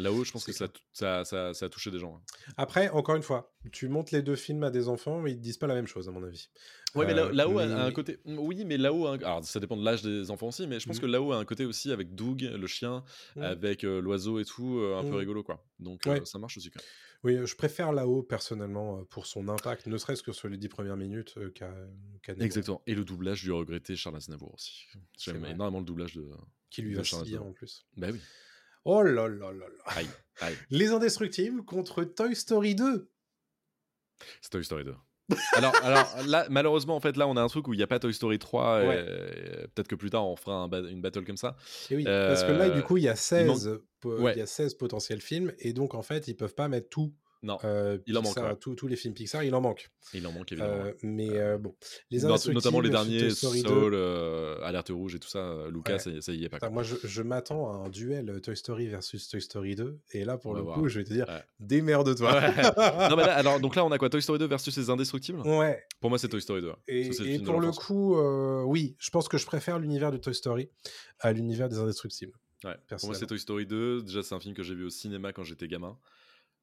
Là-haut, 0.00 0.24
je 0.24 0.32
pense 0.32 0.44
que 0.44 0.52
ça, 0.52 0.66
ça, 0.92 1.24
ça, 1.24 1.52
ça 1.54 1.66
a 1.66 1.68
touché 1.68 1.90
des 1.90 1.98
gens. 1.98 2.16
hein. 2.16 2.52
Après, 2.56 2.88
encore 2.90 3.16
une 3.16 3.22
fois, 3.22 3.52
tu 3.72 3.88
montes 3.88 4.10
les 4.10 4.22
deux 4.22 4.36
films 4.36 4.62
à 4.64 4.70
des 4.70 4.88
enfants, 4.88 5.20
mais 5.20 5.32
ils 5.32 5.36
te 5.36 5.42
disent 5.42 5.58
pas 5.58 5.66
la 5.66 5.74
même 5.74 5.86
chose, 5.86 6.08
à 6.08 6.10
mon 6.12 6.22
avis. 6.24 6.48
Ouais, 6.94 7.06
mais 7.06 7.14
là- 7.14 7.26
Euh, 7.26 7.32
là-haut 7.32 7.58
a- 7.58 7.64
un 7.64 7.86
mais- 7.88 7.92
côté. 7.92 8.18
Oui, 8.24 8.64
mais 8.64 8.76
là-haut, 8.76 9.06
un- 9.06 9.18
alors 9.18 9.44
ça 9.44 9.60
dépend 9.60 9.76
de 9.76 9.84
l'âge 9.84 10.02
des 10.02 10.30
enfants 10.30 10.48
aussi, 10.48 10.66
mais 10.66 10.80
je 10.80 10.86
pense 10.86 10.96
Mhm. 10.96 11.02
que 11.02 11.06
là-haut 11.06 11.32
a 11.32 11.36
un 11.38 11.44
côté 11.44 11.64
aussi 11.64 11.92
avec 11.92 12.14
Doug, 12.14 12.40
le 12.42 12.66
chien, 12.66 13.04
Mhm. 13.36 13.42
avec 13.42 13.84
euh, 13.84 14.00
l'oiseau 14.00 14.38
et 14.40 14.44
tout, 14.44 14.78
euh, 14.78 14.96
un 14.98 15.02
peu 15.02 15.08
Mhm. 15.10 15.14
rigolo, 15.16 15.42
quoi. 15.42 15.64
Donc 15.78 16.02
Ouais. 16.06 16.20
euh, 16.20 16.24
ça 16.24 16.38
marche 16.38 16.56
aussi 16.56 16.70
quand 16.70 16.80
même. 16.80 16.88
Oui, 17.22 17.36
euh, 17.36 17.44
je 17.46 17.54
préfère 17.54 17.92
là-haut, 17.92 18.22
personnellement, 18.22 18.98
euh, 19.00 19.04
pour 19.04 19.26
son 19.26 19.46
impact, 19.48 19.86
ne 19.86 19.98
serait-ce 19.98 20.22
que 20.22 20.32
sur 20.32 20.48
les 20.48 20.56
dix 20.56 20.68
premières 20.70 20.96
minutes, 20.96 21.34
euh, 21.36 21.50
qu'à 21.50 21.68
Nemo, 22.32 22.42
Exactement. 22.44 22.82
Et 22.86 22.94
le 22.94 23.04
doublage 23.04 23.42
du 23.42 23.52
regretté 23.52 23.94
Charles 23.96 24.16
Aznavour 24.16 24.54
aussi. 24.54 24.86
J'aime 25.18 25.44
énormément 25.44 25.80
le 25.80 25.84
doublage 25.84 26.14
de. 26.14 26.26
Qui 26.70 26.82
lui 26.82 26.92
de 26.92 26.96
va 26.98 27.04
si 27.04 27.20
bien 27.24 27.40
en 27.40 27.52
plus. 27.52 27.84
Bah 27.96 28.08
oui. 28.12 28.20
Oh 28.84 29.02
là 29.02 29.28
là 29.28 29.52
là 29.52 29.52
là. 29.52 29.66
Aïe, 29.86 30.08
aïe. 30.40 30.56
Les 30.70 30.90
Indestructibles 30.92 31.64
contre 31.64 32.04
Toy 32.04 32.34
Story 32.34 32.74
2. 32.74 33.10
C'est 34.40 34.50
Toy 34.50 34.64
Story 34.64 34.84
2. 34.84 34.94
alors, 35.54 35.72
alors 35.84 36.08
là, 36.26 36.46
malheureusement, 36.50 36.96
en 36.96 37.00
fait, 37.00 37.16
là, 37.16 37.28
on 37.28 37.36
a 37.36 37.40
un 37.42 37.46
truc 37.48 37.68
où 37.68 37.74
il 37.74 37.76
n'y 37.76 37.82
a 37.82 37.86
pas 37.86 37.98
Toy 38.00 38.12
Story 38.12 38.38
3. 38.38 38.82
et- 38.82 38.86
Ouais. 38.88 39.00
et 39.64 39.68
Peut-être 39.68 39.88
que 39.88 39.94
plus 39.94 40.10
tard, 40.10 40.26
on 40.26 40.34
fera 40.36 40.56
un 40.56 40.68
ba- 40.68 40.80
une 40.80 41.00
battle 41.00 41.24
comme 41.24 41.36
ça. 41.36 41.56
Et 41.90 41.96
oui, 41.96 42.04
parce 42.04 42.42
que 42.42 42.50
là, 42.52 42.68
du 42.70 42.80
Euh, 42.80 42.82
coup, 42.82 42.96
il 42.96 43.04
y 43.04 43.08
a 43.08 43.14
16, 43.16 43.78
po- 44.00 44.18
Ouais. 44.18 44.32
il 44.34 44.38
y 44.38 44.42
a 44.42 44.46
16 44.46 44.74
potentiels 44.74 45.20
films, 45.20 45.52
et 45.58 45.72
donc, 45.72 45.94
en 45.94 46.02
fait, 46.02 46.26
ils 46.26 46.34
peuvent 46.36 46.54
pas 46.54 46.68
mettre 46.68 46.88
tout. 46.88 47.14
Non, 47.42 47.56
euh, 47.64 47.96
Il 48.06 48.18
en 48.18 48.22
manque, 48.22 48.36
ouais. 48.36 48.54
tous- 48.56 48.74
tous 48.74 48.86
les 48.86 48.96
films 48.96 49.14
Pixar, 49.14 49.42
il 49.44 49.54
en 49.54 49.62
manque. 49.62 49.90
il 50.12 50.26
en 50.26 50.32
manque 50.32 50.52
évidemment. 50.52 50.84
Euh, 50.84 50.92
mais 51.02 51.30
euh, 51.30 51.56
bon, 51.56 51.74
les 52.10 52.20
Not- 52.20 52.36
notamment 52.52 52.80
les 52.80 52.90
derniers, 52.90 53.18
Toy 53.20 53.30
Story 53.34 53.62
2. 53.62 53.68
Soul, 53.68 53.94
Alerte 54.62 54.90
Rouge 54.90 55.14
et 55.14 55.18
tout 55.18 55.28
ça. 55.28 55.56
Lucas, 55.70 55.94
Ouais. 55.94 55.98
ça, 55.98 56.10
ça 56.20 56.32
y 56.32 56.44
est 56.44 56.48
pas. 56.50 56.68
Moi, 56.68 56.82
je, 56.82 56.96
je 57.02 57.22
m'attends 57.22 57.72
à 57.72 57.86
un 57.86 57.88
duel 57.88 58.40
Toy 58.42 58.54
Story 58.56 58.88
versus 58.88 59.26
Toy 59.28 59.40
Story 59.40 59.74
2, 59.74 59.98
et 60.12 60.24
là, 60.26 60.36
pour 60.36 60.54
le 60.54 60.60
voir. 60.60 60.78
coup, 60.78 60.88
je 60.88 60.98
vais 60.98 61.04
te 61.04 61.12
dire, 61.14 61.26
Ouais. 61.28 61.42
démerde-toi. 61.60 62.30
Non, 63.08 63.16
mais 63.16 63.24
là, 63.24 63.34
alors, 63.36 63.58
donc 63.58 63.74
là, 63.74 63.86
on 63.86 63.90
a 63.92 63.96
quoi 63.96 64.10
Toy 64.10 64.20
Story 64.20 64.38
2 64.38 64.46
versus 64.46 64.76
les 64.76 64.90
Indestructibles? 64.90 65.40
Ouais, 65.40 65.82
Pour 66.00 66.10
moi, 66.10 66.18
c'est 66.18 66.28
Toy 66.28 66.42
Story 66.42 66.60
2. 66.60 66.72
et, 66.88 67.04
Ça, 67.12 67.24
c'est 67.24 67.30
et 67.30 67.38
pour 67.38 67.60
le 67.60 67.70
coup, 67.70 68.16
oui, 68.68 68.96
je 68.98 69.08
pense 69.08 69.28
que 69.28 69.38
je 69.38 69.46
préfère 69.46 69.78
l'univers 69.78 70.12
de 70.12 70.18
Toy 70.18 70.34
Story 70.34 70.68
à 71.20 71.32
l'univers 71.32 71.70
des 71.70 71.78
Indestructibles. 71.78 72.34
Ouais. 72.64 72.76
Pour 72.98 73.06
moi, 73.08 73.14
c'est 73.14 73.26
Toy 73.26 73.38
Story 73.38 73.64
2. 73.66 74.02
Déjà, 74.02 74.22
c'est 74.22 74.34
un 74.34 74.40
film 74.40 74.54
que 74.54 74.62
j'ai 74.62 74.74
vu 74.74 74.84
au 74.84 74.90
cinéma 74.90 75.32
quand 75.32 75.44
j'étais 75.44 75.66
gamin. 75.66 75.96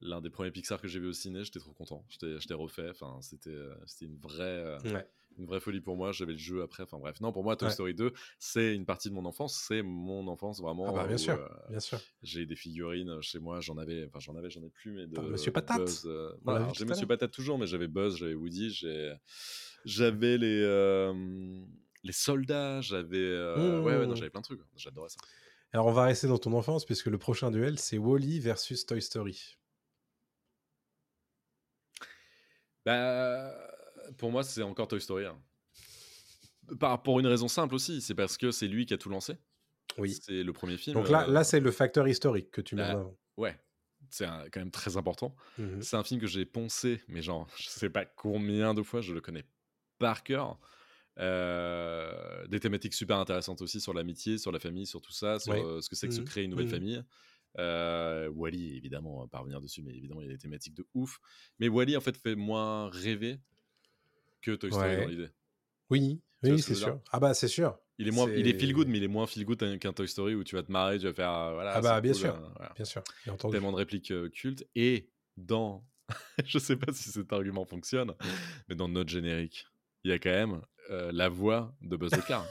L'un 0.01 0.21
des 0.21 0.29
premiers 0.29 0.51
Pixar 0.51 0.79
que 0.79 0.87
j'ai 0.87 0.99
vu 0.99 1.07
au 1.07 1.13
ciné, 1.13 1.43
j'étais 1.43 1.59
trop 1.59 1.73
content. 1.73 2.05
J'étais 2.09 2.39
j'étais 2.39 2.53
refait. 2.53 2.89
Enfin, 2.89 3.17
c'était 3.21 3.49
euh, 3.49 3.73
c'était 3.87 4.05
une 4.05 4.17
vraie, 4.17 4.43
euh, 4.43 4.77
Ouais. 4.93 5.07
une 5.39 5.45
vraie 5.47 5.59
folie 5.59 5.81
pour 5.81 5.97
moi. 5.97 6.11
J'avais 6.11 6.33
le 6.33 6.37
jeu 6.37 6.61
après. 6.61 6.83
Enfin 6.83 6.99
bref, 6.99 7.19
non, 7.19 7.31
pour 7.31 7.43
moi, 7.43 7.55
Toy 7.55 7.67
Ouais. 7.67 7.73
Story 7.73 7.95
2, 7.95 8.13
c'est 8.37 8.75
une 8.75 8.85
partie 8.85 9.09
de 9.09 9.15
mon 9.15 9.25
enfance. 9.25 9.59
C'est 9.67 9.81
mon 9.81 10.27
enfance 10.27 10.61
vraiment. 10.61 10.85
Ah 10.89 10.91
bah, 10.91 11.07
bien 11.07 11.15
où, 11.15 11.19
sûr, 11.19 11.33
euh, 11.33 11.47
bien 11.69 11.79
sûr. 11.79 11.99
J'ai 12.21 12.45
des 12.45 12.55
figurines 12.55 13.19
chez 13.21 13.39
moi. 13.39 13.59
J'en 13.59 13.77
avais, 13.77 14.05
enfin 14.05 14.19
j'en 14.19 14.35
avais, 14.35 14.51
j'en 14.51 14.61
ai 14.63 14.69
plus, 14.69 14.91
mais 14.91 15.07
de 15.07 15.19
Monsieur 15.19 15.51
Patate, 15.51 16.01
euh, 16.05 16.31
j'ai 16.75 16.85
Monsieur. 16.85 17.07
Patate 17.07 17.31
toujours, 17.31 17.57
mais 17.57 17.65
j'avais 17.65 17.87
Buzz, 17.87 18.17
j'avais 18.17 18.35
Woody, 18.35 18.69
j'avais 19.85 20.37
les 20.37 20.61
euh, 20.63 21.59
les 22.03 22.11
soldats, 22.13 22.81
j'avais, 22.81 23.17
euh, 23.17 23.81
ouais, 23.81 23.97
ouais, 23.97 24.05
non, 24.05 24.13
Mmh. 24.13 24.15
j'avais 24.17 24.29
plein 24.29 24.41
de 24.41 24.45
trucs. 24.45 24.61
J'adorais 24.75 25.09
ça. 25.09 25.17
Alors, 25.73 25.87
on 25.87 25.91
va 25.91 26.05
rester 26.05 26.27
dans 26.27 26.37
ton 26.37 26.53
enfance, 26.53 26.85
puisque 26.85 27.07
le 27.07 27.17
prochain 27.17 27.51
duel, 27.51 27.77
c'est 27.79 27.97
Wally 27.97 28.39
versus 28.39 28.85
Toy 28.85 29.01
Story. 29.01 29.57
Bah, 32.87 33.53
pour 34.17 34.31
moi, 34.31 34.43
c'est 34.45 34.63
encore 34.63 34.87
Toy 34.87 35.01
Story. 35.01 35.25
hein. 35.25 35.37
Par, 36.79 37.03
pour 37.03 37.19
une 37.19 37.27
raison 37.27 37.49
simple 37.49 37.75
aussi, 37.75 37.99
c'est 37.99 38.15
parce 38.15 38.37
que 38.37 38.49
c'est 38.51 38.67
lui 38.69 38.85
qui 38.85 38.93
a 38.93 38.97
tout 38.97 39.09
lancé. 39.09 39.35
Oui. 39.97 40.17
C'est 40.21 40.41
le 40.41 40.53
premier 40.53 40.77
film. 40.77 40.95
Donc 40.95 41.09
là, 41.09 41.27
euh, 41.27 41.31
là 41.31 41.43
c'est 41.43 41.59
le 41.59 41.71
facteur 41.71 42.07
historique 42.07 42.49
que 42.49 42.61
tu 42.61 42.75
mets 42.75 42.83
en 42.83 42.89
avant. 42.89 43.17
ouais, 43.35 43.59
c'est 44.09 44.25
quand 44.53 44.61
même 44.61 44.71
très 44.71 44.95
important. 44.95 45.35
Mhm. 45.57 45.81
C'est 45.81 45.97
un 45.97 46.03
film 46.03 46.21
que 46.21 46.27
j'ai 46.27 46.45
poncé, 46.45 47.01
mais 47.09 47.21
genre, 47.21 47.45
je 47.57 47.67
sais 47.67 47.89
pas 47.89 48.05
combien 48.05 48.73
de 48.73 48.83
fois, 48.83 49.01
je 49.01 49.13
le 49.13 49.19
connais 49.19 49.43
par 49.99 50.23
cœur. 50.23 50.57
Euh, 51.19 52.45
des 52.47 52.59
thématiques 52.61 52.93
super 52.93 53.17
intéressantes 53.17 53.61
aussi 53.61 53.81
sur 53.81 53.93
l'amitié, 53.93 54.37
sur 54.37 54.51
la 54.53 54.59
famille, 54.59 54.85
sur 54.85 55.01
tout 55.01 55.11
ça, 55.11 55.39
sur 55.39 55.51
Ouais. 55.51 55.61
euh, 55.61 55.81
ce 55.81 55.89
que 55.89 55.95
c'est 55.97 56.07
que 56.07 56.13
se 56.13 56.21
Mhm. 56.21 56.25
créer 56.27 56.43
une 56.45 56.51
nouvelle 56.51 56.67
Mhm. 56.67 56.71
famille. 56.71 57.03
Euh, 57.59 58.29
Wally, 58.29 58.77
évidemment, 58.77 59.17
on 59.17 59.21
va 59.21 59.27
pas 59.27 59.39
revenir 59.39 59.59
dessus, 59.61 59.81
mais 59.83 59.93
évidemment, 59.95 60.21
il 60.21 60.27
y 60.27 60.29
a 60.29 60.33
des 60.33 60.37
thématiques 60.37 60.75
de 60.75 60.85
ouf. 60.93 61.19
Mais 61.59 61.67
Wally, 61.69 61.97
en 61.97 62.01
fait, 62.01 62.15
fait 62.17 62.35
moins 62.35 62.89
rêver 62.89 63.39
que 64.41 64.51
Toy 64.51 64.71
Story 64.71 64.89
Ouais. 64.89 64.97
dans 64.97 65.07
l'idée. 65.07 65.29
Oui, 65.89 66.21
Tu 66.43 66.51
oui, 66.51 66.61
c'est 66.61 66.75
sûr. 66.75 67.01
Ah 67.11 67.19
bah, 67.19 67.33
c'est 67.33 67.47
sûr. 67.47 67.77
Il 67.99 68.07
est, 68.07 68.11
moins, 68.11 68.29
il 68.35 68.47
est 68.47 68.59
feel 68.59 68.73
good, 68.73 68.87
mais 68.87 68.97
il 68.99 69.03
est 69.03 69.07
moins 69.07 69.25
feel 69.25 69.43
good 69.43 69.79
qu'un 69.79 69.93
Toy 69.93 70.07
Story 70.07 70.35
où 70.35 70.43
tu 70.43 70.55
vas 70.55 70.61
te 70.61 70.71
marrer, 70.71 70.99
tu 70.99 71.05
vas 71.05 71.13
faire. 71.13 71.31
euh, 71.31 71.53
Voilà, 71.55 71.71
Ah 71.73 71.81
bah, 71.81 71.99
bien 72.01 72.11
cool, 72.11 72.21
sûr. 72.21 72.35
euh, 72.35 72.47
voilà. 72.55 72.73
Bien 72.75 72.85
sûr. 72.85 73.03
Bien 73.23 73.33
entendu. 73.33 73.53
Tellement 73.53 73.71
de 73.71 73.77
répliques 73.77 74.11
euh, 74.11 74.29
cultes. 74.29 74.67
Et 74.75 75.09
dans. 75.35 75.83
je 76.45 76.59
sais 76.59 76.75
pas 76.77 76.93
si 76.93 77.09
cet 77.09 77.33
argument 77.33 77.65
fonctionne, 77.65 78.13
mais 78.69 78.75
dans 78.75 78.87
notre 78.87 79.09
générique, 79.09 79.65
il 80.03 80.11
y 80.11 80.13
a 80.13 80.19
quand 80.19 80.29
même 80.29 80.61
la 80.89 81.27
voix 81.27 81.75
de 81.81 81.97
Buzz 81.97 82.13
l'éclair. 82.15 82.45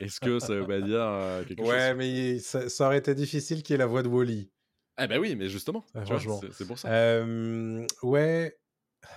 Est-ce 0.00 0.20
que 0.20 0.38
ça 0.38 0.54
veut 0.54 0.66
pas 0.66 0.80
dire 0.80 1.00
euh, 1.02 1.44
quelque 1.44 1.62
Ouais, 1.62 1.88
chose? 1.88 1.96
mais 1.96 2.38
ça, 2.38 2.68
ça 2.68 2.86
aurait 2.86 2.98
été 2.98 3.14
difficile 3.14 3.62
qu'il 3.62 3.72
y 3.72 3.76
ait 3.76 3.78
la 3.78 3.86
voix 3.86 4.02
de 4.02 4.08
Wally. 4.08 4.50
Ah 4.96 5.06
bah 5.06 5.18
oui, 5.18 5.34
mais 5.36 5.48
justement. 5.48 5.84
Ah, 5.94 6.04
franchement. 6.04 6.40
c'est- 6.52 6.66
pour 6.66 6.78
ça. 6.78 6.88
Euh, 6.88 7.86
ouais. 8.02 8.58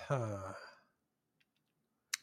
Ah. 0.10 0.56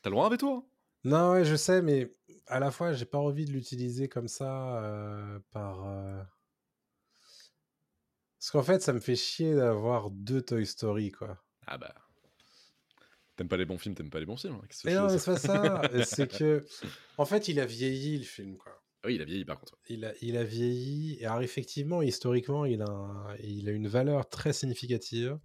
T'as 0.02 0.10
le 0.10 0.14
droit 0.14 0.26
un 0.26 0.30
veto. 0.30 0.52
hein? 0.52 0.64
Non, 1.04 1.32
ouais, 1.32 1.44
je 1.44 1.54
sais, 1.56 1.82
mais 1.82 2.14
à 2.46 2.58
la 2.60 2.70
fois, 2.70 2.92
j'ai 2.92 3.04
pas 3.04 3.18
envie 3.18 3.44
de 3.44 3.52
l'utiliser 3.52 4.08
comme 4.08 4.28
ça 4.28 4.82
euh, 4.82 5.38
par. 5.50 5.86
euh, 5.86 6.22
Parce 8.38 8.50
qu'en 8.50 8.62
fait, 8.62 8.82
ça 8.82 8.92
me 8.92 9.00
fait 9.00 9.16
chier 9.16 9.54
d'avoir 9.54 10.10
deux 10.10 10.42
Toy 10.42 10.66
Story, 10.66 11.10
quoi. 11.10 11.42
Ah 11.66 11.78
bah. 11.78 11.94
T'aimes 13.36 13.48
pas 13.48 13.56
les 13.56 13.64
bons 13.64 13.78
films, 13.78 13.94
t'aimes 13.96 14.10
pas 14.10 14.20
les 14.20 14.26
bons 14.26 14.36
films. 14.36 14.54
hein, 14.62 14.66
Mais 14.84 14.94
non, 14.94 15.06
mais 15.10 15.18
c'est 15.18 15.24
pas 15.32 15.38
ça. 15.38 15.82
c'est 16.04 16.28
que, 16.30 16.64
en 17.18 17.24
fait, 17.24 17.48
il 17.48 17.58
a 17.58 17.66
vieilli 17.66 18.18
le 18.18 18.24
film, 18.24 18.56
quoi. 18.56 18.72
Ah 19.02 19.08
Oui, 19.08 19.16
il 19.16 19.22
a 19.22 19.24
vieilli 19.24 19.44
par 19.44 19.58
contre. 19.58 19.76
Il 19.88 20.04
a, 20.04 20.12
il 20.22 20.36
a 20.36 20.44
vieilli. 20.44 21.18
Et 21.20 21.26
alors, 21.26 21.42
effectivement, 21.42 22.00
historiquement, 22.00 22.64
il 22.64 22.80
a, 22.80 22.88
un- 22.88 23.36
il 23.36 23.68
a 23.68 23.72
une 23.72 23.88
valeur 23.88 24.28
très 24.28 24.52
significative. 24.52 25.38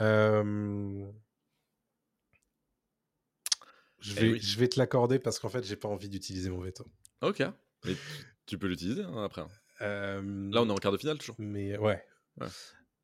Euh, 0.00 1.06
Je 4.00 4.12
Eh 4.12 4.20
vais, 4.20 4.30
oui. 4.32 4.40
je 4.40 4.58
vais 4.60 4.68
te 4.68 4.78
l'accorder 4.78 5.18
parce 5.18 5.38
qu'en 5.40 5.48
fait, 5.48 5.64
j'ai 5.64 5.74
pas 5.76 5.88
envie 5.88 6.08
d'utiliser 6.08 6.50
mon 6.50 6.60
veto. 6.60 6.86
Ok. 7.20 7.42
Mais 7.84 7.94
tu, 8.46 8.58
peux 8.58 8.68
l'utiliser 8.68 9.02
hein, 9.02 9.24
après. 9.24 9.42
hein. 9.42 9.48
Euh, 9.80 10.50
Là, 10.52 10.62
on 10.62 10.68
est 10.68 10.72
en 10.72 10.76
quart 10.76 10.92
de 10.92 10.98
finale 10.98 11.18
toujours. 11.18 11.36
Mais 11.38 11.76
ouais. 11.78 12.04
Ouais. 12.40 12.46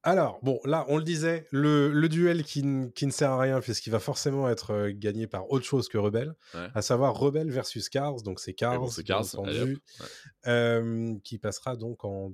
Alors, 0.07 0.39
bon, 0.43 0.61
là, 0.65 0.85
on 0.89 0.99
le 0.99 1.03
disait, 1.03 1.47
le, 1.51 1.91
le 1.91 2.09
duel 2.11 2.45
qui, 2.45 2.63
qui 2.95 3.07
ne 3.07 3.11
sert 3.11 3.31
à 3.31 3.41
rien 3.41 3.61
puisqu'il 3.61 3.89
va 3.91 4.01
forcément 4.01 4.51
être 4.51 4.73
euh, 4.73 4.93
gagné 4.95 5.27
par 5.27 5.51
autre 5.51 5.65
chose 5.65 5.89
que 5.89 5.97
Rebelle, 5.97 6.35
Ouais. 6.53 6.69
à 6.75 6.83
savoir 6.83 7.15
Rebelle 7.19 7.51
versus 7.51 7.89
Cars, 7.89 8.17
donc 8.23 8.39
c'est 8.39 8.53
Cars, 8.53 8.79
bon, 8.81 8.91
Cars, 9.07 9.21
entendu, 9.35 9.81
ouais. 10.01 10.07
euh, 10.47 11.15
qui 11.25 11.39
passera 11.39 11.75
donc 11.77 12.05
en... 12.05 12.33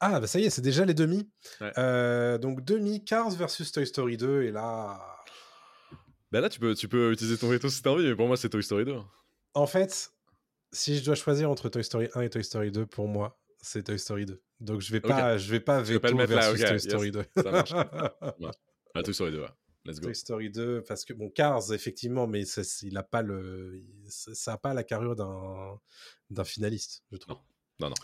Ah, 0.00 0.18
bah 0.18 0.26
ça 0.26 0.38
y 0.40 0.44
est, 0.44 0.50
c'est 0.50 0.62
déjà 0.62 0.84
les 0.86 0.94
demi. 0.94 1.28
Ouais. 1.60 1.72
Euh, 1.78 2.38
donc 2.38 2.64
demi, 2.64 3.04
Cars 3.04 3.30
versus 3.30 3.70
Toy 3.70 3.86
Story 3.86 4.16
2, 4.16 4.42
et 4.44 4.50
là... 4.50 4.98
Bah 6.32 6.40
là, 6.40 6.48
tu 6.48 6.58
peux, 6.58 6.74
tu 6.74 6.88
peux 6.88 7.12
utiliser 7.12 7.36
ton 7.38 7.48
veto 7.48 7.68
si 7.68 7.82
t'as 7.82 7.90
envie, 7.90 8.04
mais 8.04 8.16
pour 8.16 8.26
moi, 8.28 8.36
c'est 8.38 8.48
Toy 8.48 8.62
Story 8.62 8.84
2. 8.86 8.96
En 9.54 9.66
fait, 9.66 10.10
si 10.72 10.96
je 10.98 11.04
dois 11.04 11.14
choisir 11.14 11.50
entre 11.50 11.68
Toy 11.68 11.84
Story 11.84 12.08
1 12.14 12.22
et 12.22 12.30
Toy 12.30 12.42
Story 12.42 12.72
2, 12.72 12.86
pour 12.86 13.08
moi, 13.08 13.38
c'est 13.66 13.82
Toy 13.82 13.98
Story 13.98 14.26
2. 14.26 14.40
Donc 14.60 14.80
je 14.80 14.92
vais 14.92 15.00
pas, 15.00 15.36
je 15.36 15.50
vais 15.50 15.60
pas 15.60 15.82
veux 15.82 16.00
pas 16.00 16.08
veto 16.08 16.18
le 16.18 16.26
mettre 16.26 16.34
là, 16.34 16.52
versus 16.52 16.62
ok, 16.62 16.66
Toy 16.66 16.74
yes, 16.74 16.84
Story 16.84 17.10
2. 17.10 17.24
ça 17.36 17.50
marche. 17.50 17.72
Bah, 18.94 19.02
Toy 19.02 19.12
Story 19.12 19.32
2, 19.32 19.40
ouais. 19.40 19.48
Let's 19.84 20.00
go. 20.00 20.06
Toy 20.06 20.14
Story 20.14 20.50
2, 20.50 20.82
parce 20.88 21.04
que 21.04 21.12
bon, 21.12 21.28
Cars, 21.28 21.70
effectivement, 21.72 22.26
mais 22.26 22.46
ça, 22.46 22.62
il 22.82 22.96
a 22.96 23.02
pas 23.02 23.20
le, 23.20 23.84
ça 24.08 24.54
a 24.54 24.56
pas 24.56 24.72
la 24.72 24.84
carrure 24.84 25.16
d'un 25.16 25.78
d'un 26.30 26.44
finaliste, 26.44 27.04
je 27.12 27.18
trouve. 27.18 27.36
Non, 27.78 27.90
non. 27.90 27.94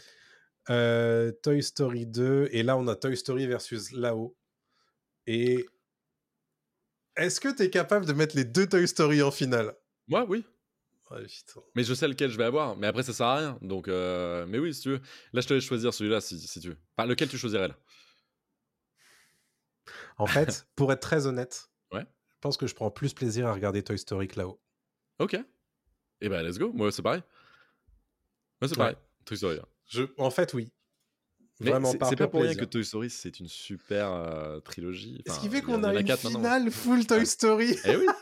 Euh, 0.70 1.32
Toy 1.42 1.62
Story 1.62 2.06
2, 2.06 2.48
et 2.52 2.62
là 2.62 2.76
on 2.76 2.86
a 2.88 2.94
Toy 2.94 3.16
Story 3.16 3.46
versus 3.46 3.92
Lao. 3.92 4.36
Et 5.26 5.66
est-ce 7.16 7.40
que 7.40 7.48
tu 7.54 7.62
es 7.62 7.70
capable 7.70 8.06
de 8.06 8.12
mettre 8.12 8.36
les 8.36 8.44
deux 8.44 8.68
Toy 8.68 8.86
Story 8.86 9.22
en 9.22 9.30
finale? 9.30 9.74
Moi, 10.08 10.26
oui. 10.28 10.44
Ouais, 11.12 11.24
putain. 11.26 11.60
Mais 11.74 11.84
je 11.84 11.94
sais 11.94 12.08
lequel 12.08 12.30
je 12.30 12.36
vais 12.38 12.44
avoir. 12.44 12.76
Mais 12.76 12.86
après, 12.86 13.02
ça 13.02 13.12
sert 13.12 13.26
à 13.26 13.36
rien. 13.36 13.58
Donc, 13.62 13.88
euh, 13.88 14.46
mais 14.46 14.58
oui, 14.58 14.72
si 14.74 14.80
tu 14.82 14.88
veux. 14.90 15.00
Là, 15.32 15.40
je 15.40 15.46
te 15.48 15.54
laisse 15.54 15.64
choisir 15.64 15.92
celui-là 15.92 16.20
si, 16.20 16.38
si 16.40 16.60
tu 16.60 16.68
veux. 16.70 16.78
Par 16.96 17.06
lequel 17.06 17.28
tu 17.28 17.38
choisirais 17.38 17.68
là? 17.68 17.76
En 20.18 20.26
fait, 20.26 20.66
pour 20.76 20.92
être 20.92 21.00
très 21.00 21.26
honnête, 21.26 21.68
Ouais. 21.92 22.04
je 22.30 22.36
pense 22.40 22.56
que 22.56 22.66
je 22.66 22.74
prends 22.74 22.90
plus 22.90 23.12
plaisir 23.14 23.46
à 23.46 23.52
regarder 23.52 23.82
Toy 23.82 23.98
Story 23.98 24.28
que 24.28 24.38
là-haut. 24.38 24.60
Ok. 25.18 25.36
Et 26.20 26.28
ben, 26.28 26.42
let's 26.42 26.58
go. 26.58 26.72
Moi, 26.72 26.90
c'est 26.92 27.02
pareil. 27.02 27.22
Moi, 28.60 28.68
c'est 28.68 28.70
Ouais. 28.72 28.76
pareil. 28.78 28.96
Toy 29.24 29.36
Story. 29.36 29.58
hein. 29.58 29.66
Je, 29.88 30.04
en 30.18 30.30
fait, 30.30 30.54
oui. 30.54 30.72
Mais 31.60 31.70
Vraiment 31.70 31.90
c'est 31.92 31.98
pas 31.98 32.08
pour 32.26 32.40
rien 32.40 32.50
plaisir. 32.50 32.60
que 32.60 32.64
Toy 32.64 32.84
Story, 32.84 33.10
c'est 33.10 33.38
une 33.38 33.46
super 33.46 34.10
euh, 34.12 34.58
trilogie. 34.60 35.22
Ce 35.26 35.32
Enfin, 35.32 35.40
qui 35.42 35.48
fait 35.50 35.62
qu'on 35.62 35.74
en 35.74 35.84
a 35.84 35.94
une 35.94 36.04
quatre 36.04 36.24
maintenant. 36.24 36.38
finale 36.40 36.70
full 36.72 37.06
Toy 37.06 37.24
Story? 37.26 37.76
Eh 37.84 37.96
oui, 37.96 38.06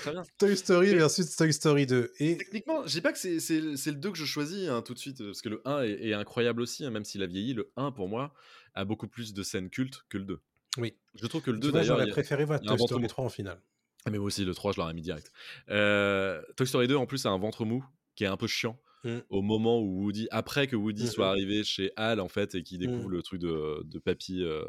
très 0.00 0.12
bien. 0.12 0.22
Toy 0.38 0.56
Story 0.56 0.94
versus 0.94 1.34
Toy 1.36 1.52
Story 1.52 1.86
2. 1.86 2.12
Et 2.20 2.36
Techniquement, 2.36 2.86
je 2.86 2.92
dis 2.92 3.00
pas 3.00 3.12
que 3.12 3.18
c'est 3.18 3.60
le 3.60 3.92
2 3.94 4.10
que 4.12 4.16
je 4.18 4.24
choisis 4.24 4.68
hein, 4.68 4.82
tout 4.82 4.94
de 4.94 4.98
suite, 4.98 5.22
parce 5.24 5.40
que 5.42 5.48
le 5.48 5.60
1 5.64 5.82
est, 5.82 6.08
est 6.08 6.14
incroyable 6.14 6.60
aussi, 6.62 6.84
hein, 6.84 6.90
même 6.90 7.04
s'il 7.04 7.22
a 7.22 7.26
vieilli. 7.26 7.54
Le 7.54 7.70
1, 7.76 7.92
pour 7.92 8.08
moi, 8.08 8.32
a 8.74 8.84
beaucoup 8.84 9.08
plus 9.08 9.32
de 9.34 9.42
scènes 9.42 9.70
cultes 9.70 10.04
que 10.08 10.18
le 10.18 10.24
2. 10.24 10.40
oui, 10.78 10.94
Je 11.14 11.26
trouve 11.26 11.42
que 11.42 11.50
le 11.50 11.58
2, 11.58 11.68
tu 11.68 11.70
vois, 11.72 11.80
d'ailleurs. 11.80 11.98
j'aurais 11.98 12.10
préféré 12.10 12.44
voir 12.44 12.60
Toy 12.60 12.78
Story 12.78 13.02
mou. 13.02 13.08
3 13.08 13.24
en 13.24 13.28
finale. 13.28 13.60
Ah, 14.06 14.10
mais 14.10 14.18
moi 14.18 14.26
aussi, 14.28 14.44
le 14.44 14.54
3, 14.54 14.72
je 14.72 14.78
l'aurais 14.80 14.94
mis 14.94 15.02
direct. 15.02 15.32
Euh, 15.70 16.40
Toy 16.56 16.66
Story 16.66 16.86
2, 16.88 16.96
en 16.96 17.06
plus, 17.06 17.26
a 17.26 17.30
un 17.30 17.38
ventre 17.38 17.64
mou 17.64 17.84
qui 18.14 18.24
est 18.24 18.28
un 18.28 18.36
peu 18.36 18.46
chiant. 18.46 18.80
Mm. 19.04 19.18
Au 19.30 19.42
moment 19.42 19.80
où 19.80 20.02
Woody, 20.04 20.26
après 20.30 20.66
que 20.66 20.74
Woody 20.76 21.04
Mhm. 21.04 21.10
soit 21.10 21.28
arrivé 21.28 21.62
chez 21.64 21.92
Al, 21.96 22.18
en 22.20 22.28
fait, 22.28 22.54
et 22.56 22.62
qu'il 22.62 22.78
découvre 22.78 23.08
Mm. 23.08 23.12
le 23.12 23.22
truc 23.22 23.40
de, 23.40 23.82
de 23.84 23.98
Papy. 23.98 24.42
euh, 24.42 24.64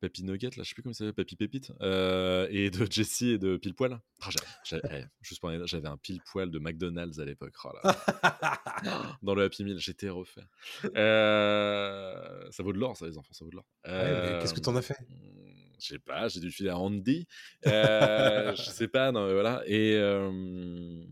Papy 0.00 0.24
Nugget, 0.24 0.50
là, 0.56 0.62
je 0.62 0.68
sais 0.68 0.74
plus 0.74 0.82
comment 0.82 0.92
il 0.92 0.96
s'appelle, 0.96 1.14
Papy 1.14 1.36
Pépite, 1.36 1.72
euh, 1.80 2.46
et 2.50 2.70
de 2.70 2.86
Jessie 2.90 3.30
et 3.30 3.38
de 3.38 3.56
Pile 3.56 3.74
Poil. 3.74 3.98
Ah, 4.22 4.28
j'avais- 4.64 5.88
un 5.88 5.96
Pile 5.96 6.20
Poil 6.30 6.50
de 6.50 6.58
McDonald's 6.58 7.18
à 7.18 7.24
l'époque. 7.24 7.54
Oh. 7.64 7.70
Dans 9.22 9.34
le 9.34 9.44
Happy 9.44 9.64
Meal, 9.64 9.78
j'étais 9.78 10.08
refait. 10.08 10.42
Euh, 10.94 12.50
ça 12.50 12.62
vaut 12.62 12.72
de 12.72 12.78
l'or, 12.78 12.96
ça, 12.96 13.06
les 13.06 13.16
enfants, 13.18 13.32
ça 13.32 13.44
vaut 13.44 13.50
de 13.50 13.56
l'or. 13.56 13.66
Ouais, 13.86 13.92
mais 14.32 14.38
qu'est-ce 14.40 14.54
que 14.54 14.60
t'en 14.60 14.76
as 14.76 14.82
fait? 14.82 14.98
Hmm, 15.00 15.52
Je 15.80 15.86
sais 15.86 15.98
pas, 15.98 16.28
j'ai 16.28 16.40
dû 16.40 16.46
le 16.46 16.52
filer 16.52 16.70
à 16.70 16.78
Andy. 16.78 17.26
Euh, 17.66 18.54
je 18.54 18.62
sais 18.62 18.88
pas, 18.88 19.12
non, 19.12 19.32
voilà. 19.32 19.62
Et, 19.66 19.94
euh, 19.94 21.02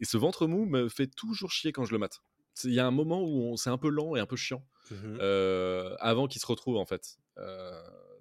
et 0.00 0.04
ce 0.04 0.16
ventre 0.16 0.46
mou 0.46 0.66
me 0.66 0.88
fait 0.88 1.06
toujours 1.06 1.50
chier 1.50 1.72
quand 1.72 1.84
je 1.84 1.92
le 1.92 1.98
mate. 1.98 2.20
Il 2.64 2.72
y 2.74 2.80
a 2.80 2.86
un 2.86 2.90
moment 2.90 3.22
où 3.22 3.56
c'est 3.56 3.70
un 3.70 3.78
peu 3.78 3.88
lent 3.88 4.16
et 4.16 4.20
un 4.20 4.26
peu 4.26 4.36
chiant 4.36 4.66
euh, 4.92 5.94
avant 6.00 6.26
qu'il 6.26 6.40
se 6.42 6.46
retrouve 6.46 6.76
en 6.76 6.84
fait. 6.84 7.16
Euh, 7.38 7.80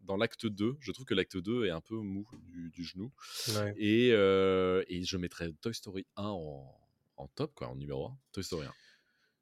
dans 0.09 0.17
l'acte 0.17 0.47
2, 0.47 0.75
je 0.79 0.91
trouve 0.91 1.05
que 1.05 1.13
l'acte 1.13 1.37
2 1.37 1.65
est 1.67 1.69
un 1.69 1.81
peu 1.81 1.95
mou 1.95 2.27
du, 2.41 2.71
du 2.71 2.83
genou. 2.83 3.11
Ouais. 3.49 3.75
Et, 3.77 4.09
euh, 4.11 4.83
et 4.87 5.03
je 5.03 5.17
mettrais 5.17 5.53
Toy 5.61 5.71
Story 5.71 6.07
1 6.15 6.23
en, 6.23 6.75
en 7.17 7.27
top, 7.27 7.53
quoi, 7.53 7.67
en 7.67 7.75
numéro 7.75 8.07
1. 8.07 8.17
Toy 8.31 8.43
Story 8.43 8.65
1. 8.65 8.73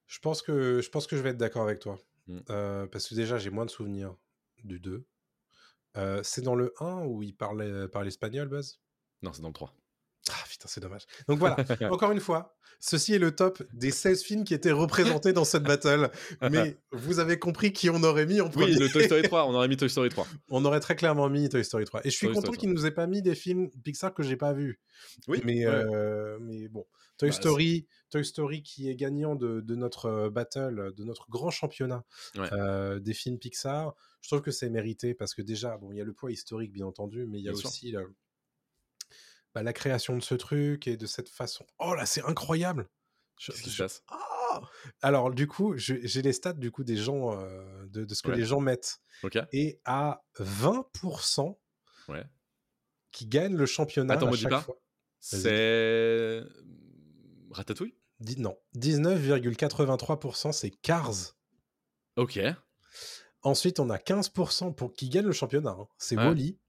Je 0.07 0.19
pense 0.19 0.41
que 0.41 0.81
je 0.81 0.89
pense 0.89 1.07
que 1.07 1.15
je 1.15 1.21
vais 1.21 1.29
être 1.29 1.37
d'accord 1.37 1.63
avec 1.63 1.79
toi. 1.79 1.97
Mm. 2.27 2.39
Euh, 2.49 2.85
parce 2.85 3.07
que 3.07 3.15
déjà, 3.15 3.37
j'ai 3.37 3.49
moins 3.49 3.65
de 3.65 3.69
souvenirs 3.69 4.17
du 4.65 4.81
2. 4.81 5.05
Euh, 5.95 6.19
c'est 6.21 6.41
dans 6.41 6.55
le 6.55 6.73
1 6.81 7.05
où 7.05 7.23
il 7.23 7.33
parlait, 7.33 7.87
parlait 7.87 8.09
espagnol, 8.09 8.49
Buzz? 8.49 8.81
Non, 9.21 9.31
c'est 9.31 9.41
dans 9.41 9.47
le 9.47 9.53
3. 9.53 9.73
Ah 10.29 10.43
putain, 10.49 10.67
c'est 10.67 10.81
dommage. 10.81 11.03
Donc 11.27 11.39
voilà, 11.39 11.55
encore 11.91 12.11
une 12.11 12.19
fois, 12.19 12.55
ceci 12.79 13.13
est 13.13 13.19
le 13.19 13.35
top 13.35 13.63
des 13.73 13.91
16 13.91 14.23
films 14.23 14.43
qui 14.43 14.53
étaient 14.53 14.71
représentés 14.71 15.33
dans 15.33 15.45
cette 15.45 15.63
battle. 15.63 16.09
Mais 16.51 16.77
vous 16.91 17.19
avez 17.19 17.39
compris 17.39 17.71
qui 17.73 17.89
on 17.89 18.01
aurait 18.03 18.25
mis 18.25 18.41
en 18.41 18.49
premier. 18.49 18.67
Oui, 18.73 18.75
le 18.79 18.89
Toy 18.89 19.05
Story 19.05 19.21
3, 19.23 19.45
on 19.47 19.53
aurait 19.53 19.67
mis 19.67 19.77
Toy 19.77 19.89
Story 19.89 20.09
3. 20.09 20.27
On 20.49 20.65
aurait 20.65 20.79
très 20.79 20.95
clairement 20.95 21.29
mis 21.29 21.47
Toy 21.49 21.63
Story 21.63 21.85
3. 21.85 22.01
Et 22.05 22.09
je 22.09 22.15
suis 22.15 22.27
Toy 22.27 22.35
content 22.35 22.51
qu'il 22.51 22.69
nous 22.71 22.85
ait 22.85 22.91
pas 22.91 23.07
mis 23.07 23.21
des 23.21 23.35
films 23.35 23.69
Pixar 23.83 24.13
que 24.13 24.23
j'ai 24.23 24.37
pas 24.37 24.53
vus. 24.53 24.79
Oui, 25.27 25.41
mais, 25.45 25.67
ouais. 25.67 25.73
euh, 25.73 26.37
mais 26.41 26.67
bon, 26.67 26.85
Toy 27.17 27.29
Bah, 27.29 27.35
Story, 27.35 27.87
Toy 28.09 28.25
Story 28.25 28.63
qui 28.63 28.89
est 28.89 28.95
gagnant 28.95 29.35
de, 29.35 29.61
de 29.61 29.75
notre 29.75 30.05
euh, 30.07 30.29
battle, 30.29 30.91
de 30.95 31.03
notre 31.03 31.29
grand 31.29 31.51
championnat 31.51 32.03
Ouais. 32.35 32.49
euh, 32.53 32.99
des 32.99 33.13
films 33.13 33.37
Pixar. 33.39 33.93
Je 34.21 34.29
trouve 34.29 34.41
que 34.41 34.51
c'est 34.51 34.69
mérité 34.69 35.13
parce 35.13 35.33
que 35.33 35.41
déjà, 35.41 35.77
bon, 35.77 35.91
il 35.91 35.97
y 35.97 36.01
a 36.01 36.03
le 36.03 36.13
poids 36.13 36.31
historique 36.31 36.71
bien 36.71 36.85
entendu, 36.85 37.25
mais 37.27 37.39
il 37.39 37.43
y 37.45 37.47
a 37.49 37.51
Bien 37.51 37.59
sûr. 37.61 37.69
aussi 37.69 37.91
le- 37.91 38.13
bah, 39.53 39.63
la 39.63 39.73
création 39.73 40.15
de 40.17 40.21
ce 40.23 40.35
truc 40.35 40.87
et 40.87 40.97
de 40.97 41.05
cette 41.05 41.29
façon. 41.29 41.65
Oh 41.79 41.93
là, 41.95 42.05
c'est 42.05 42.23
incroyable. 42.23 42.89
Je- 43.39 43.51
Qu'est-ce 43.51 43.63
qui 43.63 43.69
se 43.69 43.83
passe? 43.83 44.03
Ah 44.07 44.61
Alors 45.01 45.31
du 45.31 45.45
coup, 45.47 45.77
je- 45.77 45.95
j'ai 46.03 46.21
les 46.23 46.33
stats 46.33 46.53
du 46.53 46.71
coup 46.71 46.83
des 46.83 46.97
gens 46.97 47.39
euh, 47.39 47.85
de, 47.87 48.03
de 48.05 48.13
ce 48.15 48.23
que 48.23 48.29
Ouais. 48.29 48.37
les 48.37 48.45
gens 48.45 48.59
mettent 48.59 48.99
et 49.51 49.79
à 49.85 50.23
20% 50.39 51.59
Ouais. 52.07 52.23
qui 53.11 53.27
gagnent 53.27 53.55
le 53.55 53.65
championnat 53.67 54.15
Attends, 54.15 54.31
à 54.31 54.35
chaque 54.35 54.49
pas. 54.49 54.61
fois. 54.61 54.77
C'est. 55.19 56.41
Ratatouille? 57.51 57.95
Dis- 58.19 58.39
non, 58.39 58.57
19,83% 58.75 60.51
c'est 60.51 60.71
Cars. 60.71 61.35
Ok. 62.15 62.39
Ensuite, 63.43 63.79
on 63.79 63.89
a 63.91 63.97
15% 63.99 64.73
pour 64.73 64.93
qui 64.93 65.09
gagne 65.09 65.25
le 65.25 65.31
championnat, 65.31 65.75
hein, 65.79 65.87
c'est 65.99 66.17
Ouais. 66.17 66.25
Wally. 66.25 66.59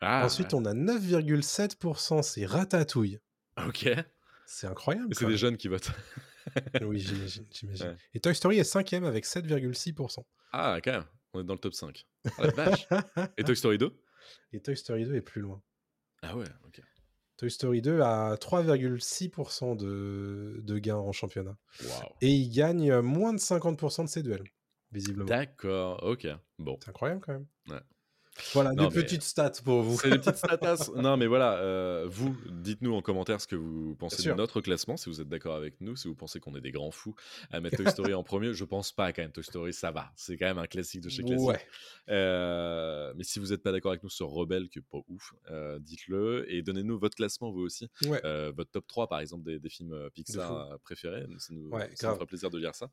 Ah, 0.00 0.24
Ensuite, 0.24 0.54
on 0.54 0.64
a 0.64 0.74
9,7% 0.74 2.22
c'est 2.22 2.46
Ratatouille. 2.46 3.18
ok. 3.66 3.86
Et 3.86 3.96
C'est 4.46 4.66
incroyable. 4.66 5.14
c'est 5.14 5.24
quand 5.24 5.30
des 5.30 5.36
jeunes 5.36 5.56
qui 5.56 5.68
votent. 5.68 5.90
Oui, 6.82 6.98
j'imagine. 6.98 7.46
j'imagine. 7.52 7.86
Ouais. 7.86 7.96
Et 8.14 8.20
Toy 8.20 8.34
Story 8.34 8.58
est 8.58 8.64
cinquième 8.64 9.04
avec 9.04 9.24
7,6%. 9.24 10.24
Ah, 10.52 10.78
quand 10.82 10.90
même. 10.92 11.04
On 11.34 11.40
est 11.40 11.44
dans 11.44 11.54
le 11.54 11.60
top 11.60 11.72
5. 11.72 12.04
Ah, 12.36 12.46
la 12.46 12.50
vache. 12.50 12.88
Et 13.38 13.44
Toy 13.44 13.56
Story 13.56 13.78
2 13.78 13.96
Et 14.52 14.60
Toy 14.60 14.76
Story 14.76 15.04
2 15.04 15.14
est 15.14 15.20
plus 15.20 15.40
loin. 15.40 15.62
Ah 16.22 16.36
ouais, 16.36 16.46
ok. 16.66 16.80
Toy 17.36 17.48
Story 17.50 17.80
2 17.80 18.00
a 18.00 18.34
3,6% 18.34 19.76
de, 19.76 20.60
de 20.62 20.78
gains 20.78 20.96
en 20.96 21.12
championnat. 21.12 21.56
Waouh. 21.84 22.12
Et 22.20 22.30
il 22.30 22.50
gagne 22.50 22.98
moins 23.00 23.32
de 23.32 23.38
50% 23.38 24.04
de 24.04 24.08
ses 24.08 24.22
duels, 24.24 24.44
visiblement. 24.90 25.26
D'accord, 25.26 26.02
ok. 26.02 26.26
Bon. 26.58 26.76
C'est 26.82 26.90
incroyable 26.90 27.20
quand 27.20 27.32
même. 27.32 27.46
Ouais. 27.68 27.80
Voilà, 28.54 28.72
Non, 28.72 28.88
des 28.88 28.96
mais- 28.96 29.02
petites 29.02 29.22
stats 29.22 29.52
pour 29.64 29.82
vous. 29.82 29.98
C'est 29.98 30.08
des 30.10 30.18
petites 30.18 30.36
statas. 30.36 30.90
non, 30.96 31.16
mais 31.18 31.26
voilà, 31.26 31.58
euh, 31.58 32.06
vous, 32.10 32.34
dites-nous 32.50 32.94
en 32.94 33.02
commentaire 33.02 33.40
ce 33.40 33.46
que 33.46 33.56
vous 33.56 33.94
pensez 33.94 34.22
de 34.28 34.32
notre 34.34 34.60
classement, 34.62 34.96
si 34.96 35.10
vous 35.10 35.20
êtes 35.20 35.28
d'accord 35.28 35.54
avec 35.54 35.80
nous, 35.80 35.96
si 35.96 36.08
vous 36.08 36.14
pensez 36.14 36.40
qu'on 36.40 36.54
est 36.56 36.60
des 36.62 36.70
grands 36.72 36.90
fous 36.90 37.14
à 37.50 37.60
mettre 37.60 37.76
Toy 37.76 37.90
Story 37.90 38.14
en 38.14 38.22
premier. 38.22 38.54
Je 38.54 38.64
pense 38.64 38.90
pas 38.92 39.12
quand 39.12 39.22
même. 39.22 39.32
Toy 39.32 39.44
Story, 39.44 39.72
ça 39.74 39.90
va. 39.90 40.10
C'est 40.16 40.36
quand 40.38 40.46
même 40.46 40.58
un 40.58 40.66
classique 40.66 41.02
de 41.02 41.08
chez 41.10 41.22
classique. 41.22 41.46
Ouais. 41.46 41.60
Euh, 42.08 43.12
mais 43.16 43.24
si 43.24 43.38
vous 43.38 43.46
n'êtes 43.48 43.62
pas 43.62 43.72
d'accord 43.72 43.92
avec 43.92 44.02
nous 44.02 44.08
sur 44.10 44.28
Rebelle, 44.28 44.68
qui 44.68 44.78
est 44.78 44.82
pas 44.90 44.98
ouf, 45.08 45.34
euh, 45.50 45.78
dites-le 45.78 46.46
et 46.52 46.62
donnez-nous 46.62 46.98
votre 46.98 47.16
classement 47.16 47.50
vous 47.50 47.60
aussi. 47.60 47.90
Ouais. 48.06 48.20
Votre 48.52 48.70
top 48.70 48.86
3 48.86 49.08
par 49.08 49.20
exemple 49.20 49.44
des, 49.44 49.58
des 49.58 49.68
films 49.68 50.08
Pixar 50.14 50.78
préférés. 50.80 51.26
Ça 51.38 51.52
nous, 51.54 51.68
Ouais, 51.68 51.80
ça 51.80 51.86
nous 51.88 51.96
grave. 52.00 52.14
fera 52.16 52.26
plaisir 52.26 52.50
de 52.50 52.58
lire 52.58 52.74
ça. 52.74 52.90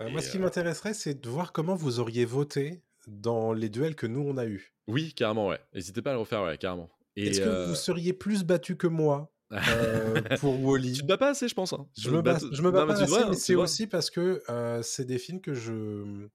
Moi, 0.00 0.20
Et, 0.20 0.22
ce 0.22 0.30
qui 0.32 0.38
m'intéresserait, 0.38 0.94
c'est 0.94 1.20
de 1.20 1.28
voir 1.28 1.52
comment 1.52 1.74
vous 1.74 2.00
auriez 2.00 2.24
voté 2.24 2.82
dans 3.08 3.52
les 3.52 3.68
duels 3.68 3.96
que 3.96 4.06
nous, 4.06 4.20
on 4.20 4.36
a 4.36 4.46
eus. 4.46 4.74
Oui, 4.86 5.12
carrément, 5.14 5.48
ouais. 5.48 5.58
N'hésitez 5.74 6.02
pas 6.02 6.10
à 6.10 6.14
le 6.14 6.20
refaire, 6.20 6.42
ouais, 6.42 6.56
carrément. 6.58 6.90
Est-ce 7.16 7.40
que 7.40 7.48
euh, 7.48 7.66
vous 7.66 7.74
seriez 7.74 8.12
plus 8.12 8.44
battu 8.44 8.76
que 8.76 8.86
moi 8.86 9.32
euh, 9.52 10.22
pour 10.40 10.62
Wally? 10.64 10.92
Tu 10.92 11.02
te 11.02 11.06
bats 11.06 11.18
pas 11.18 11.30
assez, 11.30 11.48
je 11.48 11.54
pense. 11.54 11.72
hein. 11.72 11.88
Je 11.98 12.10
me 12.10 12.22
bats, 12.22 12.38
je 12.38 12.62
me 12.62 12.70
bats 12.70 12.82
Non, 12.82 12.86
pas 12.86 13.02
assez, 13.02 13.24
mais 13.28 13.34
c'est 13.34 13.54
aussi 13.56 13.86
parce 13.86 14.08
que 14.10 14.42
euh, 14.48 14.82
c'est 14.82 15.04
des 15.04 15.18
films 15.18 15.40
que 15.40 15.52
je 15.54 16.28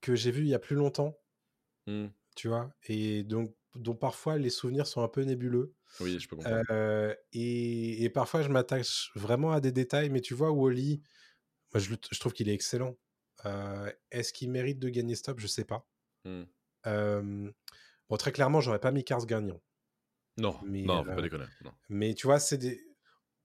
que 0.00 0.14
j'ai 0.14 0.30
vus 0.30 0.42
il 0.42 0.48
y 0.48 0.54
a 0.54 0.58
plus 0.58 0.76
longtemps, 0.76 1.16
Hmm. 1.88 2.06
tu 2.36 2.46
vois, 2.48 2.72
et 2.86 3.24
donc 3.24 3.56
dont 3.74 3.94
parfois 3.96 4.38
les 4.38 4.50
souvenirs 4.50 4.86
sont 4.86 5.02
un 5.02 5.08
peu 5.08 5.22
nébuleux. 5.22 5.74
Oui, 6.00 6.18
je 6.20 6.28
peux 6.28 6.36
comprendre. 6.36 6.62
Euh, 6.70 7.12
et, 7.32 8.04
et 8.04 8.10
parfois 8.10 8.42
je 8.42 8.48
m'attache 8.48 9.10
vraiment 9.16 9.52
à 9.52 9.60
des 9.60 9.72
détails, 9.72 10.10
mais 10.10 10.20
tu 10.20 10.34
vois, 10.34 10.52
Wally, 10.52 11.02
moi 11.74 11.80
je 11.82 12.20
trouve 12.20 12.32
qu'il 12.32 12.48
est 12.48 12.54
excellent. 12.54 12.96
Euh, 13.46 13.90
Est-ce 14.10 14.32
qu'il 14.32 14.50
mérite 14.50 14.78
de 14.78 14.88
gagner 14.88 15.14
Stop? 15.14 15.40
Je 15.40 15.46
sais 15.46 15.64
pas. 15.64 15.86
Hmm. 16.24 16.44
Euh, 16.86 17.50
bon, 18.08 18.16
très 18.16 18.32
clairement, 18.32 18.60
j'aurais 18.60 18.80
pas 18.80 18.92
mis 18.92 19.04
Cars 19.04 19.26
gagnant. 19.26 19.60
Non, 20.38 20.58
mais, 20.64 20.82
non, 20.82 21.04
faut 21.04 21.10
euh, 21.10 21.14
pas 21.14 21.22
déconner. 21.22 21.44
Non. 21.64 21.72
Mais 21.88 22.14
tu 22.14 22.26
vois, 22.26 22.38
c'est 22.38 22.58
des. 22.58 22.80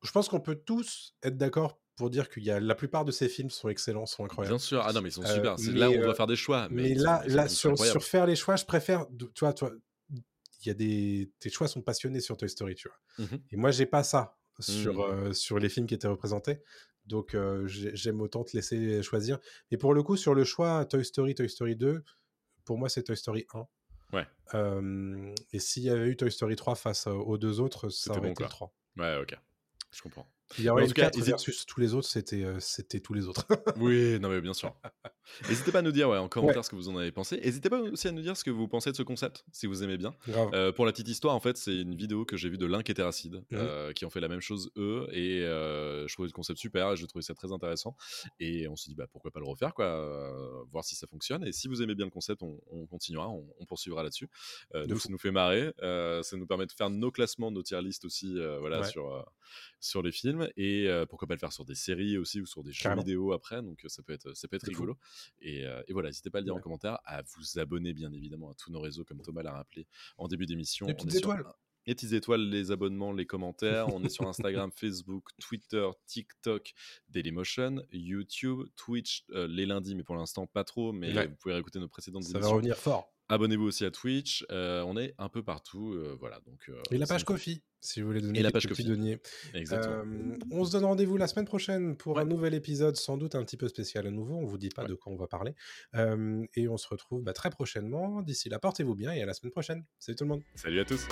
Je 0.04 0.12
pense 0.12 0.30
qu'on 0.30 0.40
peut 0.40 0.56
tous 0.56 1.16
être 1.24 1.38
d'accord 1.38 1.80
pour 1.96 2.10
dire 2.10 2.30
qu'il 2.30 2.44
y 2.44 2.52
a 2.52 2.60
la 2.60 2.76
plupart 2.76 3.04
de 3.04 3.12
ces 3.12 3.28
films 3.28 3.50
sont 3.50 3.70
excellents, 3.70 4.06
sont 4.06 4.24
incroyables. 4.24 4.56
Bien 4.56 4.60
sûr. 4.60 4.82
Ah 4.86 4.94
non, 4.94 5.02
mais 5.02 5.10
ils 5.10 5.14
sont 5.14 5.24
Euh, 5.24 5.36
super. 5.36 5.60
C'est 5.60 5.72
là 5.72 5.90
où 5.90 5.94
on 5.94 6.00
doit 6.00 6.10
euh, 6.10 6.14
faire 6.14 6.28
des 6.28 6.36
choix. 6.36 6.68
Mais, 6.70 6.94
là, 6.94 7.24
sont 7.24 7.36
là 7.36 7.48
sur, 7.48 7.78
sur 7.78 8.04
faire 8.04 8.26
les 8.26 8.36
choix, 8.36 8.56
je 8.56 8.66
préfère. 8.66 9.08
Tu 9.34 9.40
vois, 9.40 9.54
toi, 9.54 9.72
il 10.12 10.68
y 10.68 10.70
a 10.70 10.74
des. 10.74 11.32
Tes 11.40 11.50
choix 11.50 11.68
sont 11.68 11.82
passionnés 11.82 12.22
sur 12.22 12.38
Toy 12.38 12.50
Story, 12.50 12.76
tu 12.76 12.88
vois. 12.88 13.26
Mhm. 13.26 13.42
Et 13.52 13.56
moi, 13.58 13.72
j'ai 13.72 13.88
pas 13.88 14.04
ça 14.04 14.38
sur, 14.60 15.02
euh, 15.02 15.34
sur 15.34 15.60
les 15.60 15.70
films 15.70 15.88
qui 15.88 15.96
étaient 15.96 16.08
représentés. 16.08 16.62
Donc, 17.08 17.34
euh, 17.34 17.66
j'ai- 17.68 17.96
j'aime 17.96 18.22
autant 18.22 18.44
te 18.44 18.56
laisser 18.56 19.02
choisir. 19.02 19.40
Et 19.72 19.78
pour 19.78 19.94
le 19.94 20.04
coup, 20.04 20.18
sur 20.18 20.34
le 20.34 20.44
choix 20.44 20.86
Toy 20.86 21.04
Story, 21.04 21.36
Toy 21.36 21.50
Story 21.50 21.76
2, 21.76 22.04
pour 22.66 22.78
moi, 22.78 22.90
c'est 22.90 23.04
Toy 23.04 23.16
Story 23.18 23.46
1. 23.54 23.66
Ouais. 24.14 24.26
Euh, 24.54 25.34
et 25.52 25.60
s'il 25.60 25.84
y 25.84 25.90
avait 25.90 26.08
eu 26.08 26.16
Toy 26.18 26.32
Story 26.32 26.56
3 26.56 26.76
face 26.76 27.08
aux 27.08 27.38
deux 27.38 27.60
autres, 27.60 27.90
ça 27.90 28.12
aurait 28.12 28.20
bon, 28.22 28.26
été 28.28 28.36
quoi. 28.36 28.46
le 28.46 28.50
3. 28.50 28.74
Ouais, 28.98 29.18
ok. 29.22 29.38
Je 29.92 30.02
comprends. 30.02 30.28
En 30.60 30.88
tout 30.88 30.94
cas, 30.94 31.04
4 31.04 31.18
hésite- 31.18 31.30
versus 31.30 31.66
tous 31.66 31.80
les 31.80 31.94
autres, 31.94 32.08
c'était 32.08 32.44
euh, 32.44 32.60
c'était 32.60 33.00
tous 33.00 33.14
les 33.14 33.28
autres. 33.28 33.46
Oui, 33.78 34.20
non, 34.20 34.30
mais 34.30 34.42
bien 34.42 34.54
sûr. 34.54 34.76
N'hésitez 35.50 35.72
pas 35.72 35.80
à 35.80 35.82
nous 35.82 35.92
dire 35.92 36.10
ouais, 36.10 36.18
en 36.18 36.30
commentaire 36.30 36.64
ce 36.64 36.70
que 36.70 36.76
vous 36.76 36.90
en 36.90 36.98
avez 36.98 37.12
pensé. 37.12 37.38
N'hésitez 37.38 37.70
pas 37.70 37.80
aussi 37.80 38.08
à 38.08 38.12
nous 38.12 38.22
dire 38.22 38.36
ce 38.38 38.44
que 38.44 38.50
vous 38.50 38.68
pensez 38.68 38.92
de 38.92 38.96
ce 38.96 39.04
concept, 39.04 39.44
si 39.52 39.68
vous 39.68 39.84
aimez 39.84 39.98
bien. 39.98 40.16
Euh, 40.54 40.72
pour 40.72 40.86
la 40.86 40.92
petite 40.92 41.10
histoire, 41.10 41.36
en 41.36 41.40
fait, 41.40 41.58
c'est 41.58 41.76
une 41.76 41.96
vidéo 41.96 42.26
que 42.26 42.38
j'ai 42.38 42.50
vue 42.50 42.58
de 42.58 42.66
Link 42.66 42.90
et 42.90 42.94
Terracide, 42.94 43.36
mmh. 43.36 43.44
euh, 43.54 43.94
qui 43.94 44.06
ont 44.06 44.10
fait 44.10 44.20
la 44.20 44.30
même 44.30 44.40
chose 44.40 44.72
eux, 44.78 45.08
et 45.12 45.42
je 45.42 46.14
trouvais 46.14 46.28
le 46.28 46.34
concept 46.34 46.60
super, 46.60 46.94
et 46.94 46.98
je 46.98 47.06
trouvais 47.06 47.24
ça 47.24 47.34
très 47.34 47.52
intéressant. 47.52 47.96
Et 48.40 48.68
on 48.68 48.76
se 48.76 48.90
dit, 48.90 48.96
bah, 48.96 49.08
pourquoi 49.12 49.32
pas 49.32 49.40
le 49.40 49.48
refaire, 49.48 49.74
quoi, 49.74 50.66
voir 50.72 50.84
si 50.84 50.96
ça 50.96 51.08
fonctionne. 51.08 51.44
Et 51.46 51.52
si 51.52 51.68
vous 51.68 51.82
aimez 51.82 51.96
bien 51.96 52.06
le 52.06 52.12
concept, 52.12 52.42
on, 52.42 52.88
continuera, 52.88 53.30
on, 53.30 53.66
poursuivra 53.66 54.04
là-dessus. 54.04 54.30
nous, 54.88 54.98
ça 54.98 55.10
nous 55.10 55.18
fait 55.18 55.32
marrer, 55.32 55.74
ça 55.82 56.38
nous 56.38 56.48
permet 56.48 56.66
de 56.66 56.72
faire 56.72 56.90
nos 56.90 57.12
classements, 57.12 57.52
nos 57.52 57.64
tier 57.64 57.82
list 57.82 58.06
aussi, 58.06 58.38
voilà, 58.60 58.84
sur, 58.86 59.26
sur 59.80 60.02
les 60.02 60.12
films, 60.12 60.37
et 60.56 60.88
pourquoi 61.10 61.28
pas 61.28 61.34
le 61.34 61.40
faire 61.40 61.54
sur 61.54 61.66
des 61.66 61.76
séries 61.76 62.18
aussi, 62.18 62.42
ou 62.42 62.46
sur 62.46 62.64
des 62.64 62.72
jeux 62.72 62.94
vidéo 62.96 63.32
après, 63.34 63.62
donc 63.62 63.84
ça 63.88 64.04
peut 64.04 64.14
être, 64.14 64.36
ça 64.36 64.48
peut 64.48 64.56
être 64.56 64.68
rigolo. 64.68 64.98
Et, 65.42 65.66
voilà, 65.90 66.10
n'hésitez 66.10 66.30
pas 66.30 66.40
à 66.40 66.42
le 66.42 66.46
dire 66.46 66.56
en 66.56 66.60
commentaire, 66.60 67.00
à 67.06 67.22
vous 67.22 67.60
abonner 67.60 67.94
bien 67.94 68.12
évidemment 68.12 68.52
à 68.52 68.54
tous 68.56 68.72
nos 68.72 68.80
réseaux, 68.80 69.04
comme 69.04 69.22
Thomas 69.22 69.44
l'a 69.44 69.54
rappelé 69.54 69.88
en 70.18 70.28
début 70.28 70.46
d'émission. 70.46 70.88
Les 70.88 70.94
petites 70.94 71.16
étoiles. 71.16 71.46
les 71.86 71.96
petites 71.96 72.14
étoiles, 72.14 72.42
les 72.50 72.72
abonnements, 72.72 73.14
les 73.14 73.26
commentaires. 73.26 73.94
On 73.94 74.04
est 74.04 74.10
sur 74.10 74.28
Instagram, 74.28 74.72
Facebook, 74.76 75.30
Twitter, 75.40 75.88
TikTok, 76.06 76.74
Dailymotion, 77.10 77.84
YouTube, 77.92 78.68
Twitch 78.76 79.26
les 79.30 79.66
lundis, 79.66 79.96
mais 79.96 80.04
pour 80.04 80.16
l'instant 80.16 80.48
pas 80.48 80.64
trop. 80.64 80.92
Mais 80.92 81.28
vous 81.28 81.36
pouvez 81.36 81.54
réécouter 81.54 81.80
nos 81.80 81.88
précédentes 81.88 82.24
émissions. 82.24 82.42
Ça 82.42 82.48
va 82.48 82.54
revenir 82.54 82.78
fort. 82.78 83.14
Abonnez-vous 83.30 83.66
aussi 83.66 83.86
à 83.86 83.92
Twitch. 83.92 84.46
Euh, 84.52 84.84
on 84.84 84.98
est 84.98 85.14
un 85.18 85.30
peu 85.30 85.44
partout. 85.44 85.94
Euh, 85.94 86.16
voilà, 86.20 86.40
donc, 86.46 86.70
euh, 86.70 86.82
et 86.92 86.98
la 86.98 87.06
page 87.06 87.26
Kofi, 87.26 87.62
si 87.82 88.02
vous 88.02 88.08
voulez 88.08 88.22
donner 88.22 88.40
et 88.40 88.44
la 88.44 88.52
page 88.52 88.68
Kofi. 88.68 88.88
Exactement. 89.54 90.38
on 90.52 90.64
se 90.64 90.72
donne 90.72 90.86
rendez-vous 90.86 91.18
la 91.18 91.28
semaine 91.28 91.46
prochaine 91.46 91.98
pour 91.98 92.20
un 92.20 92.26
nouvel 92.26 92.54
épisode, 92.54 92.96
sans 92.96 93.18
doute 93.18 93.36
un 93.36 93.44
petit 93.44 93.58
peu 93.58 93.68
spécial 93.68 94.08
à 94.08 94.12
nouveau. 94.12 94.36
On 94.36 94.46
vous 94.46 94.58
dit 94.58 94.70
pas 94.70 94.86
de 94.86 94.94
quoi 94.94 95.12
on 95.12 95.18
va 95.18 95.28
parler. 95.28 95.56
et 96.56 96.68
on 96.68 96.78
se 96.78 96.88
retrouve 96.88 97.24
bah, 97.24 97.34
très 97.34 97.50
prochainement. 97.50 98.22
D'ici 98.22 98.50
là, 98.50 98.60
portez-vous 98.60 98.96
bien 98.96 99.12
et 99.12 99.22
à 99.22 99.26
la 99.26 99.34
semaine 99.34 99.52
prochaine. 99.52 99.86
Salut 100.00 100.16
tout 100.16 100.24
le 100.24 100.30
monde. 100.30 100.44
Salut 100.56 100.80
à 100.80 100.86
tous. 100.86 101.08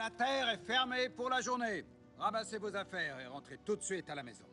La 0.00 0.08
terre 0.08 0.48
est 0.48 0.66
fermée 0.66 1.10
pour 1.10 1.28
la 1.28 1.42
journée. 1.42 1.84
Ramassez 2.18 2.56
vos 2.56 2.74
affaires 2.74 3.20
et 3.20 3.26
rentrez 3.26 3.58
tout 3.58 3.76
de 3.76 3.82
suite 3.82 4.08
à 4.08 4.14
la 4.14 4.22
maison. 4.22 4.46